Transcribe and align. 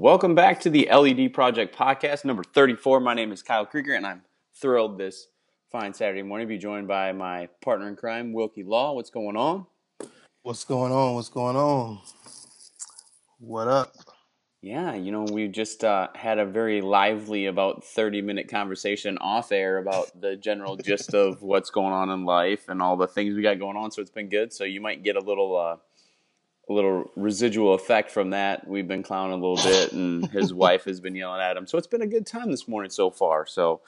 Welcome 0.00 0.36
back 0.36 0.60
to 0.60 0.70
the 0.70 0.88
LED 0.92 1.34
Project 1.34 1.76
Podcast, 1.76 2.24
number 2.24 2.44
34. 2.44 3.00
My 3.00 3.14
name 3.14 3.32
is 3.32 3.42
Kyle 3.42 3.66
Krieger, 3.66 3.94
and 3.94 4.06
I'm 4.06 4.22
thrilled 4.54 4.96
this 4.96 5.26
fine 5.72 5.92
Saturday 5.92 6.22
morning 6.22 6.46
to 6.46 6.54
be 6.54 6.56
joined 6.56 6.86
by 6.86 7.10
my 7.10 7.48
partner 7.64 7.88
in 7.88 7.96
crime, 7.96 8.32
Wilkie 8.32 8.62
Law. 8.62 8.92
What's 8.92 9.10
going 9.10 9.36
on? 9.36 9.66
What's 10.42 10.62
going 10.62 10.92
on? 10.92 11.16
What's 11.16 11.30
going 11.30 11.56
on? 11.56 11.98
What 13.40 13.66
up? 13.66 13.92
Yeah, 14.62 14.94
you 14.94 15.10
know, 15.10 15.24
we 15.24 15.48
just 15.48 15.82
uh, 15.82 16.06
had 16.14 16.38
a 16.38 16.46
very 16.46 16.80
lively, 16.80 17.46
about 17.46 17.82
30 17.82 18.22
minute 18.22 18.48
conversation 18.48 19.18
off 19.18 19.50
air 19.50 19.78
about 19.78 20.20
the 20.20 20.36
general 20.36 20.76
gist 20.76 21.12
of 21.12 21.42
what's 21.42 21.70
going 21.70 21.92
on 21.92 22.08
in 22.10 22.24
life 22.24 22.68
and 22.68 22.80
all 22.80 22.96
the 22.96 23.08
things 23.08 23.34
we 23.34 23.42
got 23.42 23.58
going 23.58 23.76
on. 23.76 23.90
So 23.90 24.00
it's 24.00 24.12
been 24.12 24.28
good. 24.28 24.52
So 24.52 24.62
you 24.62 24.80
might 24.80 25.02
get 25.02 25.16
a 25.16 25.20
little. 25.20 25.56
Uh, 25.56 25.76
a 26.68 26.72
little 26.72 27.10
residual 27.16 27.74
effect 27.74 28.10
from 28.10 28.30
that. 28.30 28.66
We've 28.68 28.88
been 28.88 29.02
clowning 29.02 29.40
a 29.40 29.46
little 29.46 29.56
bit, 29.56 29.92
and 29.92 30.28
his 30.30 30.52
wife 30.54 30.84
has 30.84 31.00
been 31.00 31.14
yelling 31.16 31.40
at 31.40 31.56
him. 31.56 31.66
So 31.66 31.78
it's 31.78 31.86
been 31.86 32.02
a 32.02 32.06
good 32.06 32.26
time 32.26 32.50
this 32.50 32.68
morning 32.68 32.90
so 32.90 33.10
far. 33.10 33.46
So, 33.46 33.80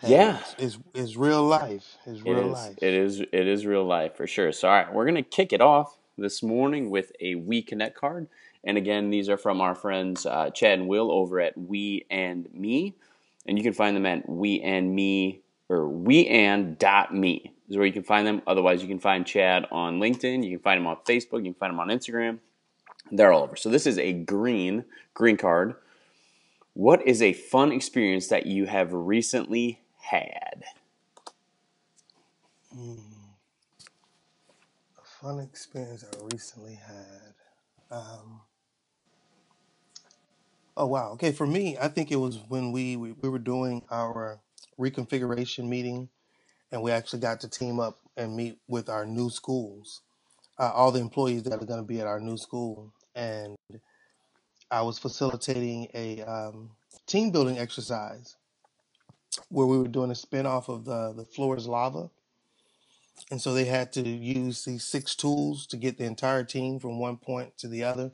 Hey, 0.00 0.12
yeah, 0.12 0.38
it's, 0.40 0.54
it's 0.58 0.78
it's 0.94 1.16
real 1.16 1.44
life. 1.44 1.96
It's 2.06 2.22
real 2.22 2.46
is. 2.46 2.52
life. 2.52 2.76
It 2.82 2.94
is. 2.94 3.20
It 3.20 3.46
is 3.46 3.66
real 3.66 3.84
life 3.84 4.16
for 4.16 4.26
sure. 4.26 4.52
So, 4.52 4.68
all 4.68 4.74
right, 4.74 4.92
we're 4.92 5.06
gonna 5.06 5.22
kick 5.22 5.52
it 5.52 5.60
off 5.60 5.98
this 6.18 6.42
morning 6.42 6.90
with 6.90 7.12
a 7.20 7.36
We 7.36 7.62
Connect 7.62 7.96
card, 7.96 8.28
and 8.64 8.76
again, 8.78 9.10
these 9.10 9.28
are 9.28 9.36
from 9.36 9.60
our 9.60 9.74
friends 9.74 10.26
uh, 10.26 10.50
Chad 10.50 10.78
and 10.80 10.88
Will 10.88 11.12
over 11.12 11.40
at 11.40 11.56
We 11.56 12.06
and 12.10 12.48
Me, 12.52 12.94
and 13.46 13.58
you 13.58 13.64
can 13.64 13.72
find 13.72 13.96
them 13.96 14.06
at 14.06 14.28
We 14.28 14.60
and 14.60 14.94
Me 14.94 15.40
or 15.68 15.88
We 15.88 16.26
and 16.26 16.78
dot 16.78 17.14
Me 17.14 17.52
is 17.72 17.78
where 17.78 17.86
you 17.86 17.92
can 17.92 18.02
find 18.02 18.26
them. 18.26 18.42
Otherwise, 18.46 18.82
you 18.82 18.88
can 18.88 18.98
find 18.98 19.26
Chad 19.26 19.66
on 19.72 19.98
LinkedIn. 19.98 20.44
You 20.44 20.58
can 20.58 20.62
find 20.62 20.78
him 20.78 20.86
on 20.86 20.96
Facebook. 21.08 21.38
You 21.38 21.52
can 21.52 21.54
find 21.54 21.72
him 21.72 21.80
on 21.80 21.88
Instagram. 21.88 22.38
They're 23.10 23.32
all 23.32 23.44
over. 23.44 23.56
So 23.56 23.70
this 23.70 23.86
is 23.86 23.98
a 23.98 24.12
green 24.12 24.84
green 25.14 25.38
card. 25.38 25.74
What 26.74 27.06
is 27.06 27.22
a 27.22 27.32
fun 27.32 27.72
experience 27.72 28.28
that 28.28 28.46
you 28.46 28.66
have 28.66 28.92
recently 28.92 29.80
had? 30.00 30.64
Mm, 32.76 33.00
a 34.98 35.04
fun 35.04 35.40
experience 35.40 36.04
I 36.04 36.24
recently 36.30 36.74
had. 36.74 37.34
Um, 37.90 38.40
oh 40.76 40.86
wow. 40.86 41.10
Okay, 41.12 41.32
for 41.32 41.46
me, 41.46 41.76
I 41.80 41.88
think 41.88 42.10
it 42.10 42.16
was 42.16 42.38
when 42.48 42.70
we 42.70 42.96
we, 42.96 43.12
we 43.12 43.28
were 43.30 43.38
doing 43.38 43.82
our 43.90 44.40
reconfiguration 44.78 45.68
meeting, 45.68 46.10
and 46.72 46.82
we 46.82 46.90
actually 46.90 47.20
got 47.20 47.40
to 47.40 47.48
team 47.48 47.78
up 47.78 47.98
and 48.16 48.34
meet 48.34 48.58
with 48.66 48.88
our 48.88 49.04
new 49.06 49.30
schools, 49.30 50.00
uh, 50.58 50.72
all 50.74 50.90
the 50.90 51.00
employees 51.00 51.44
that 51.44 51.62
are 51.62 51.66
going 51.66 51.80
to 51.80 51.86
be 51.86 52.00
at 52.00 52.06
our 52.06 52.18
new 52.18 52.38
school, 52.38 52.92
and 53.14 53.56
I 54.70 54.80
was 54.82 54.98
facilitating 54.98 55.88
a 55.94 56.22
um, 56.22 56.70
team 57.06 57.30
building 57.30 57.58
exercise 57.58 58.36
where 59.50 59.66
we 59.66 59.78
were 59.78 59.88
doing 59.88 60.10
a 60.10 60.14
spin 60.14 60.46
off 60.46 60.68
of 60.68 60.84
the 60.86 61.12
the 61.14 61.24
floor 61.24 61.56
is 61.56 61.68
lava. 61.68 62.10
And 63.30 63.40
so 63.40 63.52
they 63.52 63.66
had 63.66 63.92
to 63.92 64.08
use 64.08 64.64
these 64.64 64.84
six 64.84 65.14
tools 65.14 65.66
to 65.68 65.76
get 65.76 65.98
the 65.98 66.04
entire 66.04 66.44
team 66.44 66.80
from 66.80 66.98
one 66.98 67.18
point 67.18 67.56
to 67.58 67.68
the 67.68 67.84
other. 67.84 68.12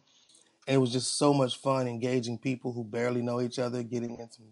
And 0.66 0.74
it 0.74 0.78
was 0.78 0.92
just 0.92 1.16
so 1.16 1.32
much 1.32 1.56
fun 1.56 1.88
engaging 1.88 2.38
people 2.38 2.72
who 2.72 2.84
barely 2.84 3.22
know 3.22 3.40
each 3.40 3.58
other 3.58 3.82
getting 3.82 4.18
in 4.18 4.30
some 4.30 4.48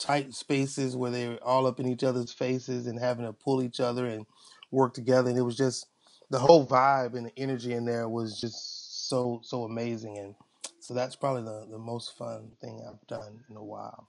tight 0.00 0.34
spaces 0.34 0.96
where 0.96 1.10
they 1.10 1.28
were 1.28 1.36
all 1.36 1.66
up 1.66 1.78
in 1.78 1.88
each 1.88 2.02
other's 2.02 2.32
faces 2.32 2.86
and 2.86 2.98
having 2.98 3.26
to 3.26 3.32
pull 3.32 3.62
each 3.62 3.80
other 3.80 4.06
and 4.06 4.26
work 4.70 4.94
together 4.94 5.28
and 5.28 5.38
it 5.38 5.42
was 5.42 5.56
just 5.56 5.86
the 6.30 6.38
whole 6.38 6.66
vibe 6.66 7.14
and 7.14 7.26
the 7.26 7.38
energy 7.38 7.74
in 7.74 7.84
there 7.84 8.08
was 8.08 8.40
just 8.40 9.08
so 9.08 9.40
so 9.42 9.64
amazing 9.64 10.18
and 10.18 10.34
so 10.80 10.94
that's 10.94 11.14
probably 11.14 11.42
the, 11.42 11.66
the 11.70 11.78
most 11.78 12.16
fun 12.16 12.50
thing 12.60 12.82
I've 12.88 13.06
done 13.06 13.44
in 13.50 13.56
a 13.56 13.62
while. 13.62 14.08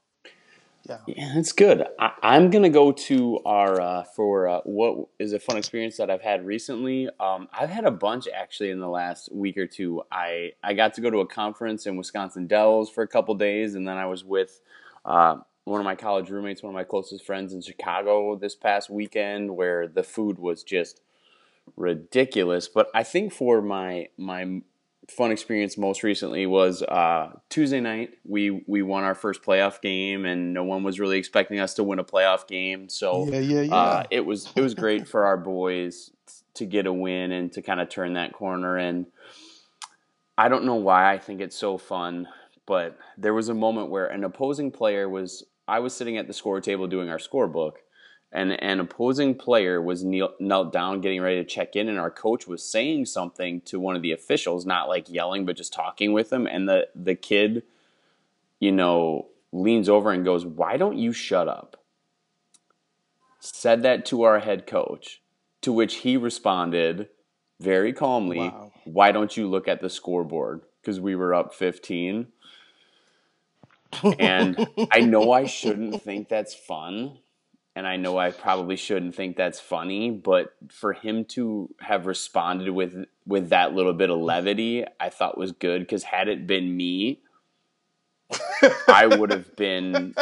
Yeah. 0.89 0.97
Yeah, 1.05 1.31
that's 1.35 1.51
good. 1.51 1.85
I, 1.99 2.11
I'm 2.23 2.49
gonna 2.49 2.69
go 2.69 2.91
to 2.91 3.39
our 3.45 3.79
uh, 3.79 4.03
for 4.15 4.47
uh, 4.47 4.61
what 4.63 5.09
is 5.19 5.33
a 5.33 5.39
fun 5.39 5.57
experience 5.57 5.97
that 5.97 6.09
I've 6.09 6.23
had 6.23 6.43
recently. 6.45 7.07
Um, 7.19 7.49
I've 7.53 7.69
had 7.69 7.85
a 7.85 7.91
bunch 7.91 8.27
actually 8.33 8.71
in 8.71 8.79
the 8.79 8.87
last 8.87 9.31
week 9.31 9.57
or 9.57 9.67
two. 9.67 10.01
I 10.11 10.53
I 10.63 10.73
got 10.73 10.95
to 10.95 11.01
go 11.01 11.11
to 11.11 11.19
a 11.19 11.27
conference 11.27 11.85
in 11.85 11.97
Wisconsin 11.97 12.47
Dells 12.47 12.89
for 12.89 13.03
a 13.03 13.07
couple 13.07 13.35
days, 13.35 13.75
and 13.75 13.87
then 13.87 13.97
I 13.97 14.07
was 14.07 14.23
with 14.23 14.59
uh, 15.05 15.37
one 15.65 15.79
of 15.79 15.85
my 15.85 15.95
college 15.95 16.29
roommates, 16.29 16.63
one 16.63 16.71
of 16.71 16.75
my 16.75 16.83
closest 16.83 17.25
friends 17.25 17.53
in 17.53 17.61
Chicago 17.61 18.35
this 18.35 18.55
past 18.55 18.89
weekend, 18.89 19.55
where 19.55 19.87
the 19.87 20.03
food 20.03 20.39
was 20.39 20.63
just 20.63 21.01
ridiculous. 21.75 22.67
But 22.67 22.87
I 22.93 23.03
think 23.03 23.33
for 23.33 23.61
my 23.61 24.07
my 24.17 24.61
fun 25.09 25.31
experience 25.31 25.77
most 25.77 26.03
recently 26.03 26.45
was 26.45 26.81
uh, 26.83 27.31
Tuesday 27.49 27.79
night. 27.79 28.11
We 28.25 28.63
we 28.67 28.81
won 28.81 29.03
our 29.03 29.15
first 29.15 29.43
playoff 29.43 29.81
game, 29.81 30.25
and 30.25 30.53
no 30.53 30.63
one 30.63 30.83
was 30.83 30.99
really 30.99 31.17
expecting 31.17 31.59
us 31.59 31.73
to 31.75 31.83
win 31.83 31.99
a 31.99 32.03
playoff 32.03 32.47
game. 32.47 32.89
So 32.89 33.27
Yeah, 33.27 33.39
yeah, 33.39 33.75
uh, 33.75 34.03
yeah. 34.03 34.03
it 34.09 34.25
was 34.25 34.49
it 34.55 34.61
was 34.61 34.73
great 34.73 35.07
for 35.07 35.25
our 35.25 35.37
boys 35.37 36.11
to 36.55 36.65
get 36.65 36.85
a 36.85 36.93
win 36.93 37.31
and 37.31 37.51
to 37.53 37.61
kind 37.61 37.79
of 37.79 37.89
turn 37.89 38.13
that 38.13 38.33
corner. 38.33 38.77
And 38.77 39.05
I 40.37 40.49
don't 40.49 40.65
know 40.65 40.75
why 40.75 41.13
I 41.13 41.17
think 41.17 41.41
it's 41.41 41.55
so 41.55 41.77
fun, 41.77 42.27
but 42.65 42.97
there 43.17 43.33
was 43.33 43.49
a 43.49 43.53
moment 43.53 43.89
where 43.89 44.07
an 44.07 44.23
opposing 44.23 44.71
player 44.71 45.07
was. 45.07 45.43
I 45.67 45.79
was 45.79 45.95
sitting 45.95 46.17
at 46.17 46.27
the 46.27 46.33
score 46.33 46.59
table 46.61 46.87
doing 46.87 47.09
our 47.09 47.17
scorebook, 47.17 47.73
and 48.31 48.51
an 48.61 48.79
opposing 48.79 49.35
player 49.35 49.81
was 49.81 50.03
kneel, 50.03 50.33
knelt 50.39 50.71
down 50.71 51.01
getting 51.01 51.21
ready 51.21 51.37
to 51.37 51.43
check 51.45 51.75
in 51.75 51.89
and 51.89 51.99
our 51.99 52.11
coach 52.11 52.47
was 52.47 52.63
saying 52.63 53.05
something 53.05 53.61
to 53.61 53.79
one 53.79 53.95
of 53.95 54.01
the 54.01 54.11
officials 54.13 54.65
not 54.65 54.87
like 54.87 55.09
yelling 55.09 55.45
but 55.45 55.57
just 55.57 55.73
talking 55.73 56.13
with 56.13 56.31
him 56.31 56.47
and 56.47 56.67
the 56.67 56.87
the 56.95 57.15
kid 57.15 57.63
you 58.59 58.71
know 58.71 59.27
leans 59.51 59.89
over 59.89 60.11
and 60.11 60.23
goes 60.23 60.45
why 60.45 60.77
don't 60.77 60.97
you 60.97 61.11
shut 61.11 61.47
up? 61.47 61.77
Said 63.39 63.83
that 63.83 64.05
to 64.05 64.21
our 64.23 64.39
head 64.39 64.65
coach 64.65 65.21
to 65.61 65.73
which 65.73 65.95
he 65.97 66.15
responded 66.15 67.09
very 67.59 67.91
calmly 67.91 68.39
Wow. 68.39 68.71
why 68.85 69.11
don't 69.11 69.35
you 69.35 69.47
look 69.49 69.67
at 69.67 69.81
the 69.81 69.89
scoreboard? 69.89 70.61
Because 70.81 70.99
we 70.99 71.15
were 71.15 71.33
up 71.33 71.53
15 71.53 72.27
and 74.19 74.67
i 74.91 74.99
know 75.01 75.31
i 75.31 75.45
shouldn't 75.45 76.01
think 76.01 76.29
that's 76.29 76.53
fun 76.53 77.17
and 77.75 77.87
I 77.87 77.95
know 77.95 78.17
I 78.17 78.31
probably 78.31 78.75
shouldn't 78.75 79.15
think 79.15 79.37
that's 79.37 79.59
funny, 79.59 80.11
but 80.11 80.53
for 80.69 80.93
him 80.93 81.25
to 81.25 81.73
have 81.79 82.05
responded 82.05 82.69
with 82.69 83.05
with 83.25 83.49
that 83.49 83.73
little 83.73 83.93
bit 83.93 84.09
of 84.09 84.19
levity, 84.19 84.85
I 84.99 85.09
thought 85.09 85.37
was 85.37 85.53
good 85.53 85.79
because 85.79 86.03
had 86.03 86.27
it 86.27 86.45
been 86.47 86.75
me, 86.75 87.21
I 88.87 89.07
would 89.07 89.31
have 89.31 89.55
been 89.55 90.15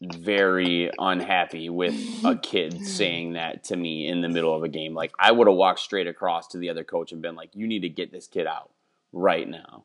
very 0.00 0.90
unhappy 0.98 1.68
with 1.68 1.94
a 2.24 2.36
kid 2.36 2.84
saying 2.86 3.34
that 3.34 3.64
to 3.64 3.76
me 3.76 4.06
in 4.06 4.20
the 4.20 4.28
middle 4.28 4.54
of 4.54 4.62
a 4.62 4.68
game. 4.68 4.94
Like 4.94 5.12
I 5.18 5.32
would 5.32 5.48
have 5.48 5.56
walked 5.56 5.80
straight 5.80 6.06
across 6.06 6.48
to 6.48 6.58
the 6.58 6.70
other 6.70 6.84
coach 6.84 7.12
and 7.12 7.20
been 7.20 7.36
like, 7.36 7.50
"You 7.54 7.66
need 7.66 7.80
to 7.80 7.90
get 7.90 8.10
this 8.10 8.26
kid 8.26 8.46
out 8.46 8.70
right 9.12 9.48
now." 9.48 9.84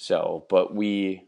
So, 0.00 0.46
but 0.48 0.74
we 0.74 1.24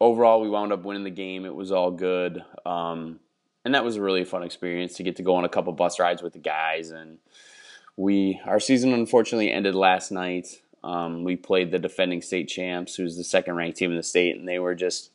overall 0.00 0.40
we 0.40 0.50
wound 0.50 0.72
up 0.72 0.82
winning 0.82 1.04
the 1.04 1.10
game. 1.10 1.44
It 1.44 1.54
was 1.54 1.70
all 1.70 1.92
good, 1.92 2.42
um, 2.66 3.20
and 3.64 3.72
that 3.76 3.84
was 3.84 3.94
a 3.94 4.02
really 4.02 4.24
fun 4.24 4.42
experience 4.42 4.94
to 4.94 5.04
get 5.04 5.14
to 5.16 5.22
go 5.22 5.36
on 5.36 5.44
a 5.44 5.48
couple 5.48 5.72
bus 5.74 6.00
rides 6.00 6.20
with 6.20 6.32
the 6.32 6.40
guys. 6.40 6.90
And 6.90 7.18
we 7.96 8.40
our 8.46 8.58
season 8.58 8.92
unfortunately 8.94 9.52
ended 9.52 9.76
last 9.76 10.10
night. 10.10 10.60
Um, 10.82 11.22
we 11.22 11.36
played 11.36 11.70
the 11.70 11.78
defending 11.78 12.20
state 12.20 12.48
champs, 12.48 12.96
who's 12.96 13.16
the 13.16 13.22
second 13.22 13.54
ranked 13.54 13.78
team 13.78 13.92
in 13.92 13.96
the 13.96 14.02
state, 14.02 14.36
and 14.36 14.48
they 14.48 14.58
were 14.58 14.74
just 14.74 15.12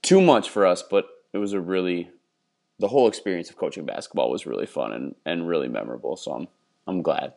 too 0.00 0.20
much 0.20 0.48
for 0.48 0.64
us. 0.64 0.84
But 0.88 1.06
it 1.32 1.38
was 1.38 1.54
a 1.54 1.60
really 1.60 2.08
the 2.78 2.86
whole 2.86 3.08
experience 3.08 3.50
of 3.50 3.56
coaching 3.56 3.84
basketball 3.84 4.30
was 4.30 4.46
really 4.46 4.66
fun 4.66 4.92
and, 4.92 5.16
and 5.26 5.48
really 5.48 5.66
memorable. 5.66 6.16
So 6.16 6.30
I'm 6.34 6.48
I'm 6.86 7.02
glad. 7.02 7.32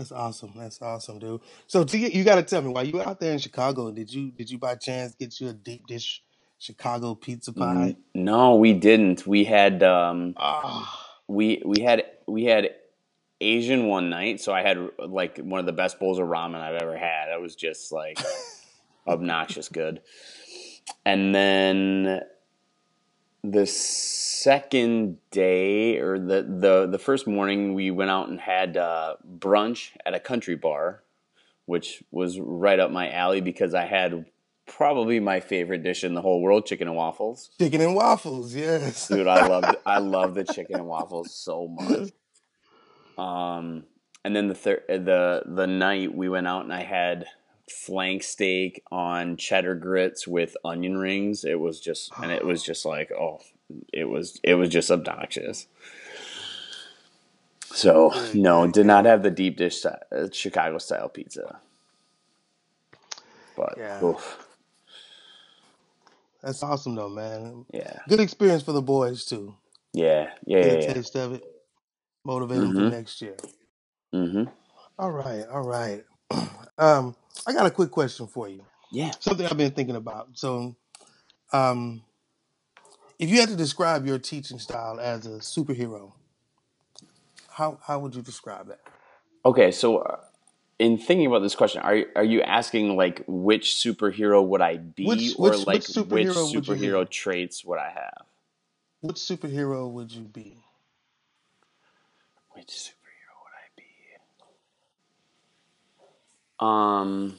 That's 0.00 0.12
awesome. 0.12 0.54
That's 0.56 0.80
awesome, 0.80 1.18
dude. 1.18 1.42
So 1.66 1.84
to 1.84 1.98
get, 1.98 2.14
you 2.14 2.24
got 2.24 2.36
to 2.36 2.42
tell 2.42 2.62
me 2.62 2.70
while 2.70 2.86
you 2.86 2.94
were 2.94 3.06
out 3.06 3.20
there 3.20 3.34
in 3.34 3.38
Chicago, 3.38 3.90
did 3.90 4.10
you 4.10 4.30
did 4.30 4.50
you 4.50 4.58
by 4.58 4.76
chance 4.76 5.14
get 5.14 5.38
you 5.42 5.50
a 5.50 5.52
deep 5.52 5.86
dish 5.86 6.22
Chicago 6.58 7.14
pizza 7.14 7.52
pie? 7.52 7.96
No, 8.14 8.56
we 8.56 8.72
didn't. 8.72 9.26
We 9.26 9.44
had 9.44 9.82
um, 9.82 10.36
Ah, 10.38 11.06
we 11.28 11.62
we 11.66 11.82
had 11.82 12.04
we 12.26 12.44
had 12.44 12.70
Asian 13.42 13.88
one 13.88 14.08
night, 14.08 14.40
so 14.40 14.54
I 14.54 14.62
had 14.62 14.78
like 14.98 15.36
one 15.36 15.60
of 15.60 15.66
the 15.66 15.72
best 15.72 16.00
bowls 16.00 16.18
of 16.18 16.28
ramen 16.28 16.62
I've 16.62 16.80
ever 16.80 16.96
had. 16.96 17.28
It 17.28 17.42
was 17.42 17.54
just 17.54 17.92
like 17.92 18.18
obnoxious 19.06 19.68
good. 19.68 20.00
And 21.04 21.34
then 21.34 22.22
the 23.42 23.66
second 23.66 25.18
day 25.30 25.98
or 25.98 26.18
the 26.18 26.42
the 26.42 26.86
the 26.90 26.98
first 26.98 27.26
morning 27.26 27.74
we 27.74 27.90
went 27.90 28.10
out 28.10 28.28
and 28.28 28.40
had 28.40 28.76
uh, 28.76 29.16
brunch 29.38 29.90
at 30.04 30.14
a 30.14 30.20
country 30.20 30.56
bar, 30.56 31.02
which 31.66 32.02
was 32.10 32.38
right 32.38 32.78
up 32.78 32.90
my 32.90 33.10
alley 33.10 33.40
because 33.40 33.74
I 33.74 33.86
had 33.86 34.26
probably 34.66 35.20
my 35.20 35.40
favorite 35.40 35.82
dish 35.82 36.04
in 36.04 36.14
the 36.14 36.20
whole 36.22 36.40
world, 36.42 36.64
chicken 36.66 36.86
and 36.86 36.96
waffles. 36.96 37.50
chicken 37.58 37.80
and 37.80 37.94
waffles. 37.94 38.54
Yes. 38.54 39.08
Dude, 39.08 39.26
I 39.26 39.46
love 39.46 39.76
I 39.86 39.98
love 39.98 40.34
the 40.34 40.44
chicken 40.44 40.76
and 40.76 40.86
waffles 40.86 41.34
so 41.34 41.68
much. 41.68 42.10
Um, 43.18 43.84
and 44.24 44.36
then 44.36 44.48
the 44.48 44.54
thir- 44.54 44.84
the 44.88 45.42
the 45.46 45.66
night 45.66 46.14
we 46.14 46.28
went 46.28 46.46
out 46.46 46.64
and 46.64 46.72
I 46.72 46.82
had 46.82 47.26
flank 47.72 48.22
steak 48.24 48.82
on 48.92 49.36
cheddar 49.36 49.76
grits 49.76 50.28
with 50.28 50.56
onion 50.64 50.98
rings. 50.98 51.44
It 51.44 51.60
was 51.60 51.80
just, 51.80 52.14
and 52.22 52.32
it 52.32 52.44
was 52.46 52.62
just 52.62 52.86
like, 52.86 53.12
oh, 53.12 53.40
it 53.92 54.06
was, 54.06 54.40
it 54.44 54.54
was 54.54 54.70
just 54.70 54.90
obnoxious. 54.90 55.68
So 57.72 58.14
no, 58.34 58.66
did 58.68 58.86
not 58.86 59.06
have 59.06 59.22
the 59.22 59.30
deep 59.30 59.56
dish 59.58 59.84
uh, 59.86 60.28
Chicago 60.32 60.78
style 60.78 61.08
pizza. 61.08 61.60
But 63.56 63.78
Yeah. 63.78 64.04
oof, 64.04 64.38
That's 66.42 66.62
awesome 66.62 66.96
though, 66.96 67.10
man. 67.10 67.66
yeah, 67.72 68.00
Good 68.08 68.20
experience 68.20 68.62
for 68.64 68.72
the 68.72 68.82
boys 68.82 69.24
too. 69.26 69.56
yeah, 69.94 70.30
yeah, 70.46 70.58
Get 70.62 70.72
yeah, 70.72 70.74
a 70.74 70.78
yeah. 70.78 70.94
taste 70.94 71.16
of 71.16 71.34
it. 71.34 71.44
Motivate 72.24 72.60
them 72.60 72.74
for 72.74 72.82
Mhm. 72.82 72.86
next 72.86 73.22
year. 73.22 73.36
Mm-hmm. 74.14 74.44
All 74.98 75.12
right, 75.12 75.46
all 75.48 75.62
right. 75.62 76.04
Um, 76.78 77.16
I 77.46 77.52
got 77.52 77.66
a 77.66 77.70
quick 77.70 77.90
question 77.90 78.26
for 78.26 78.48
you. 78.48 78.64
Yeah. 78.92 79.12
Something 79.20 79.46
I've 79.46 79.56
been 79.56 79.70
thinking 79.72 79.96
about. 79.96 80.28
So, 80.34 80.74
um, 81.52 82.02
if 83.18 83.28
you 83.30 83.40
had 83.40 83.48
to 83.50 83.56
describe 83.56 84.06
your 84.06 84.18
teaching 84.18 84.58
style 84.58 84.98
as 85.00 85.26
a 85.26 85.38
superhero, 85.38 86.12
how 87.50 87.78
how 87.82 87.98
would 88.00 88.14
you 88.14 88.22
describe 88.22 88.68
that? 88.68 88.80
Okay, 89.44 89.70
so 89.70 89.98
uh, 89.98 90.16
in 90.78 90.98
thinking 90.98 91.26
about 91.26 91.40
this 91.40 91.54
question, 91.54 91.82
are 91.82 92.04
are 92.16 92.24
you 92.24 92.42
asking 92.42 92.96
like 92.96 93.22
which 93.26 93.72
superhero 93.72 94.44
would 94.46 94.60
I 94.60 94.76
be, 94.78 95.06
Which- 95.06 95.34
or 95.38 95.50
which- 95.50 95.66
like 95.66 95.76
which 95.86 95.96
which 95.96 96.28
superhero 96.28 96.54
would 96.54 96.64
superhero 96.64 97.08
traits 97.10 97.64
would 97.64 97.78
I 97.78 97.90
have? 97.90 98.26
Which 99.00 99.16
superhero 99.16 99.90
would 99.90 100.12
you 100.12 100.22
be? 100.24 100.56
Which 102.52 102.68
superhero 102.68 103.34
would 103.42 103.54
I 103.54 103.68
be? 103.76 103.84
Um, 106.60 107.36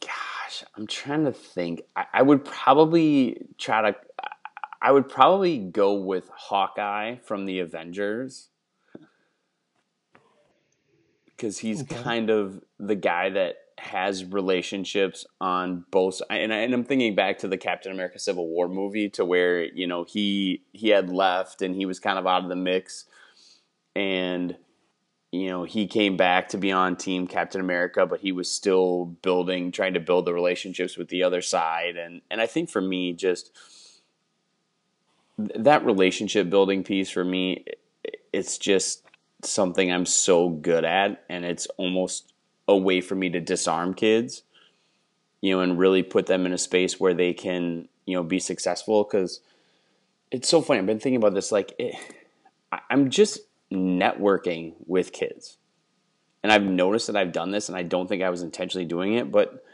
gosh, 0.00 0.64
I'm 0.76 0.86
trying 0.86 1.24
to 1.24 1.32
think. 1.32 1.82
I, 1.96 2.06
I 2.14 2.22
would 2.22 2.44
probably 2.44 3.46
try 3.58 3.90
to. 3.90 3.96
I 4.82 4.92
would 4.92 5.08
probably 5.08 5.58
go 5.58 5.94
with 5.94 6.28
Hawkeye 6.34 7.16
from 7.18 7.44
the 7.44 7.60
Avengers 7.60 8.48
because 11.26 11.58
he's 11.58 11.82
Okay. 11.82 12.02
kind 12.02 12.30
of 12.30 12.62
the 12.78 12.94
guy 12.94 13.30
that 13.30 13.56
has 13.78 14.24
relationships 14.24 15.24
on 15.40 15.86
both 15.90 16.20
and, 16.28 16.52
I, 16.52 16.58
and 16.58 16.74
I'm 16.74 16.84
thinking 16.84 17.14
back 17.14 17.38
to 17.38 17.48
the 17.48 17.56
Captain 17.56 17.92
America 17.92 18.18
Civil 18.18 18.46
War 18.46 18.68
movie 18.68 19.08
to 19.10 19.24
where 19.24 19.64
you 19.64 19.86
know 19.86 20.04
he 20.04 20.62
he 20.72 20.88
had 20.88 21.10
left 21.10 21.62
and 21.62 21.74
he 21.74 21.86
was 21.86 21.98
kind 21.98 22.18
of 22.18 22.26
out 22.26 22.42
of 22.42 22.50
the 22.50 22.56
mix 22.56 23.06
and 23.96 24.54
you 25.32 25.48
know 25.48 25.64
he 25.64 25.86
came 25.86 26.16
back 26.16 26.48
to 26.48 26.58
be 26.58 26.72
on 26.72 26.96
team 26.96 27.26
Captain 27.26 27.60
America 27.60 28.04
but 28.06 28.20
he 28.20 28.32
was 28.32 28.50
still 28.50 29.06
building 29.22 29.70
trying 29.70 29.94
to 29.94 30.00
build 30.00 30.24
the 30.26 30.34
relationships 30.34 30.96
with 30.96 31.08
the 31.08 31.22
other 31.22 31.42
side. 31.42 31.96
And 31.96 32.20
and 32.30 32.40
I 32.40 32.46
think 32.46 32.68
for 32.68 32.80
me 32.80 33.12
just 33.12 33.56
that 35.38 35.84
relationship 35.84 36.50
building 36.50 36.84
piece 36.84 37.10
for 37.10 37.24
me 37.24 37.64
it's 38.32 38.58
just 38.58 39.04
something 39.42 39.90
I'm 39.90 40.06
so 40.06 40.48
good 40.48 40.84
at 40.84 41.24
and 41.28 41.44
it's 41.44 41.66
almost 41.76 42.32
a 42.68 42.76
way 42.76 43.00
for 43.00 43.14
me 43.14 43.30
to 43.30 43.40
disarm 43.40 43.94
kids 43.94 44.42
you 45.40 45.54
know 45.54 45.62
and 45.62 45.78
really 45.78 46.02
put 46.02 46.26
them 46.26 46.44
in 46.44 46.52
a 46.52 46.58
space 46.58 47.00
where 47.00 47.14
they 47.14 47.32
can 47.32 47.88
you 48.04 48.16
know 48.16 48.22
be 48.22 48.40
successful. 48.40 49.04
Cuz 49.04 49.40
it's 50.30 50.48
so 50.48 50.60
funny 50.60 50.80
I've 50.80 50.86
been 50.86 51.00
thinking 51.00 51.16
about 51.16 51.34
this 51.34 51.52
like 51.52 51.72
it, 51.78 51.94
I'm 52.88 53.10
just 53.10 53.40
networking 53.72 54.74
with 54.86 55.12
kids 55.12 55.58
and 56.42 56.50
I've 56.50 56.62
noticed 56.62 57.06
that 57.06 57.16
I've 57.16 57.32
done 57.32 57.50
this 57.50 57.68
and 57.68 57.76
I 57.76 57.82
don't 57.82 58.08
think 58.08 58.22
I 58.22 58.30
was 58.30 58.42
intentionally 58.42 58.86
doing 58.86 59.14
it 59.14 59.30
but 59.30 59.64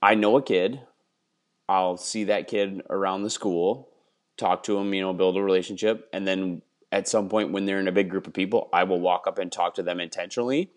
I 0.00 0.14
know 0.14 0.36
a 0.36 0.42
kid 0.42 0.80
I'll 1.68 1.98
see 1.98 2.24
that 2.24 2.48
kid 2.48 2.82
around 2.88 3.22
the 3.22 3.30
school 3.30 3.88
talk 4.38 4.62
to 4.62 4.78
him, 4.78 4.94
you 4.94 5.02
know, 5.02 5.12
build 5.12 5.36
a 5.36 5.42
relationship, 5.42 6.08
and 6.12 6.26
then 6.26 6.62
at 6.90 7.08
some 7.08 7.28
point 7.28 7.52
when 7.52 7.66
they're 7.66 7.80
in 7.80 7.88
a 7.88 7.92
big 7.92 8.08
group 8.08 8.26
of 8.26 8.32
people, 8.32 8.70
I 8.72 8.84
will 8.84 9.00
walk 9.00 9.26
up 9.26 9.38
and 9.38 9.52
talk 9.52 9.74
to 9.74 9.82
them 9.82 10.00
intentionally 10.00 10.70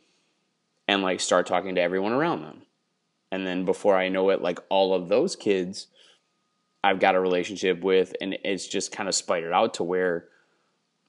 and 0.88 1.02
like 1.02 1.22
start 1.22 1.48
talking 1.48 1.76
to 1.76 1.82
everyone 1.82 2.12
around 2.12 2.42
them. 2.42 2.64
And 3.32 3.48
then 3.48 3.64
before 3.64 3.96
I 3.96 4.10
know 4.10 4.30
it, 4.32 4.42
like 4.42 4.60
all 4.68 4.94
of 4.94 5.08
those 5.08 5.38
kids 5.38 5.88
I've 6.84 7.00
got 7.00 7.16
a 7.16 7.20
relationship 7.20 7.82
with 7.82 8.14
and 8.20 8.38
it's 8.44 8.68
just 8.68 8.92
kind 8.92 9.08
of 9.08 9.16
spidered 9.16 9.54
out 9.54 9.76
to 9.76 9.84
where 9.84 10.26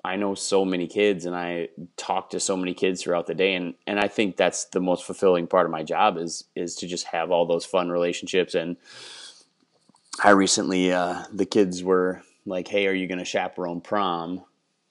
I 0.04 0.16
know 0.16 0.34
so 0.34 0.64
many 0.64 0.88
kids 0.88 1.26
and 1.26 1.36
I 1.36 1.68
talk 1.96 2.30
to 2.30 2.40
so 2.40 2.56
many 2.56 2.74
kids 2.74 3.02
throughout 3.02 3.26
the 3.26 3.34
day 3.34 3.54
and 3.54 3.74
and 3.86 4.00
I 4.00 4.08
think 4.08 4.36
that's 4.36 4.64
the 4.66 4.80
most 4.80 5.04
fulfilling 5.04 5.46
part 5.46 5.66
of 5.66 5.72
my 5.72 5.82
job 5.84 6.18
is 6.18 6.44
is 6.56 6.74
to 6.76 6.86
just 6.88 7.06
have 7.06 7.30
all 7.30 7.46
those 7.46 7.64
fun 7.64 7.88
relationships 7.90 8.54
and 8.54 8.76
I 10.22 10.30
recently 10.30 10.92
uh, 10.92 11.24
the 11.32 11.46
kids 11.46 11.82
were 11.82 12.22
like, 12.44 12.68
"Hey, 12.68 12.86
are 12.86 12.92
you 12.92 13.06
going 13.08 13.18
to 13.18 13.24
chaperone 13.24 13.80
prom?" 13.80 14.44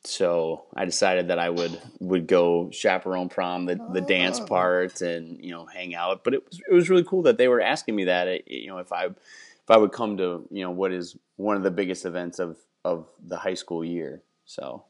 So 0.04 0.66
I 0.74 0.86
decided 0.86 1.28
that 1.28 1.38
I 1.38 1.50
would 1.50 1.80
would 2.00 2.26
go 2.28 2.70
chaperone 2.72 3.30
prom, 3.30 3.66
the 3.66 3.80
the 3.94 4.02
dance 4.02 4.40
Oh. 4.42 4.46
part, 4.48 5.02
and 5.02 5.38
you 5.44 5.52
know 5.52 5.66
hang 5.66 5.94
out. 5.94 6.24
But 6.24 6.34
it 6.34 6.44
was 6.46 6.60
it 6.70 6.74
was 6.74 6.90
really 6.90 7.04
cool 7.04 7.22
that 7.24 7.38
they 7.38 7.48
were 7.48 7.62
asking 7.62 7.96
me 7.96 8.06
that. 8.06 8.28
It, 8.28 8.48
you 8.48 8.68
know, 8.68 8.80
if 8.80 8.92
I 8.92 9.06
if 9.06 9.70
I 9.70 9.78
would 9.78 9.92
come 9.92 10.18
to 10.18 10.48
you 10.50 10.64
know 10.64 10.72
what 10.72 10.92
is 10.92 11.16
one 11.36 11.56
of 11.56 11.62
the 11.64 11.72
biggest 11.72 12.06
events 12.06 12.40
of 12.40 12.58
of 12.84 13.08
the 13.24 13.38
high 13.38 13.54
school 13.54 13.86
year. 13.86 14.24
So 14.46 14.86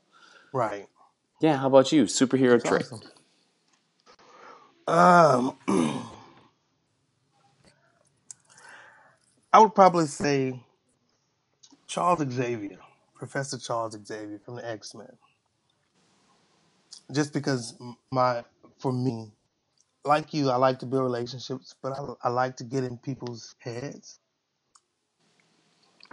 Right. 0.54 0.88
yeah, 1.42 1.58
how 1.58 1.68
about 1.68 1.92
you? 1.92 2.06
Superhero 2.06 2.64
That's 2.64 2.66
trait. 2.66 2.88
awesome. 2.92 3.04
Um, 4.88 5.58
I 9.54 9.60
would 9.60 9.76
probably 9.76 10.08
say 10.08 10.64
Charles 11.88 12.24
Xavier, 12.32 12.80
Professor 13.16 13.58
Charles 13.60 13.98
Xavier 14.06 14.40
from 14.46 14.58
the 14.58 14.70
X 14.70 14.96
Men. 14.96 15.08
Just 17.14 17.34
because 17.34 17.76
my, 18.12 18.44
for 18.80 18.94
me, 18.94 19.32
like 20.06 20.34
you, 20.34 20.50
I 20.50 20.58
like 20.58 20.80
to 20.80 20.86
build 20.88 21.04
relationships, 21.04 21.76
but 21.82 21.94
I, 21.94 22.06
I 22.24 22.30
like 22.30 22.58
to 22.58 22.64
get 22.66 22.84
in 22.86 22.98
people's 22.98 23.56
heads. 23.60 24.20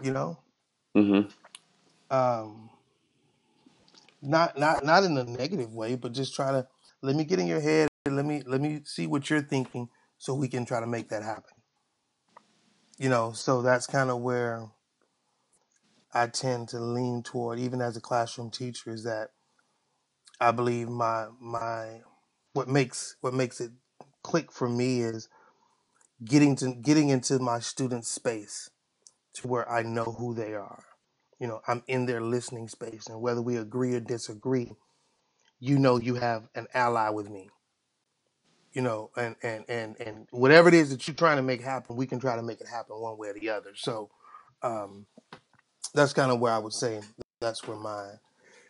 You 0.02 0.12
know, 0.12 0.38
Mm-hmm. 0.96 1.28
um, 2.10 2.70
not 4.22 4.58
not 4.58 4.84
not 4.84 5.04
in 5.04 5.16
a 5.16 5.24
negative 5.24 5.72
way, 5.74 5.94
but 5.94 6.12
just 6.12 6.34
try 6.34 6.50
to 6.52 6.66
let 7.02 7.16
me 7.16 7.24
get 7.24 7.38
in 7.38 7.46
your 7.46 7.60
head. 7.60 7.88
Let 8.08 8.24
me 8.24 8.42
let 8.46 8.60
me 8.60 8.80
see 8.84 9.06
what 9.06 9.28
you're 9.30 9.42
thinking, 9.42 9.88
so 10.18 10.34
we 10.34 10.48
can 10.48 10.64
try 10.64 10.80
to 10.80 10.86
make 10.86 11.08
that 11.10 11.22
happen. 11.22 11.54
You 12.98 13.08
know, 13.08 13.32
so 13.32 13.62
that's 13.62 13.86
kind 13.86 14.10
of 14.10 14.20
where 14.20 14.68
I 16.12 16.26
tend 16.26 16.68
to 16.70 16.80
lean 16.80 17.22
toward, 17.22 17.60
even 17.60 17.80
as 17.80 17.96
a 17.96 18.00
classroom 18.00 18.50
teacher, 18.50 18.90
is 18.92 19.04
that 19.04 19.30
I 20.40 20.50
believe 20.52 20.88
my 20.88 21.28
my 21.40 22.00
what 22.52 22.68
makes 22.68 23.16
what 23.20 23.34
makes 23.34 23.60
it 23.60 23.72
click 24.22 24.50
for 24.50 24.68
me 24.68 25.00
is 25.00 25.28
getting 26.24 26.56
to 26.56 26.74
getting 26.74 27.08
into 27.08 27.38
my 27.38 27.60
students' 27.60 28.08
space 28.08 28.70
to 29.34 29.46
where 29.46 29.70
I 29.70 29.82
know 29.82 30.16
who 30.18 30.34
they 30.34 30.54
are. 30.54 30.87
You 31.38 31.46
know, 31.46 31.60
I'm 31.68 31.82
in 31.86 32.06
their 32.06 32.20
listening 32.20 32.68
space, 32.68 33.06
and 33.08 33.20
whether 33.20 33.42
we 33.42 33.56
agree 33.56 33.94
or 33.94 34.00
disagree, 34.00 34.72
you 35.60 35.78
know, 35.78 35.98
you 35.98 36.14
have 36.16 36.48
an 36.54 36.66
ally 36.74 37.08
with 37.10 37.30
me. 37.30 37.50
You 38.72 38.82
know, 38.82 39.10
and 39.16 39.36
and 39.42 39.64
and 39.68 40.00
and 40.00 40.26
whatever 40.30 40.68
it 40.68 40.74
is 40.74 40.90
that 40.90 41.06
you're 41.06 41.14
trying 41.14 41.36
to 41.36 41.42
make 41.42 41.62
happen, 41.62 41.96
we 41.96 42.06
can 42.06 42.20
try 42.20 42.36
to 42.36 42.42
make 42.42 42.60
it 42.60 42.68
happen 42.68 43.00
one 43.00 43.18
way 43.18 43.28
or 43.28 43.34
the 43.34 43.50
other. 43.50 43.70
So, 43.74 44.10
um, 44.62 45.06
that's 45.94 46.12
kind 46.12 46.30
of 46.30 46.40
where 46.40 46.52
I 46.52 46.58
would 46.58 46.72
say 46.72 47.00
that's 47.40 47.66
where 47.66 47.78
my 47.78 48.12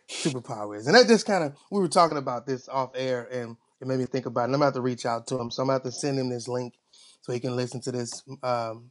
superpower 0.09 0.77
is. 0.79 0.87
And 0.87 0.95
that 0.95 1.09
just 1.09 1.27
kind 1.27 1.45
of 1.45 1.57
we 1.71 1.81
were 1.81 1.89
talking 1.89 2.19
about 2.19 2.47
this 2.47 2.69
off 2.69 2.93
air, 2.95 3.29
and 3.31 3.57
it 3.81 3.87
made 3.87 3.99
me 3.99 4.07
think 4.07 4.27
about 4.27 4.43
it. 4.43 4.45
And 4.47 4.55
I'm 4.55 4.63
about 4.63 4.75
to 4.75 4.81
reach 4.81 5.05
out 5.07 5.27
to 5.29 5.39
him, 5.39 5.51
so 5.51 5.63
I'm 5.63 5.71
about 5.71 5.85
to 5.85 5.93
send 5.93 6.19
him 6.19 6.29
this 6.29 6.49
link 6.49 6.75
so 7.23 7.33
he 7.33 7.41
can 7.41 7.57
listen 7.57 7.81
to 7.83 7.93
this. 7.93 8.23
Um, 8.43 8.91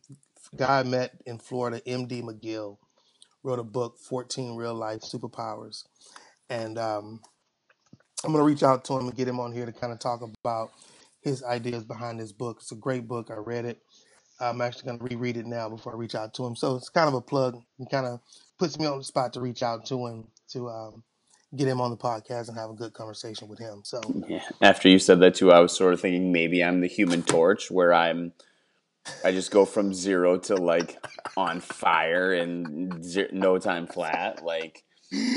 guy 0.55 0.79
I 0.79 0.84
met 0.84 1.12
in 1.25 1.39
Florida, 1.39 1.81
MD 1.86 2.24
McGill, 2.24 2.77
wrote 3.44 3.60
a 3.60 3.63
book, 3.63 3.98
14 4.00 4.56
Real 4.56 4.74
Life 4.75 5.01
Superpowers, 5.01 5.84
and 6.50 6.77
um, 6.77 7.22
I'm 8.24 8.32
gonna 8.32 8.44
reach 8.44 8.63
out 8.63 8.86
to 8.86 8.94
him 8.94 9.08
and 9.08 9.15
get 9.15 9.27
him 9.27 9.39
on 9.39 9.53
here 9.53 9.65
to 9.65 9.72
kind 9.72 9.94
of 9.94 10.00
talk 10.00 10.22
about 10.22 10.72
his 11.22 11.44
ideas 11.44 11.84
behind 11.84 12.20
this 12.20 12.32
book. 12.32 12.58
It's 12.62 12.72
a 12.72 12.75
great 12.75 13.08
book. 13.08 13.29
I 13.29 13.36
read 13.36 13.65
it. 13.65 13.79
I'm 14.39 14.62
actually 14.62 14.86
going 14.86 15.00
to 15.00 15.03
reread 15.06 15.38
it 15.38 15.46
now 15.46 15.70
before 15.70 15.94
I 15.94 15.98
reach 15.98 16.15
out 16.15 16.34
to 16.36 16.46
him. 16.46 16.56
So 16.56 16.75
it's 16.75 16.89
kind 16.89 17.08
of 17.08 17.15
a 17.15 17.22
plug. 17.22 17.62
It 17.79 17.89
kind 17.89 18.06
of 18.06 18.20
puts 18.60 18.79
me 18.79 18.86
on 18.86 19.00
the 19.00 19.03
spot 19.03 19.34
to 19.34 19.41
reach 19.41 19.63
out 19.63 19.86
to 19.88 20.06
him 20.06 20.27
to 20.50 20.70
um, 20.70 21.03
get 21.56 21.67
him 21.67 21.82
on 21.82 21.89
the 21.89 21.98
podcast 21.98 22.48
and 22.48 22.58
have 22.58 22.70
a 22.70 22.74
good 22.74 22.94
conversation 22.94 23.48
with 23.48 23.60
him. 23.60 23.82
So 23.84 24.01
Yeah. 24.27 24.44
After 24.62 24.89
you 24.89 25.00
said 25.00 25.20
that 25.22 25.36
too, 25.36 25.51
I 25.51 25.60
was 25.60 25.75
sort 25.75 25.94
of 25.94 26.01
thinking 26.01 26.32
maybe 26.32 26.63
I'm 26.63 26.82
the 26.82 26.88
Human 26.88 27.24
Torch, 27.24 27.72
where 27.72 27.94
I'm, 27.94 28.34
I 29.24 29.32
just 29.32 29.52
go 29.52 29.66
from 29.66 29.94
zero 29.94 30.38
to 30.40 30.56
like 30.56 30.98
on 31.36 31.60
fire 31.60 32.34
in 32.34 33.02
ze- 33.04 33.30
no 33.32 33.58
time 33.58 33.88
flat. 33.88 34.44
Like 34.44 34.84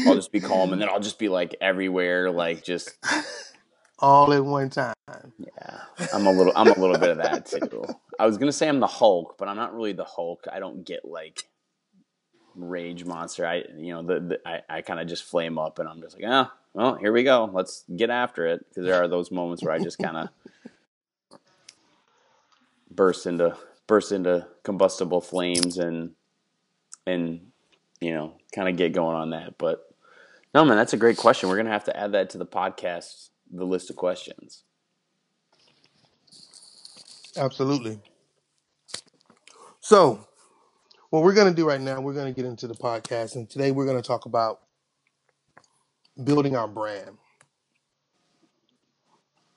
I'll 0.06 0.14
just 0.14 0.32
be 0.32 0.40
calm, 0.40 0.72
and 0.72 0.80
then 0.80 0.88
I'll 0.88 1.00
just 1.00 1.18
be 1.18 1.28
like 1.28 1.54
everywhere, 1.60 2.30
like 2.30 2.64
just 2.64 2.90
all 3.98 4.32
at 4.32 4.44
one 4.44 4.70
time. 4.70 4.94
Yeah, 5.38 5.80
I'm 6.12 6.26
a 6.26 6.32
little. 6.32 6.52
I'm 6.56 6.68
a 6.68 6.78
little 6.78 6.98
bit 6.98 7.10
of 7.10 7.18
that 7.18 7.46
too. 7.46 7.84
I 8.18 8.26
was 8.26 8.38
gonna 8.38 8.52
say 8.52 8.68
I'm 8.68 8.80
the 8.80 8.86
Hulk, 8.86 9.36
but 9.38 9.48
I'm 9.48 9.56
not 9.56 9.74
really 9.74 9.92
the 9.92 10.04
Hulk. 10.04 10.44
I 10.52 10.58
don't 10.58 10.84
get 10.84 11.04
like 11.04 11.44
rage 12.56 13.04
monster. 13.04 13.46
I 13.46 13.64
you 13.76 13.92
know 13.94 14.02
the, 14.02 14.20
the 14.20 14.40
I, 14.48 14.60
I 14.68 14.82
kind 14.82 15.00
of 15.00 15.06
just 15.06 15.24
flame 15.24 15.58
up 15.58 15.78
and 15.78 15.88
I'm 15.88 16.00
just 16.00 16.20
like 16.20 16.30
ah 16.30 16.52
well 16.74 16.94
here 16.96 17.12
we 17.12 17.22
go 17.22 17.48
let's 17.52 17.84
get 17.96 18.10
after 18.10 18.46
it 18.46 18.66
because 18.68 18.84
there 18.84 19.02
are 19.02 19.08
those 19.08 19.30
moments 19.30 19.62
where 19.62 19.72
I 19.72 19.78
just 19.78 19.98
kind 19.98 20.16
of 20.16 20.28
burst 22.90 23.26
into 23.26 23.56
burst 23.86 24.12
into 24.12 24.46
combustible 24.62 25.20
flames 25.20 25.78
and 25.78 26.12
and 27.06 27.40
you 28.00 28.12
know 28.12 28.34
kind 28.54 28.68
of 28.68 28.76
get 28.76 28.92
going 28.92 29.16
on 29.16 29.30
that. 29.30 29.58
But 29.58 29.80
no 30.54 30.64
man, 30.64 30.76
that's 30.76 30.92
a 30.92 30.98
great 30.98 31.16
question. 31.16 31.48
We're 31.48 31.56
gonna 31.56 31.70
have 31.70 31.84
to 31.84 31.96
add 31.96 32.12
that 32.12 32.30
to 32.30 32.38
the 32.38 32.46
podcast, 32.46 33.30
the 33.50 33.64
list 33.64 33.90
of 33.90 33.96
questions. 33.96 34.64
Absolutely. 37.36 38.00
So 39.80 40.26
what 41.10 41.22
we're 41.22 41.34
going 41.34 41.48
to 41.48 41.54
do 41.54 41.66
right 41.66 41.80
now, 41.80 42.00
we're 42.00 42.14
going 42.14 42.32
to 42.32 42.36
get 42.36 42.48
into 42.48 42.66
the 42.66 42.74
podcast, 42.74 43.34
and 43.34 43.48
today 43.48 43.72
we're 43.72 43.84
going 43.84 44.00
to 44.00 44.06
talk 44.06 44.26
about 44.26 44.60
building 46.22 46.56
our 46.56 46.68
brand. 46.68 47.18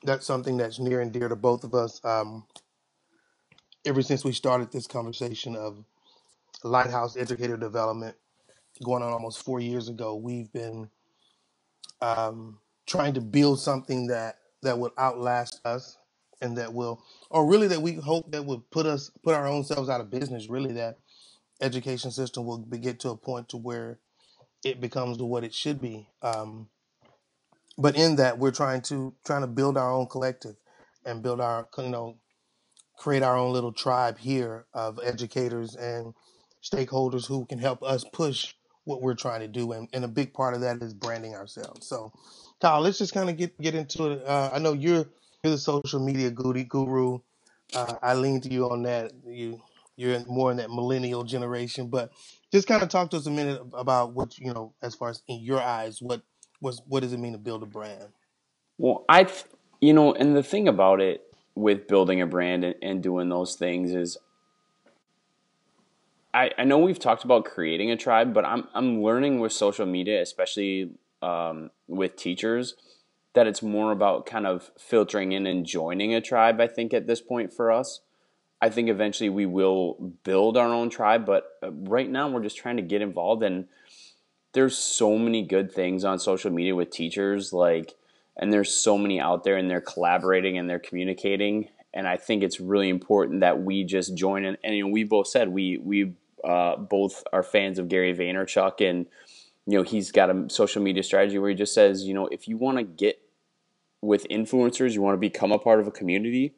That's 0.02 0.26
something 0.26 0.56
that's 0.56 0.78
near 0.78 1.00
and 1.00 1.12
dear 1.12 1.28
to 1.28 1.36
both 1.36 1.64
of 1.64 1.74
us. 1.74 2.00
Um, 2.04 2.44
ever 3.84 4.02
since 4.02 4.24
we 4.24 4.32
started 4.32 4.72
this 4.72 4.86
conversation 4.86 5.56
of 5.56 5.84
Lighthouse 6.62 7.16
Educator 7.16 7.56
Development, 7.56 8.16
going 8.82 9.02
on 9.02 9.12
almost 9.12 9.44
four 9.44 9.60
years 9.60 9.88
ago, 9.88 10.16
we've 10.16 10.52
been 10.52 10.88
um, 12.00 12.58
trying 12.86 13.14
to 13.14 13.20
build 13.20 13.60
something 13.60 14.08
that 14.08 14.38
that 14.62 14.78
will 14.78 14.92
outlast 14.98 15.60
us 15.66 15.98
and 16.40 16.56
that 16.56 16.72
will, 16.72 17.02
or 17.30 17.46
really 17.46 17.68
that 17.68 17.82
we 17.82 17.94
hope 17.94 18.30
that 18.32 18.44
would 18.44 18.68
put 18.70 18.86
us 18.86 19.10
put 19.22 19.34
our 19.34 19.46
own 19.46 19.64
selves 19.64 19.88
out 19.88 20.00
of 20.00 20.10
business. 20.10 20.48
Really, 20.48 20.72
that 20.72 20.98
education 21.60 22.10
system 22.10 22.46
will 22.46 22.58
be, 22.58 22.78
get 22.78 23.00
to 23.00 23.10
a 23.10 23.16
point 23.16 23.48
to 23.50 23.56
where 23.56 23.98
it 24.64 24.80
becomes 24.80 25.18
the 25.18 25.26
what 25.26 25.44
it 25.44 25.54
should 25.54 25.80
be. 25.80 26.08
Um, 26.22 26.68
but 27.76 27.96
in 27.96 28.16
that, 28.16 28.38
we're 28.38 28.50
trying 28.50 28.82
to 28.82 29.14
trying 29.24 29.42
to 29.42 29.46
build 29.46 29.76
our 29.76 29.92
own 29.92 30.06
collective 30.06 30.56
and 31.04 31.22
build 31.22 31.40
our 31.40 31.68
you 31.78 31.88
know 31.88 32.16
create 32.96 33.22
our 33.22 33.36
own 33.36 33.52
little 33.52 33.72
tribe 33.72 34.18
here 34.18 34.66
of 34.72 35.00
educators 35.02 35.74
and 35.74 36.14
stakeholders 36.62 37.26
who 37.26 37.44
can 37.46 37.58
help 37.58 37.82
us 37.82 38.04
push 38.12 38.54
what 38.84 39.02
we're 39.02 39.14
trying 39.14 39.40
to 39.40 39.48
do. 39.48 39.72
And, 39.72 39.88
and 39.92 40.04
a 40.04 40.08
big 40.08 40.32
part 40.32 40.54
of 40.54 40.60
that 40.60 40.82
is 40.82 40.94
branding 40.94 41.34
ourselves. 41.34 41.86
So, 41.86 42.12
Kyle, 42.60 42.80
let's 42.80 42.98
just 42.98 43.12
kind 43.12 43.28
of 43.28 43.36
get 43.36 43.58
get 43.60 43.74
into 43.74 44.12
it. 44.12 44.26
Uh, 44.26 44.50
I 44.52 44.58
know 44.58 44.72
you're 44.72 45.06
you're 45.42 45.52
the 45.52 45.58
social 45.58 46.00
media 46.00 46.30
guru. 46.30 47.18
Uh, 47.74 47.94
I 48.02 48.14
lean 48.14 48.40
to 48.42 48.50
you 48.50 48.70
on 48.70 48.82
that. 48.84 49.12
You 49.26 49.60
you're 49.96 50.24
more 50.26 50.50
in 50.50 50.56
that 50.58 50.70
millennial 50.70 51.24
generation, 51.24 51.88
but 51.88 52.12
just 52.52 52.66
kind 52.66 52.82
of 52.82 52.88
talk 52.88 53.10
to 53.10 53.16
us 53.16 53.26
a 53.26 53.30
minute 53.30 53.60
about 53.72 54.12
what 54.12 54.38
you 54.38 54.52
know, 54.52 54.74
as 54.82 54.94
far 54.94 55.10
as 55.10 55.22
in 55.28 55.40
your 55.40 55.60
eyes, 55.60 56.00
what 56.00 56.22
was 56.60 56.82
what 56.86 57.00
does 57.00 57.12
it 57.12 57.18
mean 57.18 57.32
to 57.32 57.38
build 57.38 57.62
a 57.62 57.66
brand? 57.66 58.08
Well, 58.78 59.04
I, 59.08 59.28
you 59.80 59.92
know, 59.92 60.12
and 60.14 60.36
the 60.36 60.42
thing 60.42 60.66
about 60.66 61.00
it 61.00 61.22
with 61.54 61.86
building 61.86 62.20
a 62.20 62.26
brand 62.26 62.64
and, 62.64 62.74
and 62.82 63.02
doing 63.02 63.28
those 63.28 63.54
things 63.54 63.92
is, 63.92 64.18
I, 66.32 66.50
I 66.58 66.64
know 66.64 66.78
we've 66.78 66.98
talked 66.98 67.24
about 67.24 67.44
creating 67.44 67.90
a 67.90 67.96
tribe, 67.96 68.34
but 68.34 68.44
I'm 68.44 68.66
I'm 68.74 69.02
learning 69.02 69.38
with 69.38 69.52
social 69.52 69.86
media, 69.86 70.20
especially 70.20 70.90
um, 71.22 71.70
with 71.86 72.16
teachers, 72.16 72.74
that 73.34 73.46
it's 73.46 73.62
more 73.62 73.92
about 73.92 74.26
kind 74.26 74.46
of 74.46 74.72
filtering 74.78 75.32
in 75.32 75.46
and 75.46 75.64
joining 75.64 76.12
a 76.12 76.20
tribe. 76.20 76.60
I 76.60 76.66
think 76.66 76.92
at 76.92 77.06
this 77.06 77.20
point 77.20 77.52
for 77.52 77.70
us, 77.70 78.00
I 78.60 78.68
think 78.68 78.88
eventually 78.88 79.28
we 79.28 79.46
will 79.46 80.14
build 80.24 80.56
our 80.56 80.68
own 80.68 80.90
tribe, 80.90 81.24
but 81.24 81.44
uh, 81.62 81.70
right 81.70 82.10
now 82.10 82.28
we're 82.28 82.42
just 82.42 82.56
trying 82.56 82.76
to 82.76 82.82
get 82.82 83.02
involved 83.02 83.42
and 83.42 83.66
there's 84.54 84.78
so 84.78 85.18
many 85.18 85.42
good 85.42 85.70
things 85.70 86.04
on 86.04 86.18
social 86.18 86.50
media 86.50 86.74
with 86.74 86.90
teachers 86.90 87.52
like 87.52 87.94
and 88.36 88.52
there's 88.52 88.72
so 88.74 88.98
many 88.98 89.20
out 89.20 89.44
there 89.44 89.56
and 89.56 89.70
they're 89.70 89.80
collaborating 89.80 90.58
and 90.58 90.68
they're 90.68 90.78
communicating 90.78 91.68
and 91.92 92.08
I 92.08 92.16
think 92.16 92.42
it's 92.42 92.58
really 92.58 92.88
important 92.88 93.40
that 93.40 93.62
we 93.62 93.84
just 93.84 94.16
join 94.16 94.44
in 94.44 94.56
and 94.64 94.74
you 94.76 94.84
know 94.84 94.90
we 94.90 95.04
both 95.04 95.28
said 95.28 95.48
we 95.48 95.78
we 95.78 96.12
uh, 96.42 96.76
both 96.76 97.24
are 97.32 97.42
fans 97.42 97.78
of 97.78 97.88
Gary 97.88 98.14
Vaynerchuk 98.14 98.86
and 98.88 99.06
you 99.66 99.78
know 99.78 99.82
he's 99.82 100.12
got 100.12 100.30
a 100.30 100.46
social 100.48 100.82
media 100.82 101.02
strategy 101.02 101.38
where 101.38 101.50
he 101.50 101.56
just 101.56 101.74
says 101.74 102.04
you 102.04 102.14
know 102.14 102.26
if 102.28 102.48
you 102.48 102.56
want 102.56 102.78
to 102.78 102.84
get 102.84 103.20
with 104.00 104.26
influencers 104.28 104.92
you 104.92 105.00
want 105.00 105.14
to 105.14 105.20
become 105.20 105.52
a 105.52 105.58
part 105.58 105.80
of 105.80 105.86
a 105.86 105.90
community 105.90 106.54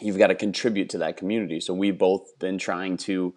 you've 0.00 0.18
got 0.18 0.28
to 0.28 0.34
contribute 0.34 0.90
to 0.90 0.98
that 0.98 1.16
community. 1.16 1.60
So 1.60 1.74
we've 1.74 1.98
both 1.98 2.38
been 2.38 2.58
trying 2.58 2.96
to, 2.98 3.34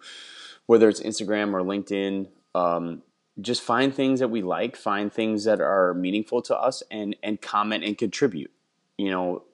whether 0.66 0.88
it's 0.88 1.00
Instagram 1.00 1.52
or 1.52 1.62
LinkedIn, 1.62 2.28
um, 2.54 3.02
just 3.40 3.62
find 3.62 3.94
things 3.94 4.20
that 4.20 4.28
we 4.28 4.42
like, 4.42 4.76
find 4.76 5.12
things 5.12 5.44
that 5.44 5.60
are 5.60 5.94
meaningful 5.94 6.42
to 6.42 6.56
us, 6.56 6.82
and 6.90 7.16
and 7.22 7.40
comment 7.40 7.84
and 7.84 7.96
contribute. 7.96 8.50
You 8.96 9.10
know, 9.10 9.44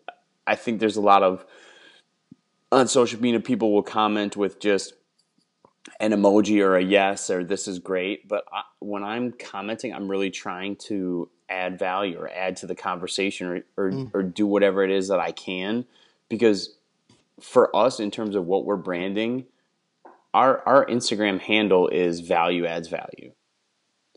I 0.47 0.55
think 0.57 0.81
there's 0.81 0.97
a 0.97 1.03
lot 1.03 1.23
of 1.23 1.45
on 2.73 2.89
social 2.89 3.21
media 3.21 3.41
people 3.41 3.73
will 3.73 3.83
comment 3.83 4.37
with 4.37 4.59
just 4.59 4.95
an 6.01 6.13
emoji 6.13 6.61
or 6.61 6.77
a 6.77 6.83
yes 6.83 7.31
or 7.31 7.45
this 7.45 7.69
is 7.69 7.79
great, 7.79 8.27
but 8.27 8.45
I, 8.53 8.63
when 8.81 9.05
I'm 9.05 9.33
commenting, 9.33 9.93
I'm 9.93 10.09
really 10.09 10.31
trying 10.31 10.77
to 10.77 11.29
add 11.49 11.79
value 11.79 12.19
or 12.19 12.29
add 12.31 12.57
to 12.57 12.67
the 12.67 12.75
conversation 12.75 13.47
or 13.47 13.65
or, 13.77 13.91
mm. 13.91 14.11
or 14.15 14.23
do 14.23 14.47
whatever 14.47 14.83
it 14.83 14.91
is 14.91 15.09
that 15.09 15.21
I 15.21 15.31
can 15.31 15.85
because 16.29 16.77
for 17.41 17.75
us 17.77 18.01
in 18.01 18.11
terms 18.11 18.35
of 18.35 18.47
what 18.47 18.65
we're 18.65 18.77
branding, 18.77 19.45
our 20.33 20.67
our 20.67 20.87
Instagram 20.87 21.39
handle 21.41 21.89
is 21.89 22.21
value 22.21 22.67
adds 22.67 22.89
value. 22.89 23.33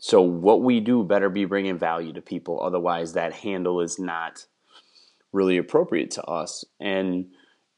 So 0.00 0.22
what 0.22 0.62
we 0.62 0.80
do 0.80 1.02
better 1.02 1.28
be 1.28 1.44
bringing 1.44 1.78
value 1.78 2.12
to 2.12 2.22
people. 2.22 2.60
Otherwise, 2.62 3.12
that 3.12 3.32
handle 3.32 3.80
is 3.80 3.98
not 3.98 4.46
really 5.32 5.56
appropriate 5.56 6.12
to 6.12 6.24
us. 6.24 6.64
And 6.80 7.26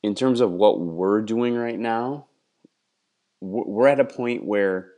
in 0.03 0.15
terms 0.15 0.41
of 0.41 0.51
what 0.51 0.81
we're 0.81 1.23
doing 1.23 1.57
right 1.57 1.79
now, 1.79 2.27
we're 3.41 3.89
at 3.89 4.01
a 4.01 4.05
point 4.05 4.45
where 4.45 4.93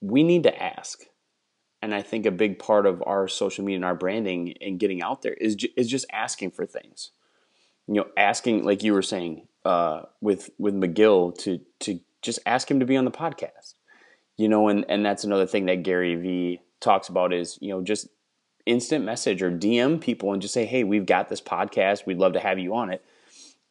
we 0.00 0.22
need 0.22 0.44
to 0.44 0.62
ask. 0.62 1.00
And 1.82 1.94
I 1.94 2.02
think 2.02 2.24
a 2.24 2.30
big 2.30 2.58
part 2.58 2.86
of 2.86 3.02
our 3.04 3.28
social 3.28 3.64
media 3.64 3.76
and 3.76 3.84
our 3.84 3.94
branding 3.94 4.54
and 4.60 4.78
getting 4.78 5.02
out 5.02 5.22
there 5.22 5.34
is 5.34 5.56
is 5.76 5.88
just 5.88 6.06
asking 6.12 6.52
for 6.52 6.66
things 6.66 7.10
you 7.88 7.94
know, 7.94 8.06
asking 8.16 8.64
like 8.64 8.82
you 8.82 8.92
were 8.92 9.02
saying 9.02 9.48
uh, 9.64 10.02
with 10.20 10.50
with 10.58 10.74
McGill 10.74 11.36
to 11.38 11.60
to 11.80 11.98
just 12.22 12.38
ask 12.46 12.70
him 12.70 12.80
to 12.80 12.86
be 12.86 12.96
on 12.96 13.06
the 13.06 13.10
podcast. 13.10 13.74
You 14.38 14.48
know, 14.48 14.68
and 14.68 14.86
and 14.88 15.04
that's 15.04 15.24
another 15.24 15.46
thing 15.46 15.66
that 15.66 15.82
Gary 15.82 16.14
V 16.14 16.60
talks 16.80 17.08
about 17.08 17.34
is 17.34 17.58
you 17.60 17.68
know 17.68 17.82
just 17.82 18.08
instant 18.64 19.04
message 19.04 19.42
or 19.42 19.50
DM 19.50 20.00
people 20.00 20.32
and 20.32 20.40
just 20.40 20.54
say, 20.54 20.64
hey, 20.64 20.84
we've 20.84 21.06
got 21.06 21.28
this 21.28 21.40
podcast. 21.40 22.06
We'd 22.06 22.18
love 22.18 22.34
to 22.34 22.40
have 22.40 22.58
you 22.58 22.74
on 22.74 22.90
it. 22.90 23.04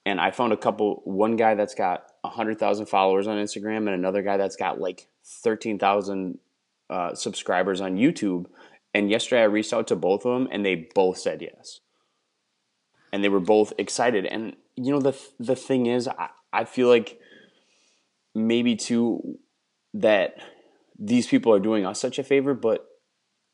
And 0.06 0.20
I 0.22 0.32
found 0.32 0.54
a 0.54 0.58
couple. 0.58 1.02
One 1.06 1.36
guy 1.36 1.56
that's 1.56 1.74
got 1.74 2.12
hundred 2.24 2.60
thousand 2.60 2.88
followers 2.88 3.28
on 3.28 3.38
Instagram, 3.38 3.78
and 3.78 3.90
another 3.90 4.22
guy 4.22 4.38
that's 4.38 4.56
got 4.56 4.80
like 4.80 5.08
thirteen 5.24 5.80
thousand 5.80 6.38
uh, 6.90 7.16
subscribers 7.16 7.82
on 7.82 7.96
YouTube. 7.96 8.46
And 8.94 9.10
yesterday 9.10 9.42
I 9.42 9.46
reached 9.46 9.74
out 9.74 9.88
to 9.88 9.96
both 9.96 10.26
of 10.26 10.34
them, 10.34 10.48
and 10.52 10.66
they 10.66 10.76
both 10.94 11.18
said 11.18 11.42
yes 11.42 11.80
and 13.12 13.24
they 13.24 13.30
were 13.30 13.40
both 13.40 13.74
excited. 13.78 14.26
And 14.26 14.56
you 14.76 14.92
know 14.92 15.00
the 15.00 15.20
the 15.40 15.56
thing 15.56 15.86
is, 15.86 16.08
I, 16.08 16.30
I 16.54 16.66
feel 16.66 16.88
like 16.88 17.20
maybe 18.36 18.76
too 18.76 19.40
that 19.94 20.36
these 21.00 21.28
people 21.28 21.54
are 21.54 21.60
doing 21.60 21.86
us 21.86 22.00
such 22.00 22.20
a 22.20 22.24
favor, 22.24 22.54
but 22.54 22.88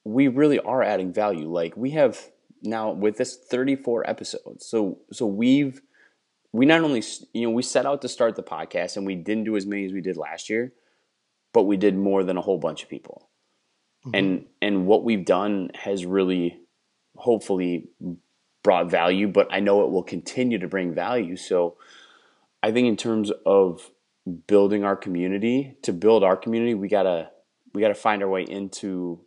we 0.04 0.28
really 0.28 0.60
are 0.60 0.84
adding 0.84 1.14
value. 1.14 1.52
Like 1.52 1.76
we 1.78 1.92
have 1.92 2.30
now 2.62 2.92
with 2.92 3.18
this 3.18 3.36
34 3.36 4.10
episodes, 4.10 4.66
so 4.66 5.00
so 5.12 5.26
we've 5.26 5.82
we 6.52 6.66
not 6.66 6.82
only 6.82 7.04
you 7.34 7.44
know 7.44 7.52
we 7.52 7.64
set 7.64 7.86
out 7.86 8.02
to 8.02 8.08
start 8.08 8.36
the 8.36 8.44
podcast 8.44 8.98
and 8.98 9.06
we 9.06 9.16
didn't 9.16 9.46
do 9.46 9.56
as 9.56 9.66
many 9.66 9.86
as 9.86 9.94
we 9.94 10.02
did 10.02 10.18
last 10.18 10.50
year, 10.50 10.74
but 11.54 11.64
we 11.64 11.78
did 11.78 11.98
more 11.98 12.24
than 12.24 12.38
a 12.38 12.42
whole 12.42 12.58
bunch 12.58 12.84
of 12.84 12.90
people. 12.90 13.30
Mm-hmm. 14.06 14.16
And 14.16 14.46
and 14.62 14.86
what 14.88 15.04
we've 15.04 15.26
done 15.26 15.72
has 15.76 16.06
really 16.06 16.60
hopefully 17.16 17.90
brought 18.64 18.90
value, 18.90 19.28
but 19.28 19.48
I 19.52 19.60
know 19.60 19.84
it 19.84 19.92
will 19.92 20.04
continue 20.04 20.58
to 20.60 20.68
bring 20.68 20.94
value. 20.94 21.36
So 21.36 21.78
I 22.62 22.72
think 22.72 22.88
in 22.88 22.98
terms 22.98 23.32
of 23.46 23.92
building 24.48 24.86
our 24.86 24.96
community, 24.96 25.76
to 25.84 25.92
build 25.92 26.24
our 26.24 26.38
community, 26.38 26.74
we 26.74 26.88
gotta 26.88 27.30
we 27.74 27.82
gotta 27.82 27.96
find 27.96 28.22
our 28.22 28.30
way 28.30 28.44
into 28.44 29.20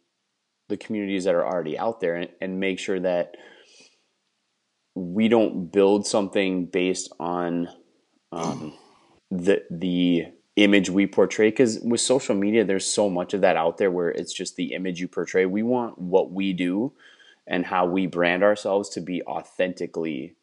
the 0.69 0.77
communities 0.77 1.25
that 1.25 1.35
are 1.35 1.47
already 1.47 1.79
out 1.79 2.01
there 2.01 2.17
and, 2.17 2.31
and 2.41 2.61
make 2.61 2.79
sure 2.79 3.01
that 3.01 3.37
we 4.95 5.29
don't 5.29 5.71
build 5.71 6.07
something 6.07 6.67
based 6.67 7.13
on 7.21 7.69
um, 8.33 8.73
the 9.31 9.63
the 9.71 10.27
image 10.57 10.89
we 10.89 11.07
portray 11.07 11.51
because 11.51 11.79
with 11.81 12.01
social 12.01 12.35
media 12.35 12.65
there's 12.65 12.87
so 12.87 13.11
much 13.11 13.35
of 13.35 13.43
that 13.43 13.57
out 13.57 13.77
there 13.77 13.91
where 13.91 14.09
it's 14.09 14.33
just 14.33 14.57
the 14.57 14.73
image 14.73 14.99
you 14.99 15.07
portray 15.07 15.45
we 15.45 15.63
want 15.63 15.99
what 15.99 16.33
we 16.33 16.55
do 16.55 16.91
and 17.47 17.67
how 17.67 17.85
we 17.85 18.07
brand 18.07 18.43
ourselves 18.43 18.89
to 18.89 19.01
be 19.01 19.23
authentically 19.25 20.35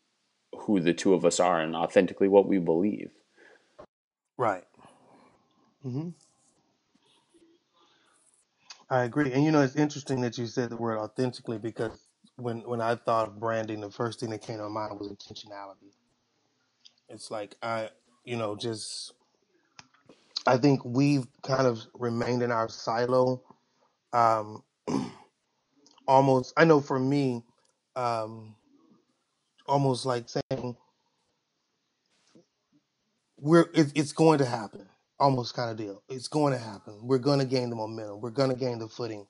who 0.60 0.80
the 0.80 0.94
two 0.94 1.14
of 1.14 1.26
us 1.26 1.40
are 1.40 1.60
and 1.60 1.76
authentically 1.76 2.28
what 2.28 2.48
we 2.48 2.60
believe. 2.60 3.12
Right. 4.38 4.64
hmm 5.82 6.10
I 8.94 9.06
agree. 9.06 9.34
And 9.34 9.46
you 9.46 9.52
know, 9.52 9.62
it's 9.64 9.78
interesting 9.78 10.22
that 10.22 10.38
you 10.40 10.48
said 10.48 10.72
the 10.72 10.78
word 10.78 11.00
authentically 11.00 11.60
because 11.60 12.08
when 12.38 12.60
when 12.62 12.82
I 12.82 12.96
thought 12.96 13.30
of 13.30 13.42
branding, 13.42 13.82
the 13.82 13.92
first 13.92 14.22
thing 14.22 14.32
that 14.32 14.44
came 14.44 14.60
to 14.60 14.70
mind 14.70 15.00
was 15.00 15.10
intentionality. 15.10 15.94
It's 17.10 17.32
like 17.32 17.56
I, 17.64 17.90
you 18.26 18.38
know, 18.38 18.56
just 18.56 19.14
I 20.48 20.58
think 20.58 20.84
we've 20.86 21.28
kind 21.44 21.68
of 21.68 21.82
remained 21.96 22.44
in 22.44 22.52
our 22.52 22.70
silo. 22.70 23.44
Um, 24.14 24.64
almost, 26.08 26.54
I 26.58 26.66
know 26.66 26.82
for 26.82 27.00
me, 27.00 27.44
um, 27.96 28.56
almost 29.68 30.06
like 30.06 30.26
saying 30.30 30.78
we're 33.40 33.68
it, 33.74 33.94
it's 33.96 34.14
going 34.14 34.40
to 34.40 34.46
happen, 34.46 34.88
almost 35.24 35.56
kind 35.56 35.72
of 35.72 35.78
deal. 35.78 36.04
It's 36.10 36.28
going 36.28 36.54
to 36.54 36.60
happen. 36.60 37.00
We're 37.02 37.18
going 37.18 37.40
to 37.40 37.46
gain 37.46 37.70
the 37.70 37.78
momentum. 37.78 38.20
We're 38.20 38.30
going 38.30 38.50
to 38.50 38.58
gain 38.58 38.80
the 38.80 38.90
footing. 38.90 39.26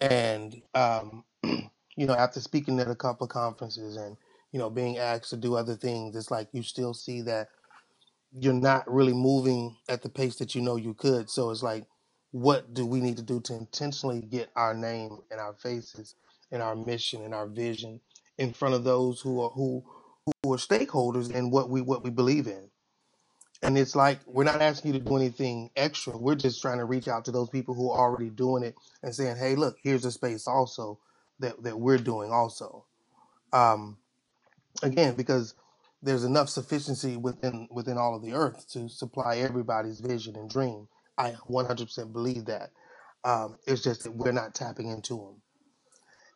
And 0.00 0.60
um, 0.74 1.24
you 1.42 2.06
know, 2.06 2.14
after 2.14 2.40
speaking 2.40 2.78
at 2.80 2.90
a 2.90 2.94
couple 2.94 3.24
of 3.24 3.30
conferences 3.30 3.96
and 3.96 4.16
you 4.52 4.58
know 4.58 4.68
being 4.70 4.98
asked 4.98 5.30
to 5.30 5.36
do 5.38 5.56
other 5.56 5.74
things, 5.74 6.14
it's 6.16 6.30
like 6.30 6.48
you 6.52 6.62
still 6.62 6.92
see 6.92 7.22
that 7.22 7.48
you're 8.38 8.52
not 8.52 8.92
really 8.92 9.14
moving 9.14 9.76
at 9.88 10.02
the 10.02 10.10
pace 10.10 10.36
that 10.36 10.54
you 10.54 10.60
know 10.60 10.76
you 10.76 10.92
could. 10.92 11.30
So 11.30 11.50
it's 11.50 11.62
like, 11.62 11.86
what 12.32 12.74
do 12.74 12.84
we 12.84 13.00
need 13.00 13.16
to 13.16 13.22
do 13.22 13.40
to 13.40 13.54
intentionally 13.54 14.20
get 14.20 14.50
our 14.54 14.74
name 14.74 15.18
and 15.30 15.40
our 15.40 15.54
faces 15.54 16.14
and 16.52 16.60
our 16.60 16.76
mission 16.76 17.24
and 17.24 17.34
our 17.34 17.46
vision 17.46 18.00
in 18.36 18.52
front 18.52 18.74
of 18.74 18.84
those 18.84 19.20
who 19.22 19.40
are 19.40 19.50
who 19.50 19.82
who 20.42 20.52
are 20.52 20.58
stakeholders 20.58 21.32
in 21.32 21.50
what 21.50 21.70
we 21.70 21.80
what 21.80 22.04
we 22.04 22.10
believe 22.10 22.46
in? 22.46 22.68
And 23.62 23.78
it's 23.78 23.96
like 23.96 24.20
we're 24.26 24.44
not 24.44 24.62
asking 24.62 24.94
you 24.94 25.00
to 25.00 25.04
do 25.04 25.16
anything 25.16 25.70
extra. 25.76 26.16
We're 26.16 26.34
just 26.34 26.62
trying 26.62 26.78
to 26.78 26.84
reach 26.84 27.08
out 27.08 27.24
to 27.26 27.32
those 27.32 27.48
people 27.50 27.74
who 27.74 27.90
are 27.90 27.98
already 27.98 28.30
doing 28.30 28.62
it 28.62 28.76
and 29.02 29.14
saying, 29.14 29.36
"Hey, 29.36 29.56
look, 29.56 29.76
here's 29.82 30.04
a 30.04 30.12
space 30.12 30.46
also 30.46 30.98
that 31.40 31.62
that 31.62 31.78
we're 31.80 31.98
doing 31.98 32.32
also." 32.32 32.84
Um, 33.52 33.96
again 34.82 35.14
because 35.14 35.54
there's 36.02 36.24
enough 36.24 36.48
sufficiency 36.48 37.16
within 37.16 37.68
within 37.70 37.98
all 37.98 38.14
of 38.14 38.22
the 38.22 38.34
earth 38.34 38.68
to 38.72 38.88
supply 38.88 39.38
everybody's 39.38 40.00
vision 40.00 40.36
and 40.36 40.50
dream 40.50 40.88
i 41.18 41.32
100% 41.50 42.12
believe 42.12 42.46
that 42.46 42.70
um, 43.24 43.58
it's 43.66 43.82
just 43.82 44.04
that 44.04 44.14
we're 44.14 44.32
not 44.32 44.54
tapping 44.54 44.88
into 44.88 45.16
them 45.16 45.42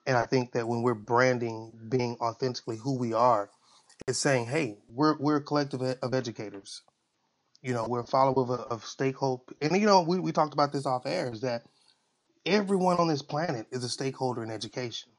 and 0.07 0.17
i 0.17 0.27
think 0.27 0.53
that 0.53 0.69
when 0.69 0.83
we're 0.83 0.95
branding 0.95 1.73
being 1.89 2.17
authentically 2.21 2.77
who 2.79 2.99
we 2.99 3.12
are 3.12 3.50
it's 4.09 4.19
saying 4.19 4.47
hey 4.47 4.79
we're 4.89 5.17
we're 5.19 5.37
a 5.37 5.43
collective 5.43 5.83
of 5.83 6.15
educators 6.15 6.83
you 7.62 7.73
know 7.73 7.87
we're 7.88 8.00
a 8.00 8.07
follower 8.07 8.43
of, 8.43 8.50
of 8.50 8.85
stakeholder 8.85 9.43
and 9.61 9.76
you 9.76 9.87
know 9.87 10.02
we, 10.02 10.19
we 10.19 10.33
talked 10.33 10.55
about 10.55 10.73
this 10.73 10.87
off 10.87 11.07
air 11.07 11.33
is 11.33 11.40
that 11.43 11.62
everyone 12.47 12.97
on 12.97 13.09
this 13.09 13.23
planet 13.23 13.67
is 13.71 13.85
a 13.85 13.88
stakeholder 13.88 14.43
in 14.43 14.50
education 14.50 15.11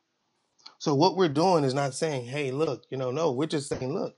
so 0.80 0.96
what 0.96 1.16
we're 1.16 1.30
doing 1.30 1.64
is 1.64 1.74
not 1.74 1.94
saying 1.94 2.26
hey 2.26 2.52
look 2.52 2.84
you 2.90 2.98
know 2.98 3.12
no 3.12 3.32
we're 3.32 3.46
just 3.46 3.70
saying 3.70 3.94
look 3.94 4.16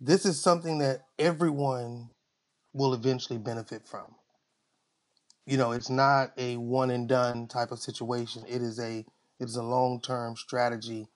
this 0.00 0.26
is 0.26 0.40
something 0.40 0.78
that 0.78 1.02
everyone 1.18 2.10
will 2.74 2.92
eventually 2.92 3.38
benefit 3.38 3.86
from. 3.86 4.14
You 5.46 5.56
know, 5.56 5.72
it's 5.72 5.88
not 5.90 6.32
a 6.36 6.56
one 6.56 6.90
and 6.90 7.08
done 7.08 7.46
type 7.46 7.70
of 7.70 7.78
situation. 7.78 8.44
It 8.48 8.60
is 8.60 8.78
a 8.78 8.98
it 9.40 9.48
is 9.48 9.56
a 9.56 9.62
long 9.62 10.00
term 10.00 10.36
strategy 10.36 11.06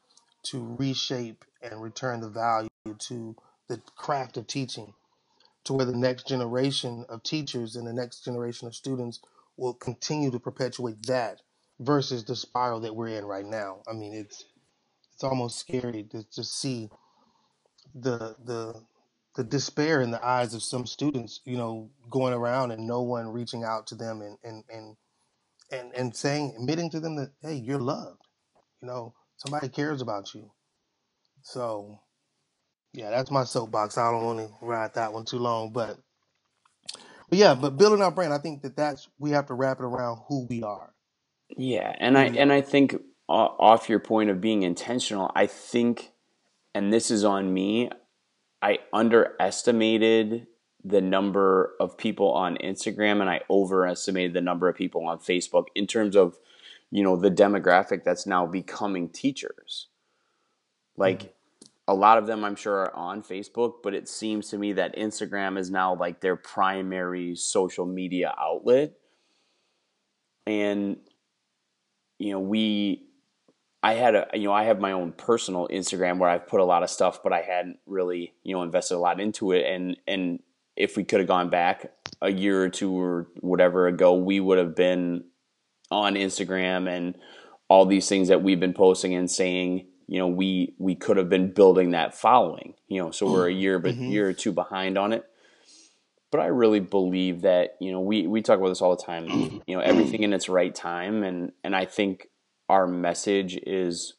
to 0.44 0.76
reshape 0.78 1.44
and 1.62 1.82
return 1.82 2.20
the 2.20 2.28
value 2.28 2.68
to 2.98 3.36
the 3.68 3.82
craft 3.96 4.36
of 4.36 4.46
teaching 4.46 4.94
to 5.68 5.74
where 5.74 5.84
the 5.84 5.94
next 5.94 6.26
generation 6.26 7.04
of 7.10 7.22
teachers 7.22 7.76
and 7.76 7.86
the 7.86 7.92
next 7.92 8.24
generation 8.24 8.66
of 8.66 8.74
students 8.74 9.20
will 9.58 9.74
continue 9.74 10.30
to 10.30 10.40
perpetuate 10.40 10.96
that 11.06 11.42
versus 11.78 12.24
the 12.24 12.34
spiral 12.34 12.80
that 12.80 12.96
we're 12.96 13.08
in 13.08 13.26
right 13.26 13.44
now. 13.44 13.82
I 13.86 13.92
mean, 13.92 14.14
it's 14.14 14.46
it's 15.12 15.22
almost 15.22 15.58
scary 15.58 16.04
to, 16.04 16.24
to 16.32 16.42
see 16.42 16.88
the 17.94 18.34
the 18.42 18.82
the 19.36 19.44
despair 19.44 20.00
in 20.00 20.10
the 20.10 20.26
eyes 20.26 20.54
of 20.54 20.62
some 20.62 20.86
students, 20.86 21.40
you 21.44 21.58
know, 21.58 21.90
going 22.08 22.32
around 22.32 22.70
and 22.70 22.86
no 22.86 23.02
one 23.02 23.28
reaching 23.28 23.62
out 23.62 23.86
to 23.88 23.94
them 23.94 24.22
and 24.22 24.38
and 24.42 24.64
and 24.70 24.96
and, 25.70 25.94
and 25.94 26.16
saying 26.16 26.54
admitting 26.58 26.88
to 26.88 26.98
them 26.98 27.16
that 27.16 27.32
hey, 27.42 27.56
you're 27.56 27.78
loved. 27.78 28.22
You 28.80 28.88
know, 28.88 29.12
somebody 29.36 29.68
cares 29.68 30.00
about 30.00 30.34
you. 30.34 30.50
So 31.42 32.00
yeah, 32.92 33.10
that's 33.10 33.30
my 33.30 33.44
soapbox. 33.44 33.98
I 33.98 34.10
don't 34.10 34.24
want 34.24 34.38
to 34.40 34.54
ride 34.60 34.94
that 34.94 35.12
one 35.12 35.24
too 35.24 35.38
long, 35.38 35.72
but 35.72 35.98
but 37.28 37.38
yeah, 37.38 37.54
but 37.54 37.76
building 37.76 38.02
our 38.02 38.10
brand, 38.10 38.32
I 38.32 38.38
think 38.38 38.62
that 38.62 38.76
that's 38.76 39.08
we 39.18 39.30
have 39.30 39.46
to 39.46 39.54
wrap 39.54 39.80
it 39.80 39.84
around 39.84 40.22
who 40.28 40.46
we 40.48 40.62
are. 40.62 40.92
Yeah, 41.56 41.94
and 41.98 42.16
I 42.16 42.24
and. 42.24 42.52
I 42.52 42.60
think 42.60 42.96
off 43.28 43.88
your 43.88 44.00
point 44.00 44.30
of 44.30 44.40
being 44.40 44.62
intentional, 44.62 45.30
I 45.34 45.46
think 45.46 46.12
and 46.74 46.92
this 46.92 47.10
is 47.10 47.24
on 47.24 47.52
me, 47.52 47.90
I 48.62 48.78
underestimated 48.92 50.46
the 50.84 51.00
number 51.00 51.74
of 51.80 51.98
people 51.98 52.30
on 52.32 52.56
Instagram 52.58 53.20
and 53.20 53.28
I 53.28 53.40
overestimated 53.50 54.32
the 54.32 54.40
number 54.40 54.68
of 54.68 54.76
people 54.76 55.06
on 55.06 55.18
Facebook 55.18 55.66
in 55.74 55.86
terms 55.86 56.16
of, 56.16 56.36
you 56.90 57.02
know, 57.02 57.16
the 57.16 57.30
demographic 57.30 58.04
that's 58.04 58.26
now 58.26 58.46
becoming 58.46 59.08
teachers. 59.08 59.88
Like 60.96 61.24
mm. 61.24 61.28
A 61.88 61.94
lot 61.94 62.18
of 62.18 62.26
them 62.26 62.44
I'm 62.44 62.54
sure 62.54 62.74
are 62.74 62.94
on 62.94 63.22
Facebook, 63.22 63.76
but 63.82 63.94
it 63.94 64.08
seems 64.08 64.50
to 64.50 64.58
me 64.58 64.74
that 64.74 64.96
Instagram 64.96 65.58
is 65.58 65.70
now 65.70 65.96
like 65.96 66.20
their 66.20 66.36
primary 66.36 67.34
social 67.34 67.86
media 67.86 68.34
outlet. 68.38 68.92
And 70.46 70.98
you 72.18 72.32
know, 72.32 72.40
we 72.40 73.06
I 73.82 73.94
had 73.94 74.14
a 74.14 74.28
you 74.34 74.44
know 74.44 74.52
I 74.52 74.64
have 74.64 74.80
my 74.80 74.92
own 74.92 75.12
personal 75.12 75.66
Instagram 75.68 76.18
where 76.18 76.28
I've 76.28 76.46
put 76.46 76.60
a 76.60 76.64
lot 76.64 76.82
of 76.82 76.90
stuff, 76.90 77.22
but 77.22 77.32
I 77.32 77.40
hadn't 77.40 77.78
really 77.86 78.34
you 78.42 78.54
know 78.54 78.62
invested 78.62 78.96
a 78.96 78.98
lot 78.98 79.18
into 79.18 79.52
it. 79.52 79.64
And 79.66 79.96
and 80.06 80.40
if 80.76 80.94
we 80.94 81.04
could 81.04 81.20
have 81.20 81.28
gone 81.28 81.48
back 81.48 81.90
a 82.20 82.30
year 82.30 82.62
or 82.62 82.68
two 82.68 82.92
or 82.92 83.28
whatever 83.40 83.86
ago, 83.86 84.12
we 84.14 84.40
would 84.40 84.58
have 84.58 84.76
been 84.76 85.24
on 85.90 86.16
Instagram 86.16 86.86
and 86.86 87.16
all 87.68 87.86
these 87.86 88.08
things 88.10 88.28
that 88.28 88.42
we've 88.42 88.60
been 88.60 88.74
posting 88.74 89.14
and 89.14 89.30
saying. 89.30 89.86
You 90.08 90.18
know, 90.18 90.28
we 90.28 90.74
we 90.78 90.94
could 90.94 91.16
have 91.18 91.28
been 91.28 91.52
building 91.52 91.92
that 91.92 92.14
following. 92.14 92.74
You 92.88 93.02
know, 93.02 93.10
so 93.10 93.30
we're 93.30 93.48
a 93.48 93.52
year 93.52 93.78
but 93.78 93.94
Mhm. 93.94 94.10
year 94.10 94.28
or 94.28 94.32
two 94.32 94.52
behind 94.52 94.98
on 94.98 95.12
it. 95.12 95.24
But 96.30 96.40
I 96.40 96.46
really 96.46 96.80
believe 96.80 97.42
that 97.42 97.76
you 97.80 97.92
know 97.92 98.00
we 98.00 98.26
we 98.26 98.42
talk 98.42 98.58
about 98.58 98.70
this 98.70 98.82
all 98.82 98.96
the 98.96 99.02
time. 99.02 99.28
You 99.68 99.76
know, 99.76 99.82
everything 99.82 100.22
in 100.22 100.32
its 100.32 100.48
right 100.48 100.74
time, 100.74 101.22
and 101.22 101.52
and 101.62 101.76
I 101.76 101.84
think 101.84 102.28
our 102.70 102.86
message 102.86 103.56
is 103.66 104.14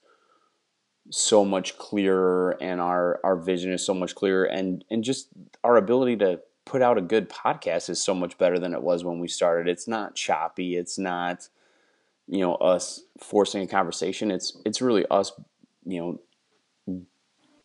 so 1.12 1.44
much 1.44 1.78
clearer 1.78 2.56
and 2.62 2.80
our 2.80 3.20
our 3.24 3.36
vision 3.36 3.72
is 3.74 3.84
so 3.84 3.94
much 3.94 4.14
clearer 4.14 4.44
and 4.46 4.86
and 4.92 5.04
just 5.04 5.30
our 5.64 5.76
ability 5.78 6.16
to 6.18 6.40
put 6.66 6.84
out 6.84 7.00
a 7.00 7.02
good 7.02 7.30
podcast 7.30 7.90
is 7.90 8.02
so 8.02 8.14
much 8.14 8.38
better 8.38 8.60
than 8.60 8.74
it 8.74 8.84
was 8.84 9.04
when 9.04 9.20
we 9.20 9.28
started 9.28 9.68
it's 9.68 9.88
not 9.88 10.14
choppy 10.14 10.76
it's 10.76 11.00
not 11.00 11.48
you 12.28 12.42
know 12.42 12.54
us 12.56 13.02
forcing 13.18 13.64
a 13.64 13.68
conversation 13.68 14.30
it's 14.30 14.56
it's 14.66 14.84
really 14.84 15.04
us 15.10 15.32
you 15.90 16.00
know 16.88 17.04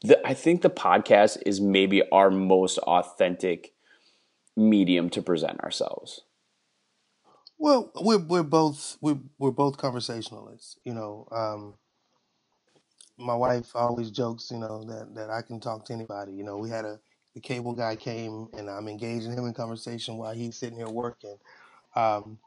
the, 0.03 0.27
i 0.27 0.35
think 0.35 0.63
the 0.63 0.71
podcast 0.71 1.39
is 1.47 1.61
maybe 1.61 2.03
our 2.11 2.31
most 2.31 2.79
authentic 2.79 3.73
medium 4.57 5.11
to 5.11 5.23
present 5.23 5.61
ourselves 5.61 6.23
Well, 7.59 7.91
we're 8.01 8.19
we're 8.19 8.43
both 8.43 8.97
we're 9.01 9.19
we're 9.39 9.51
both 9.51 9.77
conversationalists. 9.77 10.79
You 10.85 10.95
know, 10.95 11.29
um, 11.33 11.75
my 13.19 13.35
wife 13.35 13.71
always 13.75 14.11
jokes, 14.11 14.51
you 14.51 14.59
know, 14.59 14.85
that 14.85 15.15
that 15.15 15.31
I 15.31 15.43
can 15.43 15.61
talk 15.61 15.85
to 15.87 15.93
anybody. 15.93 16.33
You 16.33 16.45
know, 16.45 16.59
we 16.59 16.71
had 16.71 16.85
a 16.85 17.01
the 17.35 17.41
cable 17.41 17.75
guy 17.75 17.97
came 17.97 18.49
and 18.57 18.71
I'm 18.71 18.89
engaging 18.89 19.33
him 19.33 19.47
in 19.47 19.55
conversation 19.55 20.17
while 20.19 20.35
he's 20.35 20.57
sitting 20.57 20.79
here 20.79 20.89
working. 20.89 21.37
Um, 21.97 22.39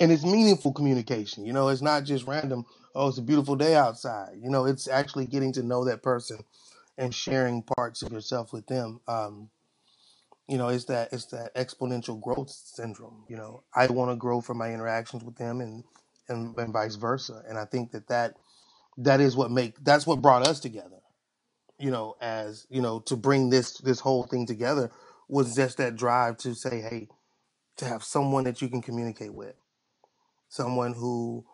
and 0.00 0.12
it's 0.12 0.24
meaningful 0.24 0.72
communication. 0.72 1.44
You 1.44 1.52
know, 1.52 1.68
it's 1.68 1.82
not 1.82 2.04
just 2.04 2.26
random. 2.26 2.66
Oh, 2.94 3.08
it's 3.08 3.18
a 3.18 3.22
beautiful 3.22 3.56
day 3.56 3.74
outside. 3.76 4.38
You 4.42 4.50
know, 4.50 4.64
it's 4.66 4.88
actually 4.88 5.26
getting 5.26 5.52
to 5.54 5.62
know 5.62 5.84
that 5.84 6.02
person 6.02 6.38
and 6.98 7.14
sharing 7.14 7.62
parts 7.62 8.02
of 8.02 8.12
yourself 8.12 8.52
with 8.52 8.66
them. 8.66 9.00
Um, 9.08 9.50
you 10.48 10.58
know, 10.58 10.68
it's 10.68 10.86
that 10.86 11.12
it's 11.12 11.26
that 11.26 11.54
exponential 11.54 12.20
growth 12.20 12.50
syndrome. 12.50 13.24
You 13.28 13.36
know, 13.36 13.62
I 13.74 13.86
want 13.88 14.10
to 14.10 14.16
grow 14.16 14.40
from 14.40 14.58
my 14.58 14.72
interactions 14.72 15.24
with 15.24 15.36
them, 15.36 15.60
and, 15.60 15.84
and 16.28 16.56
and 16.58 16.72
vice 16.72 16.96
versa. 16.96 17.42
And 17.48 17.58
I 17.58 17.64
think 17.66 17.92
that 17.92 18.08
that 18.08 18.36
that 18.98 19.20
is 19.20 19.36
what 19.36 19.50
make 19.50 19.82
that's 19.84 20.06
what 20.06 20.22
brought 20.22 20.46
us 20.46 20.60
together. 20.60 21.00
You 21.78 21.90
know, 21.90 22.16
as 22.20 22.66
you 22.70 22.82
know, 22.82 23.00
to 23.00 23.16
bring 23.16 23.50
this 23.50 23.78
this 23.78 24.00
whole 24.00 24.24
thing 24.24 24.46
together 24.46 24.90
was 25.28 25.56
just 25.56 25.78
that 25.78 25.96
drive 25.96 26.36
to 26.38 26.54
say, 26.54 26.80
hey, 26.80 27.08
to 27.78 27.86
have 27.86 28.04
someone 28.04 28.44
that 28.44 28.62
you 28.62 28.68
can 28.68 28.82
communicate 28.82 29.34
with, 29.34 29.54
someone 30.48 30.94
who 30.94 31.44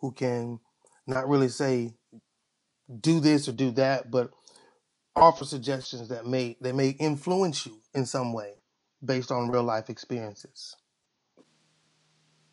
who 0.00 0.12
can 0.12 0.60
not 1.06 1.28
really 1.28 1.48
say 1.48 1.94
do 3.00 3.20
this 3.20 3.48
or 3.48 3.52
do 3.52 3.70
that, 3.72 4.10
but 4.10 4.30
offer 5.14 5.44
suggestions 5.44 6.08
that 6.08 6.26
may 6.26 6.56
they 6.60 6.72
may 6.72 6.90
influence 6.90 7.66
you 7.66 7.80
in 7.94 8.06
some 8.06 8.32
way 8.32 8.54
based 9.04 9.30
on 9.30 9.50
real 9.50 9.62
life 9.62 9.88
experiences. 9.88 10.76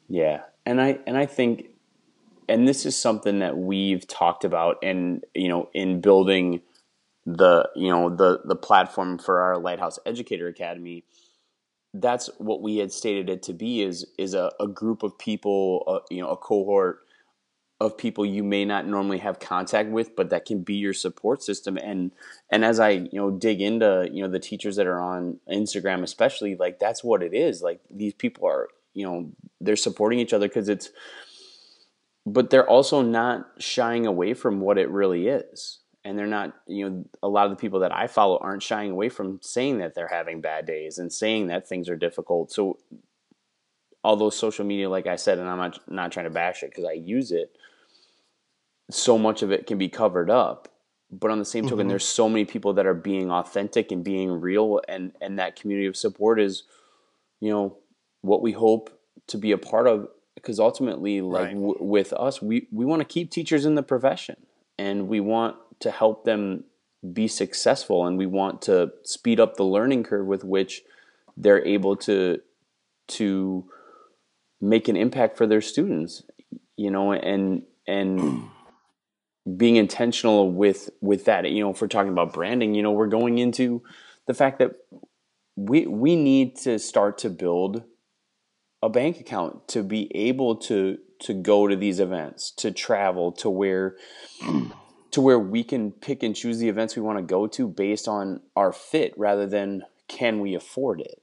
Yeah, 0.07 0.41
and 0.65 0.81
I 0.81 0.99
and 1.07 1.17
I 1.17 1.25
think, 1.25 1.65
and 2.47 2.67
this 2.67 2.85
is 2.85 2.99
something 2.99 3.39
that 3.39 3.57
we've 3.57 4.07
talked 4.07 4.43
about, 4.43 4.77
and 4.83 5.23
you 5.33 5.47
know, 5.47 5.69
in 5.73 6.01
building 6.01 6.61
the 7.25 7.69
you 7.75 7.89
know 7.89 8.09
the 8.09 8.41
the 8.45 8.55
platform 8.55 9.17
for 9.17 9.41
our 9.41 9.57
Lighthouse 9.57 9.99
Educator 10.05 10.47
Academy, 10.47 11.05
that's 11.93 12.29
what 12.37 12.61
we 12.61 12.77
had 12.77 12.91
stated 12.91 13.29
it 13.29 13.43
to 13.43 13.53
be 13.53 13.81
is 13.81 14.05
is 14.17 14.33
a, 14.33 14.51
a 14.59 14.67
group 14.67 15.03
of 15.03 15.17
people, 15.17 15.83
uh, 15.87 15.99
you 16.09 16.21
know, 16.21 16.29
a 16.29 16.37
cohort 16.37 17.02
of 17.79 17.97
people 17.97 18.25
you 18.25 18.43
may 18.43 18.63
not 18.65 18.87
normally 18.87 19.17
have 19.17 19.39
contact 19.39 19.89
with, 19.89 20.15
but 20.15 20.29
that 20.29 20.45
can 20.45 20.61
be 20.61 20.75
your 20.75 20.93
support 20.93 21.43
system. 21.43 21.77
And 21.77 22.11
and 22.49 22.63
as 22.63 22.79
I 22.79 22.89
you 22.89 23.09
know 23.13 23.31
dig 23.31 23.61
into 23.61 24.09
you 24.11 24.23
know 24.23 24.29
the 24.29 24.39
teachers 24.39 24.75
that 24.77 24.87
are 24.87 25.01
on 25.01 25.39
Instagram, 25.51 26.03
especially 26.03 26.55
like 26.55 26.79
that's 26.79 27.03
what 27.03 27.23
it 27.23 27.33
is. 27.33 27.61
Like 27.61 27.81
these 27.89 28.13
people 28.13 28.47
are 28.47 28.69
you 28.93 29.05
know 29.05 29.31
they're 29.59 29.75
supporting 29.75 30.19
each 30.19 30.33
other 30.33 30.47
because 30.47 30.69
it's, 30.69 30.91
but 32.25 32.49
they're 32.49 32.67
also 32.67 33.01
not 33.01 33.49
shying 33.59 34.05
away 34.05 34.33
from 34.33 34.59
what 34.59 34.77
it 34.77 34.89
really 34.89 35.27
is. 35.27 35.79
And 36.05 36.19
they're 36.19 36.27
not, 36.27 36.53
you 36.67 36.89
know, 36.89 37.05
a 37.23 37.29
lot 37.29 37.45
of 37.45 37.51
the 37.51 37.55
people 37.55 37.79
that 37.79 37.95
I 37.95 38.07
follow 38.07 38.37
aren't 38.37 38.61
shying 38.61 38.91
away 38.91 39.07
from 39.07 39.39
saying 39.41 39.77
that 39.77 39.95
they're 39.95 40.09
having 40.09 40.41
bad 40.41 40.65
days 40.65 40.97
and 40.97 41.11
saying 41.13 41.47
that 41.47 41.67
things 41.67 41.87
are 41.87 41.95
difficult. 41.95 42.51
So 42.51 42.77
although 44.03 44.29
social 44.29 44.65
media, 44.65 44.89
like 44.89 45.07
I 45.07 45.15
said, 45.15 45.39
and 45.39 45.47
I'm 45.47 45.57
not, 45.57 45.79
not 45.89 46.11
trying 46.11 46.25
to 46.25 46.29
bash 46.29 46.61
it 46.61 46.71
because 46.71 46.83
I 46.83 46.91
use 46.91 47.31
it, 47.31 47.55
so 48.93 49.17
much 49.17 49.41
of 49.41 49.51
it 49.51 49.67
can 49.67 49.77
be 49.77 49.89
covered 49.89 50.29
up. 50.29 50.69
But 51.11 51.29
on 51.29 51.39
the 51.39 51.45
same 51.45 51.65
token, 51.65 51.79
mm-hmm. 51.79 51.89
there's 51.89 52.05
so 52.05 52.27
many 52.27 52.45
people 52.45 52.73
that 52.73 52.87
are 52.87 52.95
being 52.95 53.31
authentic 53.31 53.91
and 53.91 54.03
being 54.03 54.31
real, 54.41 54.81
and 54.87 55.11
and 55.21 55.37
that 55.37 55.55
community 55.55 55.87
of 55.87 55.95
support 55.95 56.39
is, 56.39 56.63
you 57.39 57.51
know, 57.51 57.77
what 58.21 58.41
we 58.41 58.51
hope 58.51 58.99
to 59.27 59.37
be 59.37 59.51
a 59.51 59.57
part 59.57 59.87
of. 59.87 60.07
Because 60.33 60.59
ultimately, 60.59 61.21
like 61.21 61.45
right. 61.45 61.53
w- 61.53 61.77
with 61.79 62.13
us, 62.13 62.41
we 62.41 62.67
we 62.71 62.83
want 62.83 63.01
to 63.01 63.05
keep 63.05 63.29
teachers 63.29 63.65
in 63.65 63.75
the 63.75 63.83
profession, 63.83 64.37
and 64.79 65.07
we 65.07 65.19
want 65.19 65.55
to 65.81 65.91
help 65.91 66.25
them 66.25 66.63
be 67.13 67.27
successful, 67.27 68.07
and 68.07 68.17
we 68.17 68.25
want 68.25 68.63
to 68.63 68.91
speed 69.03 69.39
up 69.39 69.55
the 69.55 69.65
learning 69.65 70.03
curve 70.03 70.25
with 70.25 70.43
which 70.43 70.81
they're 71.37 71.63
able 71.63 71.95
to 71.97 72.39
to 73.09 73.65
make 74.59 74.87
an 74.87 74.95
impact 74.95 75.37
for 75.37 75.45
their 75.45 75.61
students. 75.61 76.23
You 76.75 76.89
know, 76.89 77.13
and 77.13 77.61
and 77.87 78.49
being 79.57 79.75
intentional 79.75 80.51
with 80.51 80.89
with 81.01 81.25
that. 81.25 81.49
You 81.49 81.63
know 81.63 81.71
if 81.71 81.81
we're 81.81 81.87
talking 81.87 82.11
about 82.11 82.33
branding 82.33 82.75
you 82.75 82.83
know 82.83 82.91
we're 82.91 83.07
going 83.07 83.37
into 83.37 83.81
the 84.27 84.33
fact 84.33 84.59
that 84.59 84.71
we 85.55 85.85
we 85.85 86.15
need 86.15 86.55
to 86.57 86.79
start 86.79 87.17
to 87.19 87.29
build 87.29 87.83
a 88.81 88.89
bank 88.89 89.19
account 89.19 89.67
to 89.69 89.83
be 89.83 90.13
able 90.15 90.55
to 90.57 90.97
to 91.19 91.33
go 91.33 91.67
to 91.67 91.75
these 91.75 91.99
events 91.99 92.51
to 92.51 92.71
travel 92.71 93.31
to 93.31 93.49
where 93.49 93.95
to 95.11 95.21
where 95.21 95.39
we 95.39 95.63
can 95.63 95.91
pick 95.91 96.23
and 96.23 96.35
choose 96.35 96.57
the 96.57 96.67
events 96.67 96.95
we 96.95 97.01
want 97.01 97.19
to 97.19 97.23
go 97.23 97.47
to 97.47 97.67
based 97.67 98.07
on 98.07 98.41
our 98.55 98.73
fit 98.73 99.13
rather 99.15 99.45
than 99.45 99.83
can 100.07 100.39
we 100.39 100.55
afford 100.55 100.99
it. 100.99 101.21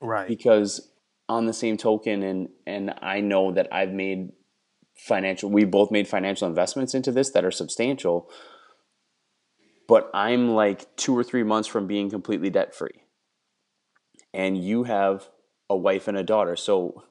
Right. 0.00 0.28
Because 0.28 0.90
on 1.28 1.46
the 1.46 1.52
same 1.52 1.76
token 1.76 2.22
and 2.22 2.48
and 2.66 2.94
I 3.00 3.20
know 3.20 3.52
that 3.52 3.68
I've 3.72 3.92
made 3.92 4.32
financial 5.00 5.50
we 5.50 5.64
both 5.64 5.90
made 5.90 6.06
financial 6.06 6.46
investments 6.46 6.94
into 6.94 7.10
this 7.10 7.30
that 7.30 7.44
are 7.44 7.50
substantial 7.50 8.30
but 9.88 10.10
i'm 10.12 10.50
like 10.50 10.94
two 10.96 11.16
or 11.16 11.24
three 11.24 11.42
months 11.42 11.66
from 11.66 11.86
being 11.86 12.10
completely 12.10 12.50
debt 12.50 12.74
free 12.74 13.02
and 14.34 14.62
you 14.62 14.84
have 14.84 15.28
a 15.70 15.76
wife 15.76 16.06
and 16.06 16.18
a 16.18 16.22
daughter 16.22 16.54
so 16.54 17.02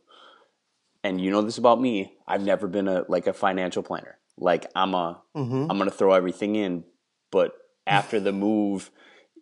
and 1.03 1.19
you 1.19 1.31
know 1.31 1.41
this 1.41 1.57
about 1.57 1.81
me 1.81 2.13
i've 2.27 2.43
never 2.43 2.67
been 2.67 2.87
a 2.87 3.05
like 3.09 3.27
a 3.27 3.33
financial 3.33 3.81
planner. 3.81 4.17
Like 4.37 4.67
i'm 4.75 4.93
a 4.93 5.21
mm-hmm. 5.35 5.65
i'm 5.69 5.77
gonna 5.77 5.89
throw 5.89 6.13
everything 6.13 6.55
in 6.55 6.83
but 7.31 7.53
after 7.87 8.19
the 8.19 8.31
move 8.31 8.91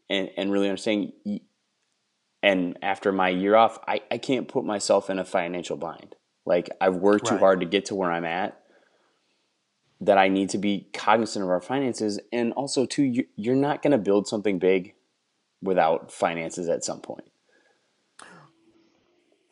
and 0.10 0.30
and 0.38 0.52
really 0.52 0.70
understanding 0.70 1.12
and 2.42 2.78
after 2.82 3.12
my 3.12 3.30
year 3.30 3.56
off 3.56 3.78
i 3.88 4.02
i 4.10 4.18
can't 4.18 4.48
put 4.48 4.64
myself 4.64 5.10
in 5.10 5.20
a 5.20 5.26
financial 5.26 5.76
bind 5.76 6.16
like 6.48 6.70
I've 6.80 6.96
worked 6.96 7.30
right. 7.30 7.38
too 7.38 7.40
hard 7.40 7.60
to 7.60 7.66
get 7.66 7.86
to 7.86 7.96
where 7.96 8.12
I'm 8.12 8.26
at. 8.26 8.60
That 10.00 10.18
I 10.18 10.28
need 10.28 10.52
to 10.52 10.60
be 10.60 10.88
cognizant 10.94 11.44
of 11.44 11.50
our 11.50 11.60
finances, 11.60 12.20
and 12.32 12.54
also 12.54 12.86
too, 12.86 13.26
you're 13.36 13.56
not 13.56 13.82
going 13.82 13.92
to 13.92 13.98
build 13.98 14.28
something 14.28 14.60
big 14.60 14.94
without 15.62 16.12
finances 16.12 16.70
at 16.70 16.84
some 16.84 17.02
point. 17.02 17.30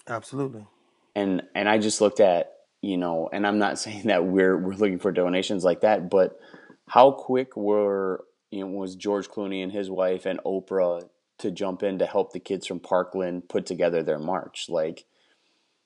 Absolutely. 0.08 0.68
And 1.16 1.44
and 1.56 1.68
I 1.68 1.80
just 1.80 2.00
looked 2.00 2.20
at 2.20 2.52
you 2.82 2.98
know, 2.98 3.28
and 3.34 3.48
I'm 3.48 3.58
not 3.58 3.80
saying 3.80 4.04
that 4.06 4.26
we're 4.26 4.58
we're 4.58 4.76
looking 4.76 5.00
for 5.00 5.12
donations 5.12 5.64
like 5.64 5.82
that, 5.82 6.10
but 6.10 6.40
how 6.88 7.12
quick 7.12 7.58
were 7.58 8.24
you 8.52 8.62
know 8.62 8.68
was 8.68 8.96
George 8.96 9.28
Clooney 9.28 9.64
and 9.64 9.72
his 9.72 9.90
wife 9.90 10.26
and 10.26 10.40
Oprah 10.46 11.10
to 11.40 11.52
jump 11.52 11.84
in 11.84 12.00
to 12.00 12.06
help 12.06 12.32
the 12.32 12.40
kids 12.40 12.66
from 12.66 12.80
Parkland 12.80 13.50
put 13.50 13.66
together 13.66 14.04
their 14.04 14.20
march? 14.20 14.68
Like 14.70 15.06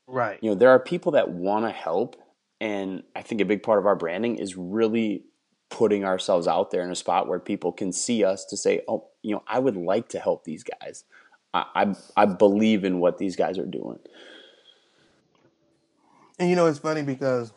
Right. 0.09 0.39
You 0.41 0.51
know, 0.51 0.55
there 0.55 0.69
are 0.69 0.79
people 0.79 1.11
that 1.13 1.29
want 1.29 1.65
to 1.65 1.71
help. 1.71 2.15
And 2.59 3.03
I 3.15 3.21
think 3.21 3.41
a 3.41 3.45
big 3.45 3.63
part 3.63 3.79
of 3.79 3.85
our 3.85 3.95
branding 3.95 4.37
is 4.37 4.57
really 4.57 5.23
putting 5.69 6.03
ourselves 6.03 6.47
out 6.47 6.71
there 6.71 6.83
in 6.83 6.91
a 6.91 6.95
spot 6.95 7.27
where 7.27 7.39
people 7.39 7.71
can 7.71 7.93
see 7.93 8.23
us 8.23 8.43
to 8.45 8.57
say, 8.57 8.81
oh, 8.87 9.07
you 9.21 9.35
know, 9.35 9.43
I 9.47 9.59
would 9.59 9.77
like 9.77 10.09
to 10.09 10.19
help 10.19 10.43
these 10.43 10.63
guys. 10.63 11.03
I, 11.53 11.65
I, 11.75 11.95
I 12.17 12.25
believe 12.25 12.83
in 12.83 12.99
what 12.99 13.19
these 13.19 13.35
guys 13.35 13.57
are 13.59 13.65
doing. 13.65 13.99
And 16.39 16.49
you 16.49 16.55
know, 16.55 16.65
it's 16.65 16.79
funny 16.79 17.03
because 17.03 17.53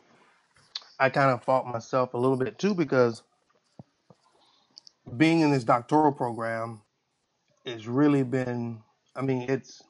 I 0.99 1.09
kind 1.09 1.31
of 1.31 1.43
fault 1.43 1.67
myself 1.67 2.15
a 2.15 2.19
little 2.19 2.37
bit 2.37 2.59
too 2.59 2.75
because 2.75 3.23
being 5.17 5.41
in 5.41 5.51
this 5.51 5.65
doctoral 5.65 6.13
program 6.13 6.83
has 7.65 7.89
really 7.89 8.25
been, 8.25 8.81
I 9.17 9.23
mean, 9.23 9.43
it's 9.49 9.83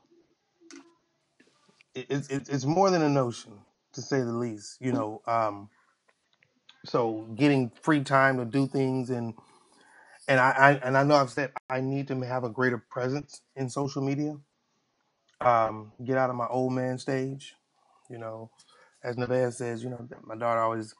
it's 1.95 2.29
it's 2.29 2.65
more 2.65 2.91
than 2.91 3.03
a 3.03 3.09
notion 3.09 3.53
to 3.95 4.03
say 4.03 4.21
the 4.21 4.33
least. 4.33 4.79
You 4.81 4.93
know, 4.93 5.23
um, 5.27 5.71
so 6.85 7.29
getting 7.37 7.71
free 7.83 8.03
time 8.05 8.39
to 8.39 8.45
do 8.45 8.67
things 8.67 9.11
and 9.11 9.35
and 10.29 10.41
I, 10.41 10.51
I 10.51 10.73
and 10.87 10.97
I 10.97 11.05
know 11.05 11.17
I've 11.17 11.31
said 11.31 11.53
I 11.71 11.81
need 11.81 12.09
to 12.09 12.21
have 12.21 12.45
a 12.45 12.49
greater 12.51 12.79
presence 12.79 13.43
in 13.57 13.69
social 13.69 14.03
media. 14.03 14.37
Um, 15.41 15.93
get 16.05 16.19
out 16.19 16.31
of 16.31 16.37
my 16.37 16.47
old 16.49 16.73
man 16.73 16.99
stage. 16.99 17.57
You 18.11 18.19
know, 18.19 18.51
as 19.03 19.17
Nevaeh 19.17 19.53
says, 19.53 19.83
you 19.85 19.91
know, 19.91 20.09
my 20.25 20.37
daughter 20.37 20.61
always 20.61 20.95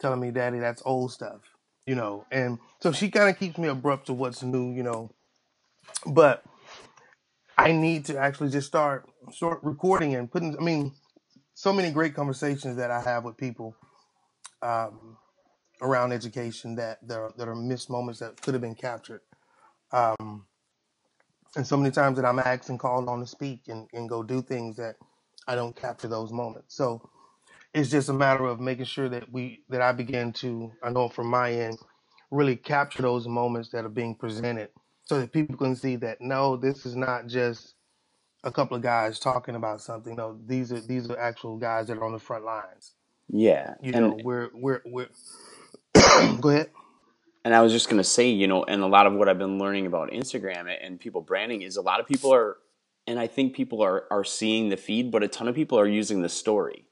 telling 0.00 0.20
me, 0.20 0.30
"Daddy, 0.30 0.58
that's 0.58 0.82
old 0.84 1.12
stuff." 1.12 1.40
You 1.86 1.96
know, 1.96 2.26
and 2.32 2.58
so 2.80 2.92
she 2.92 3.10
kind 3.10 3.30
of 3.30 3.38
keeps 3.38 3.58
me 3.58 3.68
abrupt 3.68 4.06
to 4.06 4.14
what's 4.14 4.42
new. 4.42 4.72
You 4.72 4.82
know, 4.84 5.10
but 6.06 6.44
I 7.62 7.70
need 7.70 8.06
to 8.06 8.18
actually 8.18 8.50
just 8.50 8.66
start 8.66 9.08
start 9.30 9.60
recording 9.62 10.16
and 10.16 10.30
putting. 10.30 10.56
I 10.58 10.62
mean, 10.62 10.92
so 11.54 11.72
many 11.72 11.92
great 11.92 12.12
conversations 12.12 12.76
that 12.76 12.90
I 12.90 13.00
have 13.00 13.22
with 13.24 13.36
people 13.36 13.76
um, 14.62 15.16
around 15.80 16.12
education 16.12 16.74
that 16.74 16.98
are, 17.08 17.32
that 17.36 17.46
are 17.46 17.54
missed 17.54 17.88
moments 17.88 18.18
that 18.18 18.40
could 18.42 18.54
have 18.54 18.60
been 18.60 18.74
captured. 18.74 19.20
Um, 19.92 20.46
and 21.54 21.64
so 21.64 21.76
many 21.76 21.92
times 21.92 22.16
that 22.16 22.24
I'm 22.24 22.40
asked 22.40 22.68
and 22.68 22.80
called 22.80 23.08
on 23.08 23.20
to 23.20 23.26
speak 23.26 23.68
and, 23.68 23.86
and 23.92 24.08
go 24.08 24.24
do 24.24 24.42
things 24.42 24.76
that 24.78 24.96
I 25.46 25.54
don't 25.54 25.76
capture 25.76 26.08
those 26.08 26.32
moments. 26.32 26.74
So 26.74 27.08
it's 27.72 27.90
just 27.90 28.08
a 28.08 28.12
matter 28.12 28.46
of 28.46 28.58
making 28.58 28.86
sure 28.86 29.08
that 29.08 29.30
we 29.30 29.62
that 29.68 29.82
I 29.82 29.92
begin 29.92 30.32
to 30.34 30.72
I 30.82 30.90
know 30.90 31.08
from 31.08 31.28
my 31.28 31.52
end 31.52 31.78
really 32.32 32.56
capture 32.56 33.02
those 33.02 33.28
moments 33.28 33.68
that 33.68 33.84
are 33.84 33.90
being 33.90 34.16
presented 34.16 34.70
so 35.04 35.20
that 35.20 35.32
people 35.32 35.56
can 35.56 35.76
see 35.76 35.96
that 35.96 36.20
no, 36.20 36.56
this 36.56 36.86
is 36.86 36.96
not 36.96 37.26
just 37.26 37.74
a 38.44 38.52
couple 38.52 38.76
of 38.76 38.82
guys 38.82 39.18
talking 39.18 39.54
about 39.54 39.80
something. 39.80 40.16
No, 40.16 40.38
these 40.46 40.72
are 40.72 40.80
these 40.80 41.08
are 41.10 41.18
actual 41.18 41.56
guys 41.56 41.88
that 41.88 41.98
are 41.98 42.04
on 42.04 42.12
the 42.12 42.18
front 42.18 42.44
lines. 42.44 42.92
Yeah, 43.28 43.74
you 43.82 43.92
know, 43.92 44.18
we're 44.22 44.50
we're 44.54 44.82
we're. 44.84 45.08
go 46.40 46.50
ahead. 46.50 46.70
And 47.44 47.54
I 47.54 47.62
was 47.62 47.72
just 47.72 47.88
gonna 47.88 48.04
say, 48.04 48.28
you 48.28 48.46
know, 48.46 48.64
and 48.64 48.82
a 48.82 48.86
lot 48.86 49.06
of 49.06 49.14
what 49.14 49.28
I've 49.28 49.38
been 49.38 49.58
learning 49.58 49.86
about 49.86 50.10
Instagram 50.10 50.74
and 50.80 51.00
people 51.00 51.22
branding 51.22 51.62
is 51.62 51.76
a 51.76 51.82
lot 51.82 52.00
of 52.00 52.06
people 52.06 52.32
are, 52.32 52.58
and 53.06 53.18
I 53.18 53.26
think 53.26 53.54
people 53.54 53.82
are 53.82 54.04
are 54.10 54.24
seeing 54.24 54.68
the 54.68 54.76
feed, 54.76 55.10
but 55.10 55.22
a 55.22 55.28
ton 55.28 55.48
of 55.48 55.54
people 55.54 55.78
are 55.78 55.88
using 55.88 56.22
the 56.22 56.28
story. 56.28 56.86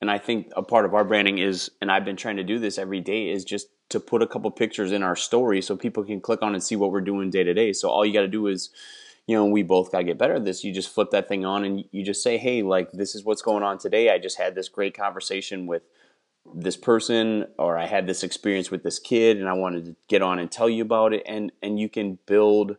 And 0.00 0.10
I 0.10 0.18
think 0.18 0.52
a 0.56 0.62
part 0.62 0.84
of 0.84 0.94
our 0.94 1.04
branding 1.04 1.38
is, 1.38 1.70
and 1.80 1.90
I've 1.90 2.04
been 2.04 2.16
trying 2.16 2.36
to 2.36 2.44
do 2.44 2.58
this 2.58 2.78
every 2.78 3.00
day, 3.00 3.30
is 3.30 3.44
just 3.44 3.68
to 3.88 4.00
put 4.00 4.22
a 4.22 4.26
couple 4.26 4.50
pictures 4.50 4.92
in 4.92 5.02
our 5.02 5.16
story 5.16 5.62
so 5.62 5.76
people 5.76 6.04
can 6.04 6.20
click 6.20 6.42
on 6.42 6.54
and 6.54 6.62
see 6.62 6.76
what 6.76 6.90
we're 6.90 7.00
doing 7.00 7.30
day 7.30 7.44
to 7.44 7.54
day. 7.54 7.72
So 7.72 7.88
all 7.88 8.04
you 8.04 8.12
got 8.12 8.22
to 8.22 8.28
do 8.28 8.46
is, 8.46 8.70
you 9.26 9.36
know, 9.36 9.46
we 9.46 9.62
both 9.62 9.92
got 9.92 9.98
to 9.98 10.04
get 10.04 10.18
better 10.18 10.34
at 10.34 10.44
this. 10.44 10.64
You 10.64 10.72
just 10.72 10.92
flip 10.92 11.10
that 11.10 11.28
thing 11.28 11.44
on 11.44 11.64
and 11.64 11.84
you 11.92 12.04
just 12.04 12.22
say, 12.22 12.36
hey, 12.36 12.62
like, 12.62 12.90
this 12.92 13.14
is 13.14 13.24
what's 13.24 13.42
going 13.42 13.62
on 13.62 13.78
today. 13.78 14.10
I 14.10 14.18
just 14.18 14.38
had 14.38 14.54
this 14.54 14.68
great 14.68 14.96
conversation 14.96 15.66
with 15.66 15.82
this 16.54 16.76
person 16.76 17.46
or 17.58 17.76
I 17.76 17.86
had 17.86 18.06
this 18.06 18.22
experience 18.22 18.70
with 18.70 18.82
this 18.82 18.98
kid 18.98 19.38
and 19.38 19.48
I 19.48 19.52
wanted 19.54 19.84
to 19.86 19.96
get 20.08 20.22
on 20.22 20.38
and 20.38 20.50
tell 20.50 20.68
you 20.68 20.82
about 20.82 21.12
it 21.12 21.22
and 21.26 21.50
and 21.62 21.78
you 21.80 21.88
can 21.88 22.18
build 22.26 22.76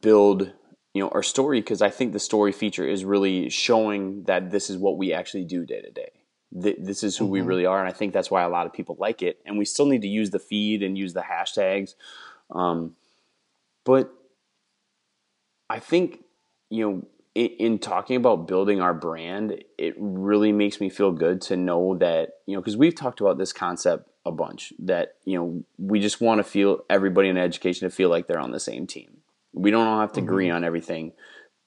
build 0.00 0.52
you 0.94 1.02
know 1.02 1.08
our 1.10 1.22
story 1.22 1.60
because 1.60 1.82
I 1.82 1.90
think 1.90 2.12
the 2.12 2.18
story 2.18 2.52
feature 2.52 2.88
is 2.88 3.04
really 3.04 3.50
showing 3.50 4.24
that 4.24 4.50
this 4.50 4.70
is 4.70 4.78
what 4.78 4.96
we 4.96 5.12
actually 5.12 5.44
do 5.44 5.66
day 5.66 5.82
to 5.82 5.90
day. 5.90 6.15
This 6.58 7.02
is 7.02 7.16
who 7.16 7.24
mm-hmm. 7.24 7.32
we 7.32 7.40
really 7.42 7.66
are, 7.66 7.78
and 7.78 7.88
I 7.88 7.92
think 7.92 8.12
that's 8.12 8.30
why 8.30 8.42
a 8.42 8.48
lot 8.48 8.66
of 8.66 8.72
people 8.72 8.96
like 8.98 9.22
it. 9.22 9.40
And 9.44 9.58
we 9.58 9.64
still 9.64 9.86
need 9.86 10.02
to 10.02 10.08
use 10.08 10.30
the 10.30 10.38
feed 10.38 10.82
and 10.82 10.96
use 10.96 11.12
the 11.12 11.20
hashtags, 11.20 11.94
um, 12.50 12.96
but 13.84 14.12
I 15.68 15.78
think 15.80 16.24
you 16.70 16.90
know 16.90 17.06
in, 17.36 17.50
in 17.58 17.78
talking 17.78 18.16
about 18.16 18.48
building 18.48 18.80
our 18.80 18.94
brand, 18.94 19.62
it 19.76 19.94
really 19.98 20.52
makes 20.52 20.80
me 20.80 20.88
feel 20.88 21.12
good 21.12 21.42
to 21.42 21.56
know 21.56 21.96
that, 21.98 22.38
you 22.46 22.56
know, 22.56 22.62
because 22.62 22.78
we've 22.78 22.94
talked 22.94 23.20
about 23.20 23.36
this 23.36 23.52
concept 23.52 24.08
a 24.24 24.32
bunch 24.32 24.72
that, 24.78 25.16
you 25.24 25.38
know, 25.38 25.62
we 25.78 26.00
just 26.00 26.20
want 26.20 26.38
to 26.38 26.44
feel 26.44 26.82
everybody 26.88 27.28
in 27.28 27.36
education 27.36 27.88
to 27.88 27.94
feel 27.94 28.08
like 28.08 28.26
they're 28.26 28.40
on 28.40 28.52
the 28.52 28.58
same 28.58 28.86
team. 28.86 29.18
We 29.52 29.70
don't 29.70 29.86
all 29.86 30.00
have 30.00 30.12
to 30.14 30.20
mm-hmm. 30.20 30.28
agree 30.28 30.50
on 30.50 30.64
everything. 30.64 31.12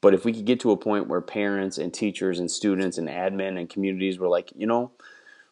But 0.02 0.14
if 0.14 0.24
we 0.24 0.34
could 0.34 0.46
get 0.46 0.62
to 0.62 0.72
a 0.72 0.78
point 0.78 1.08
where 1.08 1.22
parents 1.22 1.78
and 1.78 1.94
teachers 1.94 2.40
and 2.40 2.50
students 2.50 2.98
and 2.98 3.10
admin 3.10 3.60
and 3.60 3.70
communities 3.70 4.18
were 4.18 4.30
like, 4.30 4.52
you 4.56 4.66
know, 4.66 4.92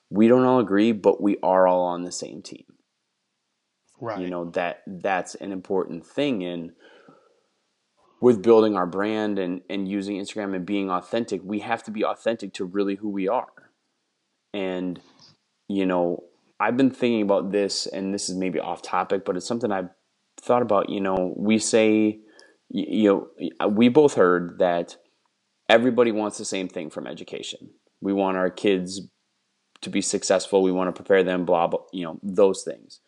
we 0.09 0.27
don't 0.27 0.45
all 0.45 0.59
agree, 0.59 0.93
but 0.93 1.21
we 1.21 1.37
are 1.43 1.67
all 1.67 1.83
on 1.83 2.03
the 2.03 2.11
same 2.11 2.41
team. 2.41 2.63
Right. 3.99 4.21
You 4.21 4.29
know, 4.29 4.45
that 4.51 4.83
that's 4.87 5.35
an 5.35 5.51
important 5.51 6.05
thing. 6.05 6.43
And 6.43 6.71
with 8.21 8.41
building 8.41 8.75
our 8.75 8.85
brand 8.85 9.37
and, 9.37 9.61
and 9.69 9.87
using 9.87 10.17
Instagram 10.17 10.55
and 10.55 10.65
being 10.65 10.89
authentic, 10.89 11.41
we 11.43 11.59
have 11.59 11.83
to 11.83 11.91
be 11.91 12.05
authentic 12.05 12.53
to 12.53 12.65
really 12.65 12.95
who 12.95 13.09
we 13.09 13.27
are. 13.27 13.71
And, 14.53 15.01
you 15.67 15.85
know, 15.85 16.23
I've 16.59 16.77
been 16.77 16.89
thinking 16.89 17.21
about 17.21 17.51
this, 17.51 17.85
and 17.85 18.13
this 18.13 18.29
is 18.29 18.35
maybe 18.35 18.59
off 18.59 18.81
topic, 18.81 19.25
but 19.25 19.35
it's 19.35 19.45
something 19.45 19.71
I've 19.71 19.89
thought 20.39 20.61
about. 20.61 20.89
You 20.89 21.01
know, 21.01 21.33
we 21.35 21.59
say, 21.59 22.19
you 22.69 23.29
know, 23.59 23.67
we 23.67 23.89
both 23.89 24.15
heard 24.15 24.59
that 24.59 24.97
everybody 25.69 26.11
wants 26.11 26.37
the 26.37 26.45
same 26.45 26.67
thing 26.67 26.89
from 26.89 27.07
education. 27.07 27.69
We 28.01 28.13
want 28.13 28.37
our 28.37 28.49
kids 28.49 29.01
to 29.81 29.89
be 29.89 30.01
successful. 30.01 30.63
We 30.63 30.71
want 30.71 30.93
to 30.93 30.99
prepare 30.99 31.23
them, 31.23 31.45
blah, 31.45 31.67
blah, 31.67 31.81
you 31.91 32.03
know, 32.03 32.19
those 32.21 32.63
things. 32.63 32.99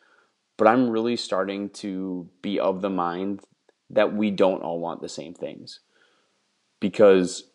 But 0.57 0.67
I'm 0.67 0.89
really 0.89 1.15
starting 1.15 1.69
to 1.69 2.29
be 2.41 2.59
of 2.59 2.81
the 2.81 2.89
mind 2.89 3.41
that 3.89 4.13
we 4.13 4.29
don't 4.31 4.61
all 4.61 4.79
want 4.79 5.01
the 5.01 5.09
same 5.09 5.33
things 5.33 5.79
because 6.79 7.45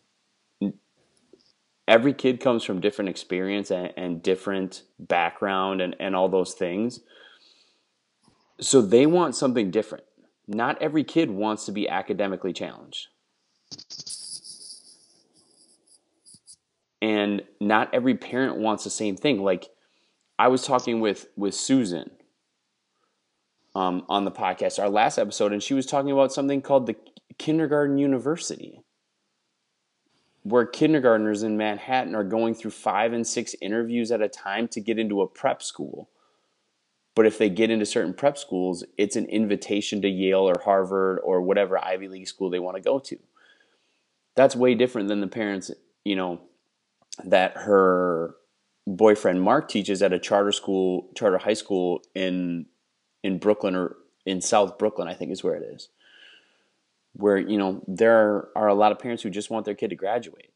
every 1.87 2.13
kid 2.13 2.39
comes 2.39 2.63
from 2.63 2.81
different 2.81 3.09
experience 3.09 3.71
and, 3.71 3.93
and, 3.95 4.21
different 4.21 4.83
background 4.99 5.81
and, 5.81 5.95
and 5.99 6.15
all 6.15 6.27
those 6.27 6.53
things 6.53 7.01
so 8.59 8.81
they 8.81 9.05
want 9.05 9.35
something 9.35 9.71
different 9.71 10.03
not 10.47 10.81
every 10.81 11.03
kid 11.03 11.29
wants 11.29 11.65
to 11.65 11.71
be 11.71 11.87
academically 11.87 12.53
challenged 12.53 13.07
and 17.01 17.41
not 17.59 17.93
every 17.93 18.15
parent 18.15 18.57
wants 18.57 18.83
the 18.83 18.89
same 18.89 19.15
thing 19.15 19.43
like 19.43 19.69
i 20.37 20.47
was 20.47 20.63
talking 20.63 20.99
with 20.99 21.27
with 21.35 21.53
susan 21.53 22.11
um, 23.75 24.05
on 24.07 24.23
the 24.23 24.31
podcast, 24.31 24.81
our 24.81 24.89
last 24.89 25.17
episode, 25.17 25.51
and 25.51 25.61
she 25.61 25.73
was 25.73 25.85
talking 25.85 26.11
about 26.11 26.31
something 26.31 26.61
called 26.61 26.87
the 26.87 26.95
Kindergarten 27.37 27.97
University, 27.97 28.81
where 30.43 30.65
kindergartners 30.65 31.43
in 31.43 31.57
Manhattan 31.57 32.15
are 32.15 32.23
going 32.23 32.55
through 32.55 32.71
five 32.71 33.11
and 33.11 33.27
six 33.27 33.53
interviews 33.61 34.11
at 34.11 34.21
a 34.21 34.29
time 34.29 34.69
to 34.69 34.79
get 34.79 34.97
into 34.97 35.21
a 35.21 35.27
prep 35.27 35.61
school. 35.61 36.09
But 37.15 37.25
if 37.25 37.37
they 37.37 37.49
get 37.49 37.71
into 37.71 37.85
certain 37.85 38.13
prep 38.13 38.37
schools, 38.37 38.83
it's 38.97 39.15
an 39.15 39.25
invitation 39.27 40.01
to 40.01 40.09
Yale 40.09 40.49
or 40.49 40.59
Harvard 40.63 41.19
or 41.23 41.41
whatever 41.41 41.83
Ivy 41.83 42.09
League 42.09 42.27
school 42.27 42.49
they 42.49 42.59
want 42.59 42.75
to 42.75 42.81
go 42.81 42.99
to. 42.99 43.17
That's 44.35 44.55
way 44.55 44.75
different 44.75 45.07
than 45.07 45.21
the 45.21 45.27
parents, 45.27 45.71
you 46.03 46.17
know, 46.17 46.41
that 47.23 47.55
her 47.55 48.35
boyfriend 48.85 49.41
Mark 49.41 49.69
teaches 49.69 50.01
at 50.03 50.11
a 50.11 50.19
charter 50.19 50.51
school, 50.51 51.09
charter 51.15 51.37
high 51.37 51.53
school 51.53 52.01
in 52.13 52.65
in 53.23 53.39
Brooklyn 53.39 53.75
or 53.75 53.95
in 54.25 54.41
South 54.41 54.77
Brooklyn, 54.77 55.07
I 55.07 55.13
think 55.13 55.31
is 55.31 55.43
where 55.43 55.55
it 55.55 55.63
is. 55.63 55.87
Where, 57.13 57.37
you 57.37 57.57
know, 57.57 57.81
there 57.87 58.49
are 58.57 58.67
a 58.67 58.75
lot 58.75 58.91
of 58.91 58.99
parents 58.99 59.23
who 59.23 59.29
just 59.29 59.49
want 59.49 59.65
their 59.65 59.73
kid 59.73 59.91
to 59.91 59.95
graduate. 59.95 60.51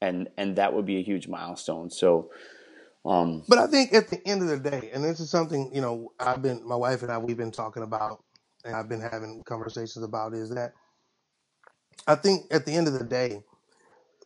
And 0.00 0.28
and 0.36 0.54
that 0.54 0.72
would 0.72 0.86
be 0.86 0.98
a 0.98 1.02
huge 1.02 1.26
milestone. 1.26 1.90
So 1.90 2.30
um, 3.04 3.42
But 3.48 3.58
I 3.58 3.66
think 3.66 3.92
at 3.94 4.08
the 4.08 4.26
end 4.26 4.42
of 4.42 4.48
the 4.48 4.70
day, 4.70 4.90
and 4.92 5.04
this 5.04 5.20
is 5.20 5.30
something, 5.30 5.70
you 5.74 5.80
know, 5.80 6.12
I've 6.20 6.42
been 6.42 6.66
my 6.66 6.76
wife 6.76 7.02
and 7.02 7.10
I 7.12 7.18
we've 7.18 7.36
been 7.36 7.52
talking 7.52 7.82
about 7.82 8.22
and 8.64 8.74
I've 8.76 8.88
been 8.88 9.00
having 9.00 9.42
conversations 9.44 10.04
about 10.04 10.34
is 10.34 10.50
that 10.50 10.72
I 12.06 12.14
think 12.16 12.46
at 12.52 12.66
the 12.66 12.72
end 12.74 12.88
of 12.88 12.94
the 12.94 13.04
day, 13.04 13.42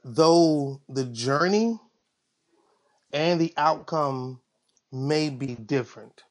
though 0.04 0.80
the 0.88 1.04
journey 1.06 1.80
and 3.12 3.40
the 3.40 3.52
outcome 3.56 4.40
may 4.92 5.30
be 5.30 5.54
different, 5.54 6.22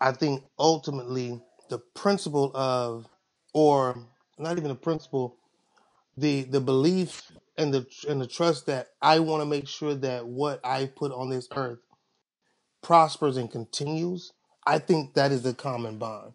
I 0.00 0.12
think 0.12 0.44
ultimately 0.58 1.40
the 1.68 1.78
principle 1.94 2.50
of, 2.54 3.06
or 3.54 3.98
not 4.38 4.56
even 4.58 4.68
the 4.68 4.74
principle, 4.74 5.36
the 6.16 6.42
the 6.44 6.60
belief 6.60 7.30
and 7.60 7.74
the 7.74 7.86
and 8.08 8.20
the 8.20 8.26
trust 8.26 8.66
that 8.66 8.88
I 9.02 9.20
want 9.20 9.42
to 9.42 9.46
make 9.46 9.68
sure 9.68 9.94
that 9.94 10.26
what 10.26 10.60
I 10.64 10.86
put 10.86 11.12
on 11.12 11.28
this 11.28 11.48
earth 11.54 11.80
prospers 12.82 13.36
and 13.36 13.50
continues. 13.50 14.32
I 14.66 14.78
think 14.78 15.14
that 15.14 15.32
is 15.32 15.44
a 15.46 15.54
common 15.54 15.98
bond. 15.98 16.32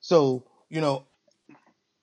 So 0.00 0.44
you 0.68 0.80
know, 0.80 1.04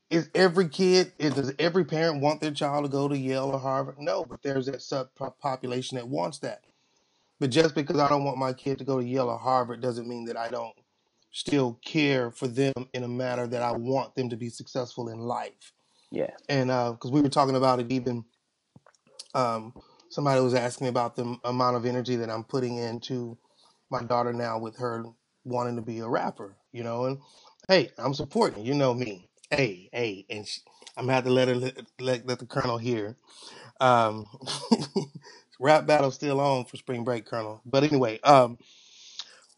is 0.09 0.29
every 0.33 0.69
kid 0.69 1.13
is 1.19 1.35
does 1.35 1.53
every 1.59 1.85
parent 1.85 2.21
want 2.21 2.41
their 2.41 2.51
child 2.51 2.85
to 2.85 2.89
go 2.89 3.07
to 3.07 3.17
Yale 3.17 3.51
or 3.53 3.59
Harvard? 3.59 3.95
No, 3.99 4.25
but 4.25 4.41
there's 4.41 4.65
that 4.65 4.81
sub 4.81 5.09
population 5.39 5.97
that 5.97 6.07
wants 6.07 6.39
that. 6.39 6.63
But 7.39 7.51
just 7.51 7.75
because 7.75 7.99
I 7.99 8.07
don't 8.07 8.23
want 8.23 8.37
my 8.37 8.53
kid 8.53 8.77
to 8.79 8.83
go 8.83 8.99
to 8.99 9.05
Yale 9.05 9.29
or 9.29 9.37
Harvard 9.37 9.81
doesn't 9.81 10.07
mean 10.07 10.25
that 10.25 10.37
I 10.37 10.49
don't 10.49 10.75
still 11.31 11.79
care 11.83 12.29
for 12.29 12.47
them 12.47 12.73
in 12.93 13.03
a 13.03 13.07
manner 13.07 13.47
that 13.47 13.61
I 13.61 13.71
want 13.71 14.15
them 14.15 14.29
to 14.29 14.35
be 14.35 14.49
successful 14.49 15.09
in 15.09 15.19
life. 15.19 15.73
Yeah. 16.11 16.31
And 16.49 16.67
because 16.67 17.09
uh, 17.09 17.13
we 17.13 17.21
were 17.21 17.29
talking 17.29 17.55
about 17.55 17.79
it, 17.79 17.91
even 17.91 18.25
um, 19.33 19.73
somebody 20.09 20.41
was 20.41 20.53
asking 20.53 20.85
me 20.85 20.89
about 20.89 21.15
the 21.15 21.37
amount 21.43 21.77
of 21.77 21.85
energy 21.85 22.15
that 22.17 22.29
I'm 22.29 22.43
putting 22.43 22.77
into 22.77 23.37
my 23.89 24.03
daughter 24.03 24.33
now 24.33 24.59
with 24.59 24.77
her 24.77 25.05
wanting 25.43 25.75
to 25.75 25.81
be 25.81 25.99
a 25.99 26.07
rapper, 26.07 26.55
you 26.71 26.83
know. 26.83 27.05
And 27.05 27.19
hey, 27.67 27.91
I'm 27.97 28.13
supporting. 28.13 28.65
You 28.65 28.73
know 28.73 28.93
me. 28.93 29.29
Hey, 29.49 29.89
hey, 29.91 30.25
and 30.29 30.47
she, 30.47 30.61
I'm 30.97 31.05
gonna 31.05 31.13
have 31.13 31.25
to 31.25 31.31
let 31.31 31.47
her 31.47 31.55
let, 31.55 31.77
let, 31.99 32.39
the 32.39 32.45
colonel 32.45 32.77
hear. 32.77 33.17
Um, 33.79 34.25
rap 35.59 35.85
battle 35.85 36.11
still 36.11 36.39
on 36.39 36.65
for 36.65 36.77
spring 36.77 37.03
break, 37.03 37.25
Colonel. 37.25 37.61
But 37.65 37.83
anyway, 37.83 38.19
um, 38.21 38.57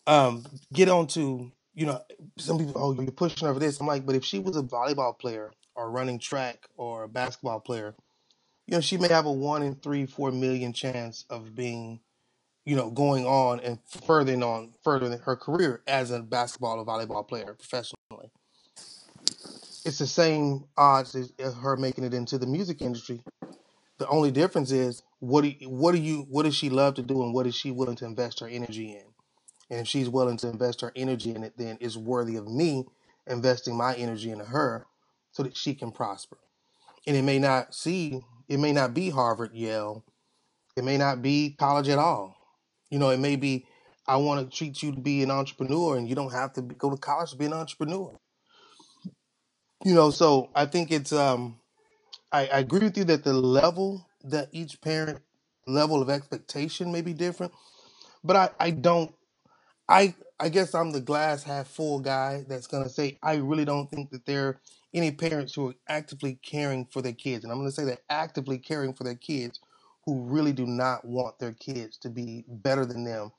um, 0.07 0.45
get 0.71 0.89
on 0.89 1.07
to 1.07 1.51
you 1.75 1.85
know 1.85 2.01
some 2.37 2.57
people. 2.57 2.73
Oh, 2.75 2.93
you're 2.93 3.11
pushing 3.11 3.47
her 3.47 3.53
for 3.53 3.59
this. 3.59 3.79
I'm 3.79 3.87
like, 3.87 4.05
but 4.05 4.15
if 4.15 4.23
she 4.23 4.39
was 4.39 4.57
a 4.57 4.63
volleyball 4.63 5.17
player 5.17 5.51
or 5.75 5.91
running 5.91 6.19
track 6.19 6.67
or 6.77 7.03
a 7.03 7.09
basketball 7.09 7.59
player, 7.59 7.95
you 8.67 8.73
know, 8.75 8.81
she 8.81 8.97
may 8.97 9.09
have 9.09 9.25
a 9.25 9.31
one 9.31 9.63
in 9.63 9.75
three, 9.75 10.05
four 10.05 10.31
million 10.31 10.73
chance 10.73 11.25
of 11.29 11.55
being, 11.55 11.99
you 12.65 12.75
know, 12.75 12.89
going 12.89 13.25
on 13.25 13.59
and 13.59 13.79
furthering 14.05 14.43
on 14.43 14.73
furthering 14.83 15.17
her 15.19 15.35
career 15.35 15.81
as 15.87 16.11
a 16.11 16.21
basketball 16.21 16.79
or 16.79 16.85
volleyball 16.85 17.27
player 17.27 17.53
professionally. 17.53 18.31
It's 19.85 19.99
the 19.99 20.07
same 20.07 20.65
odds 20.77 21.13
as, 21.15 21.33
as 21.39 21.53
her 21.55 21.75
making 21.75 22.05
it 22.05 22.13
into 22.13 22.37
the 22.37 22.47
music 22.47 22.81
industry. 22.81 23.21
The 23.97 24.07
only 24.07 24.31
difference 24.31 24.71
is 24.71 25.03
what 25.19 25.43
do 25.43 25.49
what 25.67 25.93
do 25.93 25.99
you 25.99 26.25
what 26.29 26.43
does 26.43 26.55
she 26.55 26.69
love 26.69 26.95
to 26.95 27.03
do 27.03 27.21
and 27.23 27.33
what 27.33 27.47
is 27.47 27.55
she 27.55 27.71
willing 27.71 27.97
to 27.97 28.05
invest 28.05 28.39
her 28.39 28.47
energy 28.47 28.91
in? 28.91 29.03
And 29.69 29.81
if 29.81 29.87
she's 29.87 30.09
willing 30.09 30.37
to 30.37 30.49
invest 30.49 30.81
her 30.81 30.91
energy 30.95 31.33
in 31.33 31.43
it, 31.43 31.57
then 31.57 31.77
it's 31.81 31.97
worthy 31.97 32.35
of 32.35 32.47
me 32.47 32.85
investing 33.27 33.75
my 33.75 33.95
energy 33.95 34.31
into 34.31 34.45
her 34.45 34.85
so 35.31 35.43
that 35.43 35.57
she 35.57 35.73
can 35.73 35.91
prosper. 35.91 36.37
And 37.07 37.15
it 37.15 37.23
may 37.23 37.39
not 37.39 37.73
see, 37.73 38.21
it 38.53 38.59
may 38.59 38.73
not 38.73 38.93
be 38.95 39.11
Harvard, 39.11 39.53
Yale, 39.53 40.05
it 40.77 40.83
may 40.85 40.97
not 40.97 41.21
be 41.21 41.55
college 41.59 41.89
at 41.89 41.99
all. 41.99 42.37
You 42.91 42.99
know, 42.99 43.11
it 43.11 43.19
may 43.19 43.35
be, 43.37 43.65
I 44.07 44.17
want 44.17 44.49
to 44.49 44.57
treat 44.57 44.83
you 44.83 44.93
to 44.93 44.99
be 45.01 45.23
an 45.23 45.31
entrepreneur 45.31 45.97
and 45.97 46.09
you 46.09 46.15
don't 46.15 46.33
have 46.33 46.53
to 46.53 46.61
go 46.63 46.89
to 46.91 46.97
college 46.97 47.31
to 47.31 47.37
be 47.37 47.45
an 47.45 47.53
entrepreneur. 47.53 48.11
You 49.85 49.95
know, 49.95 50.11
so 50.11 50.49
I 50.55 50.65
think 50.67 50.91
it's, 50.91 51.13
um, 51.13 51.59
I, 52.31 52.47
I 52.47 52.59
agree 52.59 52.81
with 52.81 52.97
you 52.97 53.05
that 53.05 53.23
the 53.23 53.33
level 53.33 54.05
that 54.25 54.49
each 54.51 54.81
parent 54.81 55.19
level 55.67 56.01
of 56.01 56.09
expectation 56.09 56.91
may 56.91 57.01
be 57.01 57.13
different, 57.13 57.53
but 58.23 58.35
I, 58.35 58.49
I 58.59 58.71
don't 58.71 59.11
I 59.87 60.15
I 60.39 60.49
guess 60.49 60.73
I'm 60.75 60.91
the 60.91 61.01
glass 61.01 61.43
half 61.43 61.67
full 61.67 61.99
guy 61.99 62.45
that's 62.47 62.67
gonna 62.67 62.89
say 62.89 63.17
I 63.23 63.35
really 63.35 63.65
don't 63.65 63.89
think 63.91 64.11
that 64.11 64.25
there 64.25 64.59
any 64.93 65.11
parents 65.11 65.53
who 65.55 65.69
are 65.69 65.75
actively 65.87 66.39
caring 66.41 66.85
for 66.85 67.01
their 67.01 67.13
kids, 67.13 67.43
and 67.43 67.51
I'm 67.51 67.59
gonna 67.59 67.71
say 67.71 67.85
that 67.85 68.03
actively 68.09 68.57
caring 68.57 68.93
for 68.93 69.03
their 69.03 69.15
kids 69.15 69.59
who 70.05 70.21
really 70.23 70.53
do 70.53 70.65
not 70.65 71.05
want 71.05 71.39
their 71.39 71.53
kids 71.53 71.97
to 71.97 72.09
be 72.09 72.43
better 72.47 72.85
than 72.85 73.03
them 73.03 73.31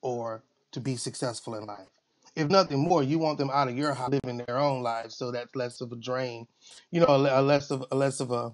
or 0.00 0.42
to 0.72 0.80
be 0.80 0.96
successful 0.96 1.54
in 1.54 1.66
life. 1.66 1.88
If 2.34 2.48
nothing 2.48 2.80
more, 2.80 3.02
you 3.02 3.18
want 3.18 3.38
them 3.38 3.50
out 3.50 3.68
of 3.68 3.76
your 3.76 3.94
house 3.94 4.10
living 4.10 4.44
their 4.46 4.58
own 4.58 4.82
lives, 4.82 5.16
so 5.16 5.30
that's 5.30 5.54
less 5.54 5.80
of 5.80 5.92
a 5.92 5.96
drain, 5.96 6.46
you 6.90 7.00
know, 7.00 7.06
a, 7.08 7.40
less 7.40 7.70
of 7.70 7.84
a 7.90 7.96
less 7.96 8.20
of 8.20 8.30
a 8.30 8.52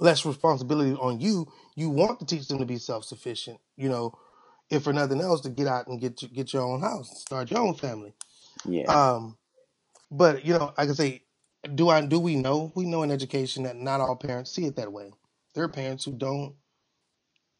less 0.00 0.24
responsibility 0.24 0.94
on 0.94 1.20
you. 1.20 1.46
You 1.76 1.90
want 1.90 2.20
to 2.20 2.26
teach 2.26 2.48
them 2.48 2.58
to 2.58 2.64
be 2.64 2.78
self 2.78 3.04
sufficient, 3.04 3.58
you 3.76 3.88
know, 3.88 4.14
if 4.70 4.84
for 4.84 4.92
nothing 4.92 5.20
else, 5.20 5.42
to 5.42 5.50
get 5.50 5.66
out 5.66 5.88
and 5.88 6.00
get 6.00 6.16
to, 6.18 6.28
get 6.28 6.52
your 6.52 6.62
own 6.62 6.80
house, 6.80 7.20
start 7.20 7.50
your 7.50 7.60
own 7.60 7.74
family. 7.74 8.14
Yeah. 8.64 8.84
Um, 8.84 9.36
but 10.10 10.44
you 10.44 10.54
know, 10.54 10.66
like 10.66 10.78
I 10.78 10.86
can 10.86 10.94
say, 10.94 11.22
do 11.74 11.88
I 11.88 12.04
do 12.06 12.20
we 12.20 12.36
know? 12.36 12.72
We 12.74 12.84
know 12.86 13.02
in 13.02 13.10
education 13.10 13.64
that 13.64 13.76
not 13.76 14.00
all 14.00 14.16
parents 14.16 14.52
see 14.52 14.66
it 14.66 14.76
that 14.76 14.92
way. 14.92 15.10
There 15.54 15.64
are 15.64 15.68
parents 15.68 16.04
who 16.04 16.12
don't 16.12 16.54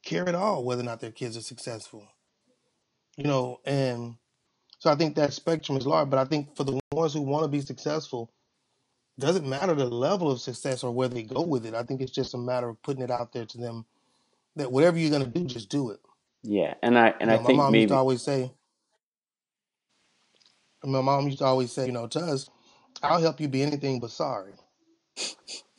care 0.05 0.29
at 0.29 0.35
all 0.35 0.65
whether 0.65 0.83
or 0.83 0.87
not 0.87 1.01
their 1.01 1.13
kids 1.13 1.37
are 1.37 1.43
successful. 1.43 2.07
You 3.17 3.25
know, 3.25 3.61
and 3.65 4.17
so 4.81 4.91
I 4.91 4.97
think 4.97 5.17
that 5.17 5.33
spectrum 5.33 5.79
is 5.79 5.87
large. 5.87 6.11
But 6.11 6.19
I 6.19 6.25
think 6.27 6.57
for 6.57 6.65
the 6.65 6.81
ones 6.93 7.15
who 7.15 7.23
want 7.23 7.45
to 7.45 7.49
be 7.49 7.61
successful, 7.61 8.31
doesn't 9.19 9.49
matter 9.49 9.75
the 9.75 9.87
level 9.87 10.31
of 10.31 10.41
success 10.41 10.83
or 10.85 10.93
where 10.93 11.09
they 11.09 11.23
go 11.23 11.43
with 11.43 11.67
it. 11.67 11.75
I 11.75 11.85
think 11.85 12.01
it's 12.01 12.13
just 12.13 12.35
a 12.35 12.39
matter 12.39 12.69
of 12.69 12.83
putting 12.83 13.03
it 13.03 13.11
out 13.11 13.33
there 13.33 13.47
to 13.47 13.59
them 13.59 13.87
that 14.57 14.73
whatever 14.73 14.99
you're 14.99 15.11
gonna 15.11 15.27
do, 15.27 15.45
just 15.45 15.69
do 15.69 15.91
it. 15.91 16.01
Yeah, 16.43 16.75
and 16.83 16.99
I 16.99 17.15
and 17.21 17.31
You 17.31 17.37
I 17.37 17.37
know, 17.37 17.43
my 17.43 17.47
think 17.47 17.59
mom 17.59 17.75
used 17.75 17.89
to 17.89 17.95
always 17.95 18.23
say, 18.23 18.53
my 20.85 21.01
mom 21.01 21.27
used 21.27 21.39
to 21.39 21.45
always 21.45 21.73
say, 21.73 21.87
you 21.87 21.93
know, 21.93 22.07
to 22.09 22.21
us, 22.21 22.51
I'll 23.03 23.21
help 23.21 23.41
you 23.41 23.49
be 23.49 23.63
anything 23.63 24.01
but 24.01 24.11
sorry. 24.11 24.53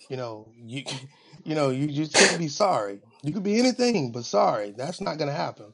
You 0.10 0.18
know, 0.18 0.52
you 0.56 0.84
you 1.44 1.56
know, 1.56 1.70
you 1.70 1.88
just 1.88 2.14
can't 2.14 2.40
be 2.40 2.48
sorry. 2.48 3.00
You 3.24 3.34
could 3.34 3.44
be 3.44 3.60
anything 3.60 4.12
but 4.12 4.26
sorry. 4.26 4.72
That's 4.72 5.02
not 5.02 5.18
gonna 5.18 5.32
happen. 5.32 5.74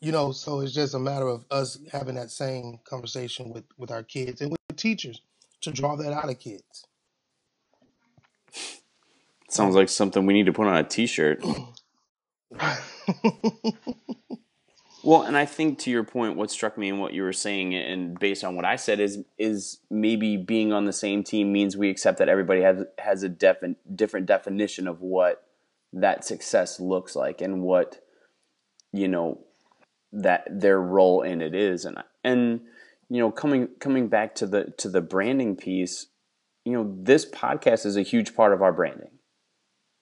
You 0.00 0.12
know, 0.12 0.32
so 0.32 0.60
it's 0.60 0.72
just 0.72 0.94
a 0.94 0.98
matter 0.98 1.28
of 1.28 1.44
us 1.50 1.78
having 1.92 2.16
that 2.16 2.30
same 2.30 2.80
conversation 2.84 3.52
with 3.52 3.64
with 3.78 3.90
our 3.90 4.02
kids 4.02 4.40
and 4.40 4.50
with 4.50 4.60
teachers 4.76 5.20
to 5.60 5.70
draw 5.70 5.96
that 5.96 6.12
out 6.12 6.28
of 6.28 6.38
kids. 6.38 6.86
sounds 9.48 9.74
like 9.74 9.88
something 9.88 10.26
we 10.26 10.32
need 10.32 10.46
to 10.46 10.52
put 10.52 10.66
on 10.66 10.76
a 10.76 10.82
T-shirt. 10.82 11.44
Well, 15.04 15.22
and 15.22 15.36
I 15.36 15.46
think 15.46 15.80
to 15.80 15.90
your 15.90 16.04
point, 16.04 16.36
what 16.36 16.50
struck 16.50 16.78
me 16.78 16.88
in 16.88 16.98
what 16.98 17.12
you 17.12 17.22
were 17.22 17.32
saying, 17.32 17.74
and 17.74 18.18
based 18.18 18.44
on 18.44 18.54
what 18.54 18.64
I 18.64 18.76
said, 18.76 19.00
is 19.00 19.24
is 19.36 19.78
maybe 19.90 20.36
being 20.36 20.72
on 20.72 20.84
the 20.84 20.92
same 20.92 21.24
team 21.24 21.52
means 21.52 21.76
we 21.76 21.90
accept 21.90 22.18
that 22.18 22.28
everybody 22.28 22.62
has 22.62 22.84
has 22.98 23.22
a 23.24 23.28
defi- 23.28 23.76
different 23.94 24.26
definition 24.26 24.86
of 24.86 25.00
what 25.00 25.44
that 25.92 26.24
success 26.24 26.78
looks 26.78 27.16
like 27.16 27.40
and 27.40 27.62
what 27.62 28.04
you 28.92 29.08
know 29.08 29.40
that 30.12 30.46
their 30.48 30.80
role 30.80 31.22
in 31.22 31.42
it 31.42 31.54
is, 31.54 31.84
and 31.84 31.98
and 32.22 32.60
you 33.08 33.18
know 33.18 33.32
coming 33.32 33.68
coming 33.80 34.08
back 34.08 34.36
to 34.36 34.46
the 34.46 34.72
to 34.78 34.88
the 34.88 35.00
branding 35.00 35.56
piece, 35.56 36.06
you 36.64 36.72
know 36.72 36.94
this 37.02 37.28
podcast 37.28 37.84
is 37.86 37.96
a 37.96 38.02
huge 38.02 38.36
part 38.36 38.52
of 38.52 38.62
our 38.62 38.72
branding 38.72 39.10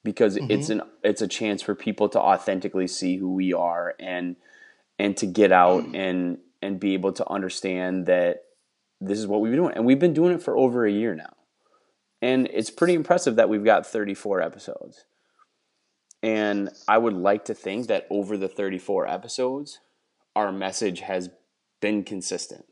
because 0.05 0.39
it's 0.49 0.69
hmm 0.69 0.71
an 0.71 0.83
it's 1.03 1.23
a 1.23 1.29
chance 1.29 1.63
for 1.63 1.75
people 1.75 2.09
to 2.11 2.21
authentically 2.21 2.87
see 2.87 3.17
who 3.17 3.33
we 3.33 3.55
are 3.55 3.95
and 3.99 4.37
and 5.01 5.17
to 5.17 5.27
get 5.27 5.51
out 5.51 5.83
mm. 5.83 5.97
and 5.97 6.39
and 6.63 6.79
be 6.79 6.93
able 6.93 7.13
to 7.15 7.29
understand 7.29 8.05
that 8.05 8.43
this 9.01 9.19
is 9.19 9.27
what 9.27 9.41
we've 9.41 9.51
been 9.51 9.61
doing. 9.61 9.75
And 9.75 9.87
we've 9.87 9.99
been 9.99 10.13
doing 10.13 10.35
it 10.35 10.43
for 10.43 10.59
over 10.59 10.85
a 10.85 10.93
year 10.93 11.15
now. 11.15 11.33
And 12.21 12.51
it's 12.53 12.69
pretty 12.69 12.93
impressive 12.93 13.37
that 13.37 13.49
we've 13.49 13.65
got 13.65 13.87
34 13.87 14.43
episodes. 14.43 15.07
And 16.23 16.69
i 16.87 16.99
would 16.99 17.15
like 17.15 17.47
to 17.47 17.55
think 17.55 17.87
that 17.87 18.07
over 18.11 18.37
the 18.37 18.47
34 18.47 19.09
episodes 19.09 19.81
our 20.37 20.53
message 20.53 21.01
has 21.01 21.31
been 21.81 22.05
consistent. 22.05 22.67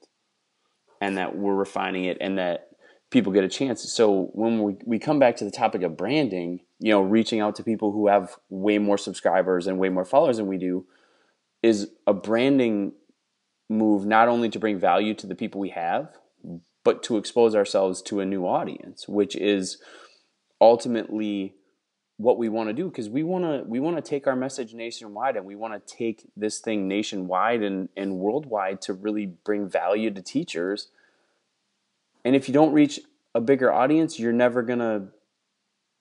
And 1.00 1.16
that 1.16 1.34
we're 1.34 1.54
refining 1.54 2.04
it 2.04 2.18
and 2.20 2.36
that 2.36 2.68
people 3.10 3.32
get 3.32 3.44
a 3.44 3.48
chance. 3.48 3.90
So 3.90 4.28
when 4.34 4.62
we, 4.62 4.76
we 4.84 4.98
come 4.98 5.18
back 5.18 5.36
to 5.36 5.46
the 5.46 5.50
topic 5.50 5.82
of 5.82 5.96
branding 5.96 6.60
you 6.80 6.92
know 6.92 7.00
reaching 7.00 7.40
out 7.40 7.56
to 7.56 7.62
people 7.62 7.92
who 7.92 8.06
have 8.06 8.36
way 8.50 8.78
more 8.78 8.98
subscribers 8.98 9.66
and 9.66 9.78
way 9.78 9.88
more 9.88 10.04
followers 10.04 10.36
than 10.36 10.46
we 10.46 10.58
do 10.58 10.86
is 11.62 11.90
a 12.06 12.14
branding 12.14 12.92
move 13.68 14.06
not 14.06 14.28
only 14.28 14.48
to 14.48 14.58
bring 14.58 14.78
value 14.78 15.14
to 15.14 15.26
the 15.26 15.34
people 15.34 15.60
we 15.60 15.70
have, 15.70 16.16
but 16.84 17.02
to 17.02 17.16
expose 17.16 17.54
ourselves 17.54 18.00
to 18.02 18.20
a 18.20 18.24
new 18.24 18.46
audience, 18.46 19.08
which 19.08 19.36
is 19.36 19.78
ultimately 20.60 21.54
what 22.16 22.36
we 22.36 22.48
want 22.48 22.68
to 22.68 22.72
do 22.72 22.88
because 22.88 23.08
we 23.08 23.22
want 23.22 23.44
to 23.44 23.62
we 23.68 23.78
want 23.78 23.96
to 23.96 24.02
take 24.02 24.26
our 24.26 24.34
message 24.34 24.74
nationwide 24.74 25.36
and 25.36 25.46
we 25.46 25.54
want 25.54 25.72
to 25.72 25.96
take 25.96 26.28
this 26.36 26.58
thing 26.58 26.88
nationwide 26.88 27.62
and, 27.62 27.88
and 27.96 28.18
worldwide 28.18 28.80
to 28.82 28.92
really 28.92 29.26
bring 29.26 29.68
value 29.68 30.10
to 30.10 30.20
teachers. 30.20 30.88
And 32.24 32.34
if 32.34 32.48
you 32.48 32.54
don't 32.54 32.72
reach 32.72 32.98
a 33.34 33.40
bigger 33.40 33.72
audience 33.72 34.18
you're 34.18 34.32
never 34.32 34.62
going 34.62 34.80
to 34.80 35.08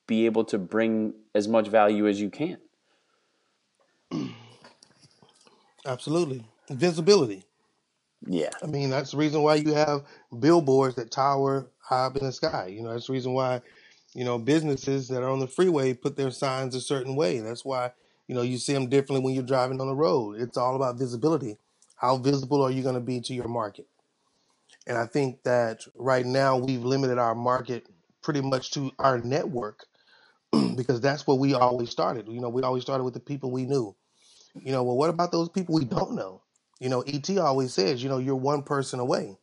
be 0.07 0.25
able 0.25 0.45
to 0.45 0.57
bring 0.57 1.13
as 1.35 1.47
much 1.47 1.67
value 1.67 2.07
as 2.07 2.19
you 2.19 2.29
can 2.29 2.57
Absolutely. 5.87 6.45
Visibility. 6.69 7.45
yeah 8.27 8.51
I 8.63 8.67
mean, 8.67 8.89
that's 8.89 9.11
the 9.11 9.17
reason 9.17 9.43
why 9.43 9.55
you 9.55 9.73
have 9.73 10.05
billboards 10.39 10.95
that 10.95 11.11
tower 11.11 11.67
high 11.79 12.05
up 12.05 12.17
in 12.17 12.25
the 12.25 12.33
sky. 12.33 12.67
You 12.67 12.83
know, 12.83 12.93
that's 12.93 13.07
the 13.07 13.13
reason 13.13 13.33
why, 13.33 13.61
you 14.13 14.25
know, 14.25 14.39
businesses 14.39 15.09
that 15.09 15.23
are 15.23 15.29
on 15.29 15.39
the 15.39 15.47
freeway 15.47 15.93
put 15.93 16.17
their 16.17 16.31
signs 16.31 16.75
a 16.75 16.81
certain 16.81 17.15
way. 17.15 17.39
That's 17.39 17.65
why, 17.65 17.91
you 18.27 18.35
know, 18.35 18.43
you 18.43 18.57
see 18.59 18.73
them 18.73 18.89
differently 18.89 19.23
when 19.23 19.35
you're 19.35 19.43
driving 19.43 19.81
on 19.81 19.87
the 19.87 19.95
road. 19.95 20.41
It's 20.41 20.57
all 20.57 20.75
about 20.75 20.99
visibility. 20.99 21.57
How 21.97 22.17
visible 22.17 22.63
are 22.63 22.71
you 22.71 22.83
going 22.83 22.95
to 22.95 23.01
be 23.01 23.21
to 23.21 23.33
your 23.33 23.49
market? 23.49 23.87
And 24.87 24.97
I 24.97 25.05
think 25.05 25.43
that 25.43 25.83
right 25.95 26.25
now 26.25 26.57
we've 26.57 26.83
limited 26.83 27.19
our 27.19 27.35
market 27.35 27.87
pretty 28.23 28.41
much 28.41 28.71
to 28.71 28.91
our 28.99 29.19
network 29.19 29.85
because 30.75 31.01
that's 31.01 31.27
where 31.27 31.37
we 31.37 31.53
always 31.55 31.91
started. 31.91 32.27
You 32.29 32.41
know, 32.41 32.49
we 32.49 32.63
always 32.63 32.83
started 32.83 33.03
with 33.05 33.13
the 33.15 33.19
people 33.21 33.51
we 33.51 33.65
knew. 33.65 33.95
You 34.63 34.71
know, 34.71 34.83
well, 34.83 34.97
what 34.97 35.09
about 35.09 35.31
those 35.31 35.49
people 35.49 35.75
we 35.75 35.85
don't 35.85 36.13
know? 36.13 36.41
You 36.79 36.89
know, 36.89 37.01
ET 37.01 37.29
always 37.37 37.73
says, 37.73 38.03
you 38.03 38.09
know, 38.09 38.19
you're 38.19 38.35
one 38.35 38.63
person 38.63 38.99
away. 38.99 39.37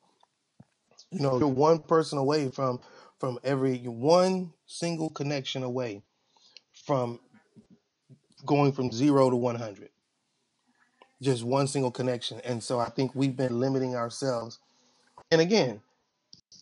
You 1.11 1.21
know, 1.21 1.39
you're 1.39 1.49
one 1.49 1.81
person 1.81 2.19
away 2.19 2.51
from 2.51 2.81
from 3.19 3.39
every 3.45 3.79
one 3.79 4.53
single 4.67 5.11
connection 5.11 5.63
away 5.63 6.03
from 6.87 7.21
going 8.45 8.73
from 8.73 8.91
zero 8.91 9.31
to 9.31 9.37
100. 9.37 9.89
Just 11.23 11.45
one 11.45 11.67
single 11.67 11.91
connection. 11.91 12.41
And 12.45 12.63
so 12.63 12.79
I 12.79 12.91
think 12.91 13.15
we've 13.15 13.37
been 13.37 13.59
limiting 13.59 13.97
ourselves. 13.97 14.59
And 15.31 15.41
again, 15.41 15.81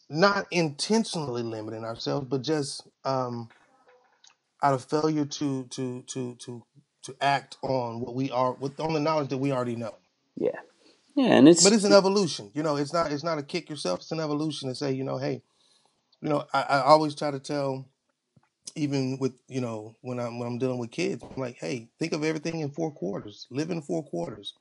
not 0.08 0.46
intentionally 0.50 1.42
limiting 1.42 1.84
ourselves, 1.84 2.26
but 2.28 2.42
just 2.42 2.86
um, 3.04 3.48
out 4.62 4.74
of 4.74 4.84
failure 4.84 5.24
to 5.24 5.64
to 5.64 6.02
to 6.02 6.34
to 6.36 6.62
to 7.04 7.16
act 7.20 7.56
on 7.62 8.00
what 8.00 8.14
we 8.14 8.30
are 8.30 8.52
with 8.54 8.78
on 8.80 8.92
the 8.94 9.00
knowledge 9.00 9.28
that 9.30 9.38
we 9.38 9.52
already 9.52 9.76
know. 9.76 9.94
yeah 10.36 10.60
yeah 11.16 11.36
and 11.36 11.48
it's 11.48 11.64
But 11.64 11.72
it's 11.72 11.84
an 11.84 11.92
evolution. 11.92 12.50
You 12.54 12.62
know, 12.62 12.76
it's 12.76 12.92
not 12.92 13.12
it's 13.12 13.24
not 13.24 13.38
a 13.38 13.42
kick 13.42 13.70
yourself. 13.70 14.00
It's 14.00 14.12
an 14.12 14.20
evolution 14.20 14.68
to 14.68 14.74
say, 14.74 14.92
you 14.92 15.04
know, 15.04 15.18
hey, 15.18 15.42
you 16.20 16.28
know, 16.28 16.46
I, 16.52 16.62
I 16.62 16.80
always 16.82 17.14
try 17.14 17.30
to 17.30 17.40
tell, 17.40 17.88
even 18.76 19.18
with 19.20 19.34
you 19.48 19.60
know 19.60 19.96
when 20.02 20.20
I'm 20.20 20.38
when 20.38 20.48
I'm 20.48 20.58
dealing 20.58 20.78
with 20.78 20.90
kids, 20.90 21.22
I'm 21.22 21.40
like, 21.40 21.56
hey, 21.60 21.88
think 21.98 22.12
of 22.12 22.24
everything 22.24 22.60
in 22.60 22.70
four 22.70 22.92
quarters. 22.92 23.46
Live 23.50 23.70
in 23.70 23.82
four 23.82 24.04
quarters 24.04 24.54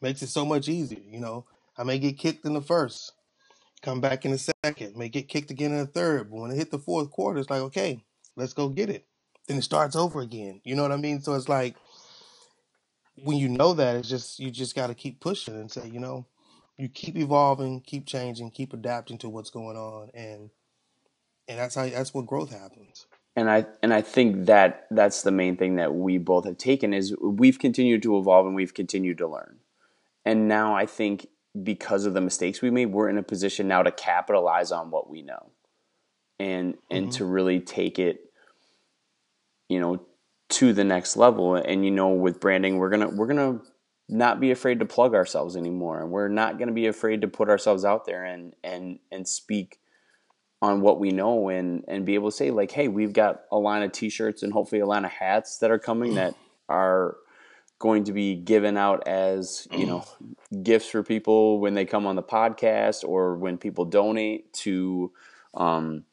makes 0.00 0.22
it 0.22 0.28
so 0.28 0.44
much 0.44 0.68
easier. 0.68 1.02
You 1.08 1.20
know, 1.20 1.46
I 1.76 1.84
may 1.84 1.98
get 1.98 2.18
kicked 2.18 2.44
in 2.44 2.54
the 2.54 2.62
first, 2.62 3.12
come 3.82 4.00
back 4.00 4.24
in 4.24 4.32
the 4.32 4.52
second, 4.64 4.96
may 4.96 5.08
get 5.08 5.28
kicked 5.28 5.50
again 5.50 5.72
in 5.72 5.78
the 5.78 5.86
third, 5.86 6.30
but 6.30 6.40
when 6.40 6.50
it 6.50 6.56
hit 6.56 6.70
the 6.70 6.78
fourth 6.78 7.10
quarter, 7.10 7.40
it's 7.40 7.50
like, 7.50 7.62
okay, 7.62 8.02
let's 8.36 8.52
go 8.52 8.68
get 8.68 8.90
it. 8.90 9.06
Then 9.48 9.58
it 9.58 9.62
starts 9.62 9.96
over 9.96 10.20
again. 10.20 10.60
You 10.64 10.74
know 10.74 10.82
what 10.82 10.92
I 10.92 10.96
mean? 10.96 11.20
So 11.20 11.34
it's 11.34 11.48
like 11.48 11.76
when 13.16 13.38
you 13.38 13.48
know 13.48 13.74
that, 13.74 13.96
it's 13.96 14.08
just 14.08 14.38
you 14.40 14.50
just 14.50 14.74
got 14.76 14.88
to 14.88 14.94
keep 14.94 15.20
pushing 15.20 15.54
and 15.54 15.70
say, 15.70 15.88
you 15.88 16.00
know, 16.00 16.26
you 16.78 16.88
keep 16.88 17.16
evolving, 17.16 17.80
keep 17.82 18.06
changing, 18.06 18.50
keep 18.50 18.72
adapting 18.72 19.18
to 19.18 19.28
what's 19.28 19.50
going 19.50 19.76
on, 19.76 20.10
and 20.14 20.50
and 21.48 21.58
that's 21.58 21.74
how 21.76 21.88
that's 21.88 22.14
what 22.14 22.26
growth 22.26 22.50
happens. 22.50 23.06
and 23.36 23.50
I 23.50 23.66
and 23.82 23.94
I 23.94 24.02
think 24.02 24.46
that 24.46 24.86
that's 24.90 25.22
the 25.22 25.30
main 25.32 25.56
thing 25.56 25.76
that 25.76 25.94
we 25.94 26.18
both 26.18 26.44
have 26.44 26.58
taken 26.58 26.94
is 26.94 27.14
we've 27.22 27.58
continued 27.58 28.02
to 28.04 28.18
evolve 28.18 28.46
and 28.46 28.54
we've 28.56 28.74
continued 28.74 29.18
to 29.18 29.28
learn. 29.28 29.58
And 30.24 30.48
now 30.48 30.74
I 30.76 30.86
think 30.86 31.28
because 31.62 32.06
of 32.06 32.14
the 32.14 32.20
mistakes 32.20 32.62
we 32.62 32.70
made, 32.70 32.86
we're 32.86 33.08
in 33.10 33.18
a 33.18 33.22
position 33.22 33.68
now 33.68 33.82
to 33.82 33.92
capitalize 33.92 34.72
on 34.72 34.90
what 34.90 35.10
we 35.10 35.22
know 35.22 35.50
and 36.38 36.76
and 36.90 37.10
hmm 37.10 37.14
to 37.14 37.24
really 37.26 37.60
take 37.60 37.98
it, 37.98 38.25
you 39.68 39.80
know, 39.80 40.04
to 40.48 40.72
the 40.72 40.84
next 40.84 41.16
level. 41.16 41.54
And 41.54 41.84
you 41.84 41.90
know, 41.90 42.08
with 42.08 42.40
branding, 42.40 42.78
we're 42.78 42.90
gonna 42.90 43.08
we're 43.08 43.26
gonna 43.26 43.60
not 44.08 44.40
be 44.40 44.50
afraid 44.50 44.78
to 44.80 44.86
plug 44.86 45.14
ourselves 45.14 45.56
anymore, 45.56 46.00
and 46.00 46.10
we're 46.10 46.28
not 46.28 46.58
gonna 46.58 46.72
be 46.72 46.86
afraid 46.86 47.22
to 47.22 47.28
put 47.28 47.48
ourselves 47.48 47.84
out 47.84 48.04
there 48.04 48.24
and 48.24 48.54
and 48.62 48.98
and 49.10 49.26
speak 49.26 49.78
on 50.62 50.80
what 50.80 50.98
we 50.98 51.10
know 51.10 51.48
and 51.48 51.84
and 51.86 52.06
be 52.06 52.14
able 52.14 52.30
to 52.30 52.36
say 52.36 52.50
like 52.50 52.70
hey 52.70 52.88
we've 52.88 53.12
got 53.12 53.42
a 53.52 53.58
line 53.58 53.82
of 53.82 53.92
t-shirts 53.92 54.42
and 54.42 54.54
hopefully 54.54 54.80
a 54.80 54.86
line 54.86 55.04
of 55.04 55.10
hats 55.10 55.58
that 55.58 55.70
are 55.70 55.78
coming 55.78 56.14
that 56.14 56.34
are 56.68 57.16
going 57.78 58.04
to 58.04 58.12
be 58.12 58.34
given 58.34 58.76
out 58.76 59.06
as 59.06 59.68
you 59.70 59.86
know 59.86 60.04
gifts 60.62 60.88
for 60.88 61.02
people 61.02 61.60
when 61.60 61.74
they 61.74 61.84
come 61.84 62.06
on 62.06 62.16
the 62.16 62.22
podcast 62.22 63.04
or 63.04 63.36
when 63.36 63.58
people 63.58 63.84
donate 63.84 64.50
to 64.52 65.12
um, 65.54 66.04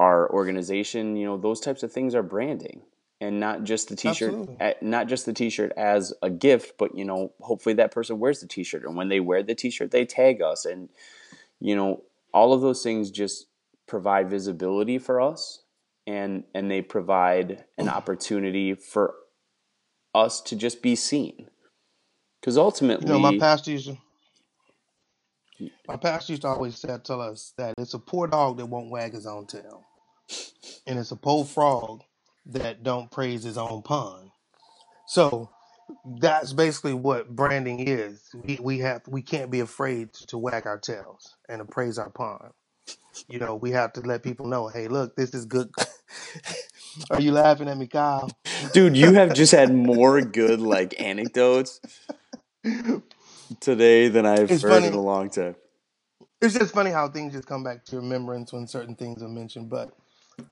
our 0.00 0.28
organization 0.32 1.14
you 1.14 1.26
know 1.26 1.36
those 1.36 1.60
types 1.60 1.84
of 1.84 1.92
things 1.92 2.14
are 2.14 2.22
branding. 2.24 2.82
And 3.22 3.38
not 3.38 3.64
just 3.64 3.90
the 3.90 3.96
t-shirt 3.96 4.30
Absolutely. 4.30 4.56
Eh, 4.60 4.72
not 4.80 5.06
just 5.06 5.26
the 5.26 5.34
t-shirt 5.34 5.72
as 5.76 6.14
a 6.22 6.30
gift 6.30 6.78
but 6.78 6.96
you 6.96 7.04
know 7.04 7.32
hopefully 7.40 7.74
that 7.74 7.92
person 7.92 8.18
wears 8.18 8.40
the 8.40 8.48
t-shirt. 8.48 8.84
And 8.84 8.96
when 8.96 9.10
they 9.10 9.20
wear 9.20 9.42
the 9.42 9.54
t-shirt 9.54 9.90
they 9.90 10.06
tag 10.06 10.40
us. 10.40 10.64
And 10.64 10.88
you 11.60 11.76
know 11.76 12.02
all 12.32 12.54
of 12.54 12.62
those 12.62 12.82
things 12.82 13.10
just 13.10 13.46
provide 13.86 14.30
visibility 14.30 14.98
for 14.98 15.20
us 15.20 15.62
and 16.06 16.44
and 16.54 16.70
they 16.70 16.80
provide 16.80 17.64
an 17.76 17.88
opportunity 17.88 18.74
for 18.74 19.14
us 20.14 20.40
to 20.40 20.56
just 20.56 20.82
be 20.82 20.96
seen. 20.96 21.48
Because 22.40 22.56
ultimately 22.56 23.06
You 23.06 23.12
know, 23.12 23.18
my 23.18 23.38
pastor 23.38 23.72
used 23.72 23.86
to, 23.86 25.70
my 25.86 25.96
pastor 25.96 26.32
used 26.32 26.42
to 26.42 26.48
always 26.48 26.76
say, 26.76 26.96
tell 27.04 27.20
us 27.20 27.52
that 27.58 27.74
it's 27.78 27.94
a 27.94 27.98
poor 27.98 28.26
dog 28.26 28.56
that 28.56 28.66
won't 28.66 28.90
wag 28.90 29.12
his 29.12 29.26
own 29.26 29.46
tail, 29.46 29.84
and 30.86 30.98
it's 30.98 31.12
a 31.12 31.16
poor 31.16 31.44
frog 31.44 32.02
that 32.46 32.82
don't 32.82 33.10
praise 33.10 33.44
his 33.44 33.58
own 33.58 33.82
pond. 33.82 34.30
So 35.06 35.50
that's 36.20 36.52
basically 36.52 36.94
what 36.94 37.30
branding 37.34 37.80
is. 37.88 38.22
We 38.34 38.58
we 38.62 38.78
have 38.80 39.02
we 39.08 39.22
can't 39.22 39.50
be 39.50 39.60
afraid 39.60 40.14
to 40.28 40.38
wag 40.38 40.66
our 40.66 40.78
tails 40.78 41.36
and 41.48 41.60
to 41.60 41.64
praise 41.66 41.98
our 41.98 42.10
pond. 42.10 42.52
You 43.28 43.40
know, 43.40 43.56
we 43.56 43.72
have 43.72 43.92
to 43.94 44.00
let 44.02 44.22
people 44.22 44.46
know, 44.46 44.68
hey, 44.68 44.88
look, 44.88 45.16
this 45.16 45.34
is 45.34 45.46
good. 45.46 45.70
Are 47.10 47.20
you 47.20 47.32
laughing 47.32 47.68
at 47.68 47.78
me, 47.78 47.86
Kyle? 47.88 48.36
dude 48.72 48.96
you 48.96 49.14
have 49.14 49.32
just 49.32 49.52
had 49.52 49.72
more 49.74 50.22
good 50.22 50.60
like 50.60 51.00
anecdotes 51.00 51.80
today 53.60 54.08
than 54.08 54.26
i've 54.26 54.52
It's 54.52 54.62
heard 54.62 54.84
funny. 54.84 54.86
in 54.86 54.94
a 54.94 55.02
long 55.02 55.30
time 55.30 55.56
It's 56.40 56.54
just 56.54 56.74
funny 56.74 56.92
how 56.92 57.08
things 57.08 57.34
just 57.34 57.48
come 57.48 57.64
back 57.64 57.84
to 57.86 57.96
remembrance 57.96 58.52
when 58.52 58.68
certain 58.68 58.96
things 58.96 59.22
are 59.24 59.28
mentioned. 59.28 59.70
But 59.70 59.90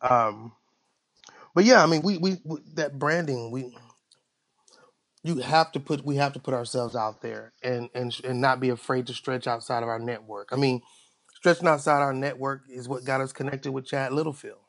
um, 0.00 0.52
but 1.54 1.64
yeah, 1.64 1.82
I 1.82 1.86
mean, 1.86 2.02
we, 2.02 2.18
we 2.18 2.38
we 2.44 2.58
that 2.74 2.98
branding 2.98 3.50
we 3.50 3.74
you 5.22 5.36
have 5.36 5.72
to 5.72 5.80
put 5.80 6.04
we 6.04 6.16
have 6.16 6.32
to 6.32 6.38
put 6.38 6.54
ourselves 6.54 6.94
out 6.94 7.22
there 7.22 7.52
and 7.62 7.88
and 7.94 8.18
and 8.24 8.40
not 8.40 8.60
be 8.60 8.68
afraid 8.68 9.06
to 9.06 9.14
stretch 9.14 9.46
outside 9.46 9.82
of 9.82 9.88
our 9.88 9.98
network. 9.98 10.48
I 10.52 10.56
mean, 10.56 10.82
stretching 11.34 11.66
outside 11.68 12.00
our 12.00 12.12
network 12.14 12.62
is 12.70 12.88
what 12.88 13.04
got 13.04 13.20
us 13.20 13.32
connected 13.32 13.72
with 13.72 13.86
Chad 13.86 14.12
Littlefield, 14.12 14.60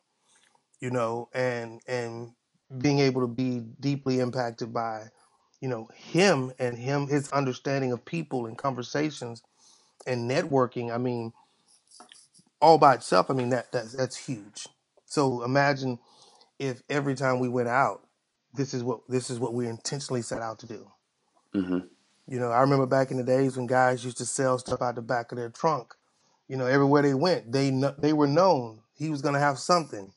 you 0.80 0.90
know, 0.90 1.28
and 1.34 1.80
and 1.86 2.32
being 2.78 2.98
able 3.00 3.22
to 3.22 3.28
be 3.28 3.60
deeply 3.80 4.20
impacted 4.20 4.72
by 4.72 5.06
you 5.60 5.68
know 5.68 5.88
him 5.94 6.52
and 6.58 6.76
him 6.78 7.06
his 7.08 7.30
understanding 7.32 7.92
of 7.92 8.04
people 8.04 8.46
and 8.46 8.58
conversations 8.58 9.42
and 10.06 10.30
networking. 10.30 10.92
I 10.92 10.98
mean, 10.98 11.32
all 12.60 12.78
by 12.78 12.94
itself. 12.94 13.30
I 13.30 13.34
mean 13.34 13.50
that 13.50 13.72
that's 13.72 13.92
that's 13.92 14.16
huge. 14.16 14.66
So 15.10 15.44
imagine 15.44 16.00
if 16.58 16.82
every 16.90 17.16
time 17.16 17.40
we 17.40 17.48
went 17.50 17.68
out, 17.68 18.02
this 18.54 18.74
is 18.74 18.84
what 18.84 19.00
this 19.08 19.30
is 19.30 19.40
what 19.40 19.54
we 19.54 19.68
intentionally 19.68 20.22
set 20.22 20.42
out 20.42 20.60
to 20.60 20.66
do. 20.68 20.90
hmm 21.54 21.78
You 22.28 22.40
know, 22.40 22.50
I 22.52 22.60
remember 22.62 22.86
back 22.86 23.10
in 23.12 23.18
the 23.18 23.24
days 23.24 23.56
when 23.56 23.66
guys 23.66 24.04
used 24.04 24.18
to 24.18 24.26
sell 24.26 24.58
stuff 24.58 24.82
out 24.82 24.96
the 24.96 25.02
back 25.02 25.32
of 25.32 25.38
their 25.38 25.50
trunk. 25.50 25.94
You 26.48 26.56
know, 26.58 26.66
everywhere 26.66 27.02
they 27.02 27.14
went, 27.14 27.52
they 27.52 27.70
they 27.98 28.14
were 28.14 28.28
known 28.28 28.82
he 28.94 29.10
was 29.10 29.22
going 29.22 29.34
to 29.34 29.40
have 29.40 29.58
something. 29.58 30.12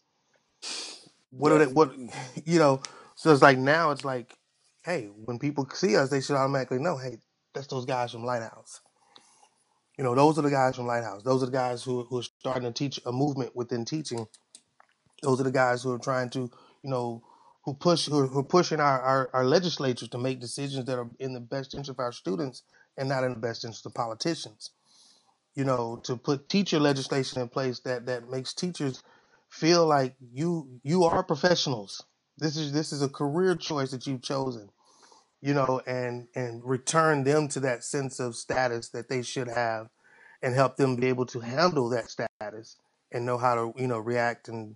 What 1.32 1.52
are 1.54 1.58
yeah 1.58 1.66
they? 1.66 1.68
What 1.68 1.94
you 2.46 2.60
know? 2.60 2.82
So 3.16 3.32
it's 3.34 3.44
like 3.44 3.58
now 3.60 3.91
it's 3.91 4.06
like, 4.06 4.36
hey, 4.84 5.08
when 5.26 5.39
people 5.39 5.68
see 5.74 5.98
us, 5.98 6.10
they 6.10 6.22
should 6.22 6.36
automatically 6.38 6.80
know, 6.80 6.98
hey, 6.98 7.20
that's 7.54 7.68
those 7.68 7.86
guys 7.86 8.12
from 8.12 8.26
Lighthouse. 8.26 8.82
You 9.98 10.04
know, 10.04 10.16
those 10.16 10.39
are 10.39 10.44
the 10.44 10.52
guys 10.52 10.76
from 10.76 10.88
Lighthouse. 10.88 11.24
Those 11.24 11.44
are 11.44 11.48
the 11.48 11.54
guys 11.54 11.84
who 11.84 12.06
who 12.06 12.20
are 12.20 12.24
starting 12.39 12.64
to 12.64 12.72
teach 12.74 13.00
a 13.06 13.12
movement 13.12 13.56
within 13.56 13.86
teaching. 13.86 14.28
Those 15.24 15.42
are 15.42 15.46
the 15.46 15.52
guys 15.52 15.84
who 15.84 15.94
are 15.94 16.00
trying 16.00 16.30
to, 16.32 16.52
you 16.84 16.90
know, 16.92 17.24
who 17.64 17.74
push 17.74 18.08
who 18.08 18.28
who 18.28 18.40
are 18.40 18.44
pushing 18.44 18.82
our, 18.82 19.02
our 19.02 19.30
our 19.34 19.46
legislatures 19.46 20.10
to 20.10 20.18
make 20.20 20.42
decisions 20.42 20.86
that 20.86 21.00
are 21.00 21.10
in 21.20 21.34
the 21.34 21.40
best 21.40 21.74
interest 21.74 21.90
of 21.90 22.00
our 22.00 22.12
students 22.12 22.64
and 22.98 23.10
not 23.10 23.24
in 23.24 23.34
the 23.34 23.40
best 23.40 23.64
interest 23.66 23.86
of 23.86 23.94
politicians. 23.96 24.72
You 25.56 25.64
know, 25.66 26.02
to 26.04 26.18
put 26.18 26.50
teacher 26.50 26.80
legislation 26.80 27.42
in 27.42 27.50
place 27.50 27.80
that 27.82 28.06
that 28.08 28.30
makes 28.30 28.54
teachers 28.54 29.02
feel 29.50 29.88
like 29.88 30.16
you 30.34 30.80
you 30.84 31.06
are 31.06 31.24
professionals. 31.24 32.04
This 32.38 32.58
is 32.58 32.74
this 32.74 32.92
is 32.92 33.02
a 33.02 33.10
career 33.10 33.56
choice 33.56 33.92
that 33.92 34.08
you've 34.08 34.22
chosen. 34.24 34.70
You 35.42 35.54
know, 35.54 35.82
and 35.88 36.28
and 36.36 36.64
return 36.66 37.24
them 37.24 37.48
to 37.50 37.62
that 37.62 37.84
sense 37.84 38.20
of 38.20 38.36
status 38.36 38.90
that 38.90 39.10
they 39.10 39.22
should 39.22 39.48
have 39.48 39.90
and 40.42 40.54
help 40.54 40.76
them 40.76 40.98
be 40.98 41.08
able 41.08 41.26
to 41.28 41.40
handle 41.40 41.90
that 41.90 42.10
status 42.10 42.78
and 43.12 43.26
know 43.26 43.38
how 43.38 43.56
to 43.56 43.74
you 43.82 43.88
know 43.88 44.00
react 44.00 44.50
and 44.50 44.76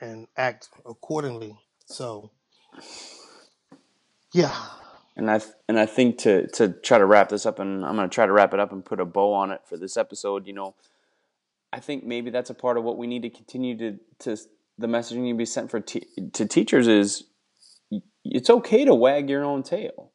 and 0.00 0.26
act 0.36 0.68
accordingly. 0.86 1.56
So 1.86 2.30
yeah. 4.32 4.54
And 5.16 5.28
i 5.28 5.40
and 5.66 5.80
i 5.80 5.84
think 5.84 6.18
to 6.18 6.46
to 6.52 6.68
try 6.68 6.96
to 6.96 7.04
wrap 7.04 7.28
this 7.28 7.44
up 7.44 7.58
and 7.58 7.84
i'm 7.84 7.96
going 7.96 8.08
to 8.08 8.14
try 8.14 8.24
to 8.24 8.30
wrap 8.30 8.54
it 8.54 8.60
up 8.60 8.70
and 8.70 8.84
put 8.84 9.00
a 9.00 9.04
bow 9.04 9.32
on 9.32 9.50
it 9.50 9.62
for 9.68 9.76
this 9.76 9.96
episode 9.96 10.46
you 10.46 10.52
know 10.52 10.76
i 11.72 11.80
think 11.80 12.04
maybe 12.04 12.30
that's 12.30 12.50
a 12.50 12.54
part 12.54 12.78
of 12.78 12.84
what 12.84 12.96
we 12.96 13.08
need 13.08 13.22
to 13.22 13.28
continue 13.28 13.76
to 13.76 13.98
to 14.20 14.36
the 14.78 14.86
messaging 14.86 15.28
to 15.28 15.36
be 15.36 15.44
sent 15.44 15.72
for 15.72 15.80
to 15.80 16.46
teachers 16.46 16.86
is 16.86 17.24
it's 18.24 18.50
okay 18.50 18.84
to 18.84 18.94
wag 18.94 19.28
your 19.28 19.44
own 19.44 19.62
tail. 19.62 20.12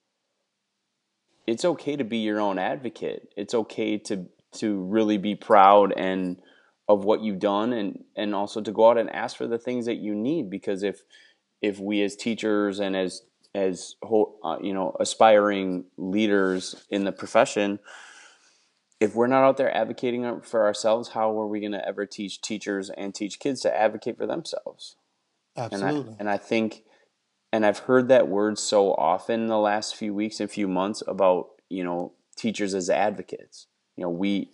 It's 1.46 1.66
okay 1.66 1.96
to 1.96 2.04
be 2.04 2.18
your 2.18 2.40
own 2.40 2.58
advocate. 2.58 3.30
It's 3.36 3.54
okay 3.54 3.98
to 4.00 4.28
to 4.54 4.84
really 4.84 5.18
be 5.18 5.34
proud 5.34 5.92
and 5.94 6.40
of 6.88 7.06
what 7.06 7.22
you've 7.22 7.40
done 7.40 7.74
and 7.74 8.04
and 8.16 8.36
also 8.36 8.62
to 8.62 8.72
go 8.72 8.90
out 8.90 8.98
and 8.98 9.10
ask 9.10 9.38
for 9.38 9.48
the 9.48 9.58
things 9.58 9.86
that 9.86 9.98
you 9.98 10.14
need 10.14 10.50
because 10.50 10.84
if 10.84 11.02
if 11.62 11.80
we 11.80 12.02
as 12.02 12.16
teachers 12.16 12.80
and 12.80 12.96
as 12.96 13.22
as 13.56 13.96
uh, 14.04 14.58
you 14.62 14.74
know 14.74 14.96
aspiring 15.00 15.86
leaders 15.98 16.76
in 16.90 17.04
the 17.06 17.12
profession 17.12 17.80
if 19.00 19.16
we're 19.16 19.28
not 19.28 19.44
out 19.44 19.58
there 19.58 19.76
advocating 19.76 20.42
for 20.42 20.66
ourselves 20.66 21.10
how 21.10 21.40
are 21.40 21.48
we 21.48 21.60
going 21.60 21.72
to 21.72 21.88
ever 21.88 22.06
teach 22.06 22.42
teachers 22.42 22.90
and 22.90 23.16
teach 23.16 23.40
kids 23.40 23.62
to 23.62 23.76
advocate 23.76 24.18
for 24.18 24.28
themselves 24.28 24.98
absolutely 25.56 26.00
and 26.02 26.10
I, 26.10 26.16
and 26.20 26.30
I 26.30 26.38
think 26.38 26.84
and 27.54 27.68
I've 27.68 27.80
heard 27.80 28.08
that 28.08 28.28
word 28.28 28.58
so 28.58 28.94
often 28.96 29.42
in 29.42 29.48
the 29.48 29.60
last 29.60 29.96
few 29.96 30.14
weeks 30.14 30.40
and 30.40 30.50
few 30.50 30.68
months 30.68 31.04
about 31.08 31.50
you 31.70 31.84
know 31.84 32.14
teachers 32.36 32.74
as 32.74 32.90
advocates. 32.90 33.68
You 33.96 34.04
know, 34.04 34.10
we 34.10 34.50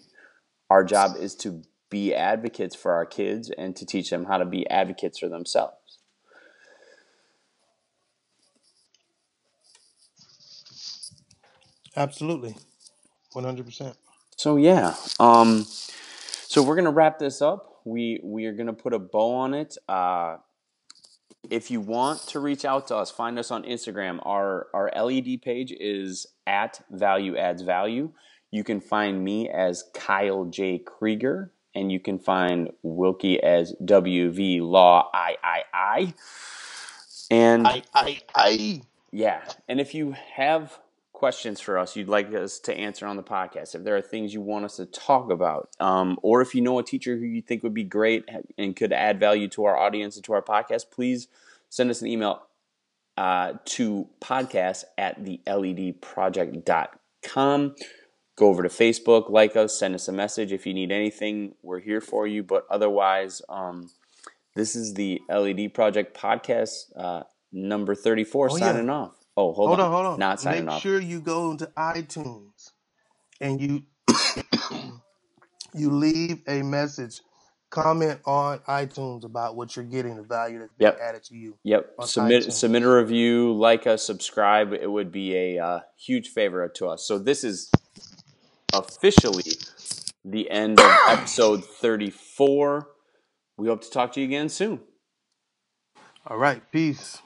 our 0.70 0.84
job 0.84 1.16
is 1.18 1.34
to 1.36 1.64
be 1.90 2.14
advocates 2.14 2.76
for 2.76 2.94
our 2.94 3.06
kids 3.06 3.52
and 3.58 3.76
to 3.76 3.86
teach 3.86 4.10
them 4.10 4.26
how 4.26 4.38
to 4.38 4.46
be 4.46 4.70
advocates 4.70 5.20
for 5.20 5.30
themselves. 5.30 5.76
absolutely 12.00 12.56
100% 13.36 13.96
So 14.38 14.56
yeah, 14.56 14.96
um, 15.20 15.66
so 16.48 16.64
we're 16.64 16.76
gonna 16.76 16.92
wrap 16.92 17.20
this 17.20 17.42
up. 17.42 17.82
We 17.86 18.20
we 18.24 18.46
are 18.46 18.54
gonna 18.54 18.74
put 18.74 18.94
a 18.94 19.00
bow 19.00 19.36
on 19.36 19.54
it. 19.54 19.78
Uh, 19.88 20.38
if 21.50 21.70
you 21.70 21.82
want 21.82 22.22
to 22.28 22.40
reach 22.40 22.66
out 22.66 22.88
to 22.88 22.96
us, 22.96 23.12
find 23.12 23.38
us 23.38 23.52
on 23.52 23.64
Instagram. 23.64 24.20
Our 24.26 24.68
our 24.74 24.92
LED 24.96 25.42
page 25.42 25.74
is 25.78 26.26
at 26.48 26.82
Value 26.90 27.38
Adds 27.38 27.62
Value. 27.62 28.12
You 28.50 28.64
can 28.64 28.80
find 28.82 29.24
me 29.24 29.50
as 29.50 29.84
Kyle 29.94 30.46
J 30.46 30.80
Krieger, 30.80 31.52
and 31.76 31.92
you 31.92 32.00
can 32.00 32.20
find 32.20 32.72
Wilkie 32.84 33.42
as 33.42 33.74
WV 33.84 34.62
Law 34.62 35.10
I 35.14 35.38
I 35.44 35.64
I. 35.74 36.14
And 37.32 37.68
I 37.68 37.84
I 37.94 38.22
I 38.36 38.82
yeah, 39.12 39.42
and 39.68 39.80
if 39.80 39.94
you 39.94 40.16
have 40.36 40.80
questions 41.12 41.60
for 41.60 41.78
us 41.78 41.98
you'd 41.98 42.08
like 42.08 42.34
us 42.34 42.60
to 42.60 42.74
answer 42.74 43.06
on 43.06 43.18
the 43.18 43.24
podcast, 43.24 43.76
if 43.76 43.84
there 43.84 43.98
are 43.98 44.02
things 44.02 44.34
you 44.34 44.42
want 44.42 44.66
us 44.66 44.78
to 44.78 44.86
talk 44.86 45.30
about, 45.30 45.70
um, 45.80 46.18
or 46.22 46.42
if 46.42 46.56
you 46.56 46.62
know 46.62 46.80
a 46.80 46.84
teacher 46.84 47.18
who 47.18 47.26
you 47.26 47.42
think 47.42 47.62
would 47.62 47.74
be 47.74 47.84
great 47.84 48.24
and 48.58 48.76
could 48.76 48.94
add 48.94 49.20
value 49.20 49.48
to 49.50 49.66
our 49.66 49.78
audience 49.78 50.16
and 50.16 50.26
to 50.26 50.34
our 50.34 50.42
podcast, 50.42 50.90
please 50.92 51.28
send 51.70 51.90
us 51.90 52.02
an 52.02 52.08
email 52.08 52.44
uh, 53.18 53.54
to 53.66 54.08
podcast 54.22 54.86
at 54.98 55.24
the 55.24 55.40
ledproject.com 55.46 57.76
go 58.40 58.48
over 58.48 58.64
to 58.64 58.70
Facebook, 58.70 59.30
like 59.30 59.56
us, 59.56 59.78
send 59.78 59.94
us 59.94 60.08
a 60.08 60.12
message 60.12 60.52
if 60.52 60.66
you 60.66 60.74
need 60.74 60.92
anything. 60.92 61.54
We're 61.62 61.82
here 61.82 62.02
for 62.02 62.26
you. 62.26 62.42
But 62.42 62.66
otherwise, 62.72 63.42
um, 63.50 63.90
this 64.56 64.76
is 64.76 64.94
the 64.94 65.22
LED 65.30 65.74
Project 65.74 66.18
podcast 66.18 66.86
uh, 66.96 67.24
number 67.52 67.94
34, 67.94 68.50
oh, 68.52 68.58
signing 68.58 68.86
yeah. 68.86 68.94
off. 68.94 69.16
Oh, 69.36 69.54
hold, 69.54 69.68
hold 69.68 69.80
on. 69.80 69.86
on. 69.86 69.92
hold 69.92 70.06
on. 70.06 70.20
Not 70.20 70.40
signing 70.40 70.66
Make 70.66 70.76
off. 70.76 70.82
sure 70.82 71.00
you 71.00 71.20
go 71.20 71.52
into 71.52 71.68
iTunes 71.78 72.72
and 73.42 73.62
you 73.62 73.84
you 75.74 75.92
leave 75.92 76.42
a 76.48 76.64
message 76.64 77.22
comment 77.70 78.20
on 78.26 78.58
iTunes 78.60 79.24
about 79.24 79.56
what 79.56 79.76
you're 79.76 79.86
getting, 79.86 80.16
the 80.16 80.24
value 80.24 80.60
that's 80.60 80.74
being 80.74 80.92
yep. 80.92 81.00
added 81.02 81.24
to 81.24 81.36
you. 81.36 81.56
Yep. 81.64 81.94
Submit 82.06 82.44
iTunes. 82.44 82.52
submit 82.54 82.84
a 82.84 82.90
review, 82.90 83.54
like 83.54 83.86
us, 83.86 84.04
subscribe. 84.04 84.74
It 84.74 84.90
would 84.90 85.12
be 85.12 85.36
a 85.36 85.64
uh, 85.64 85.80
huge 85.96 86.30
favor 86.30 86.68
to 86.68 86.88
us. 86.88 87.06
So 87.06 87.20
this 87.20 87.44
is 87.44 87.70
officially 88.74 89.54
the 90.24 90.50
end 90.50 90.80
of 90.80 90.92
episode 91.10 91.66
34. 91.66 92.88
We 93.58 93.68
hope 93.68 93.82
to 93.82 93.90
talk 93.90 94.14
to 94.14 94.22
you 94.22 94.26
again 94.26 94.50
soon. 94.50 94.80
All 96.26 96.38
right. 96.38 96.62
Peace. 96.72 97.22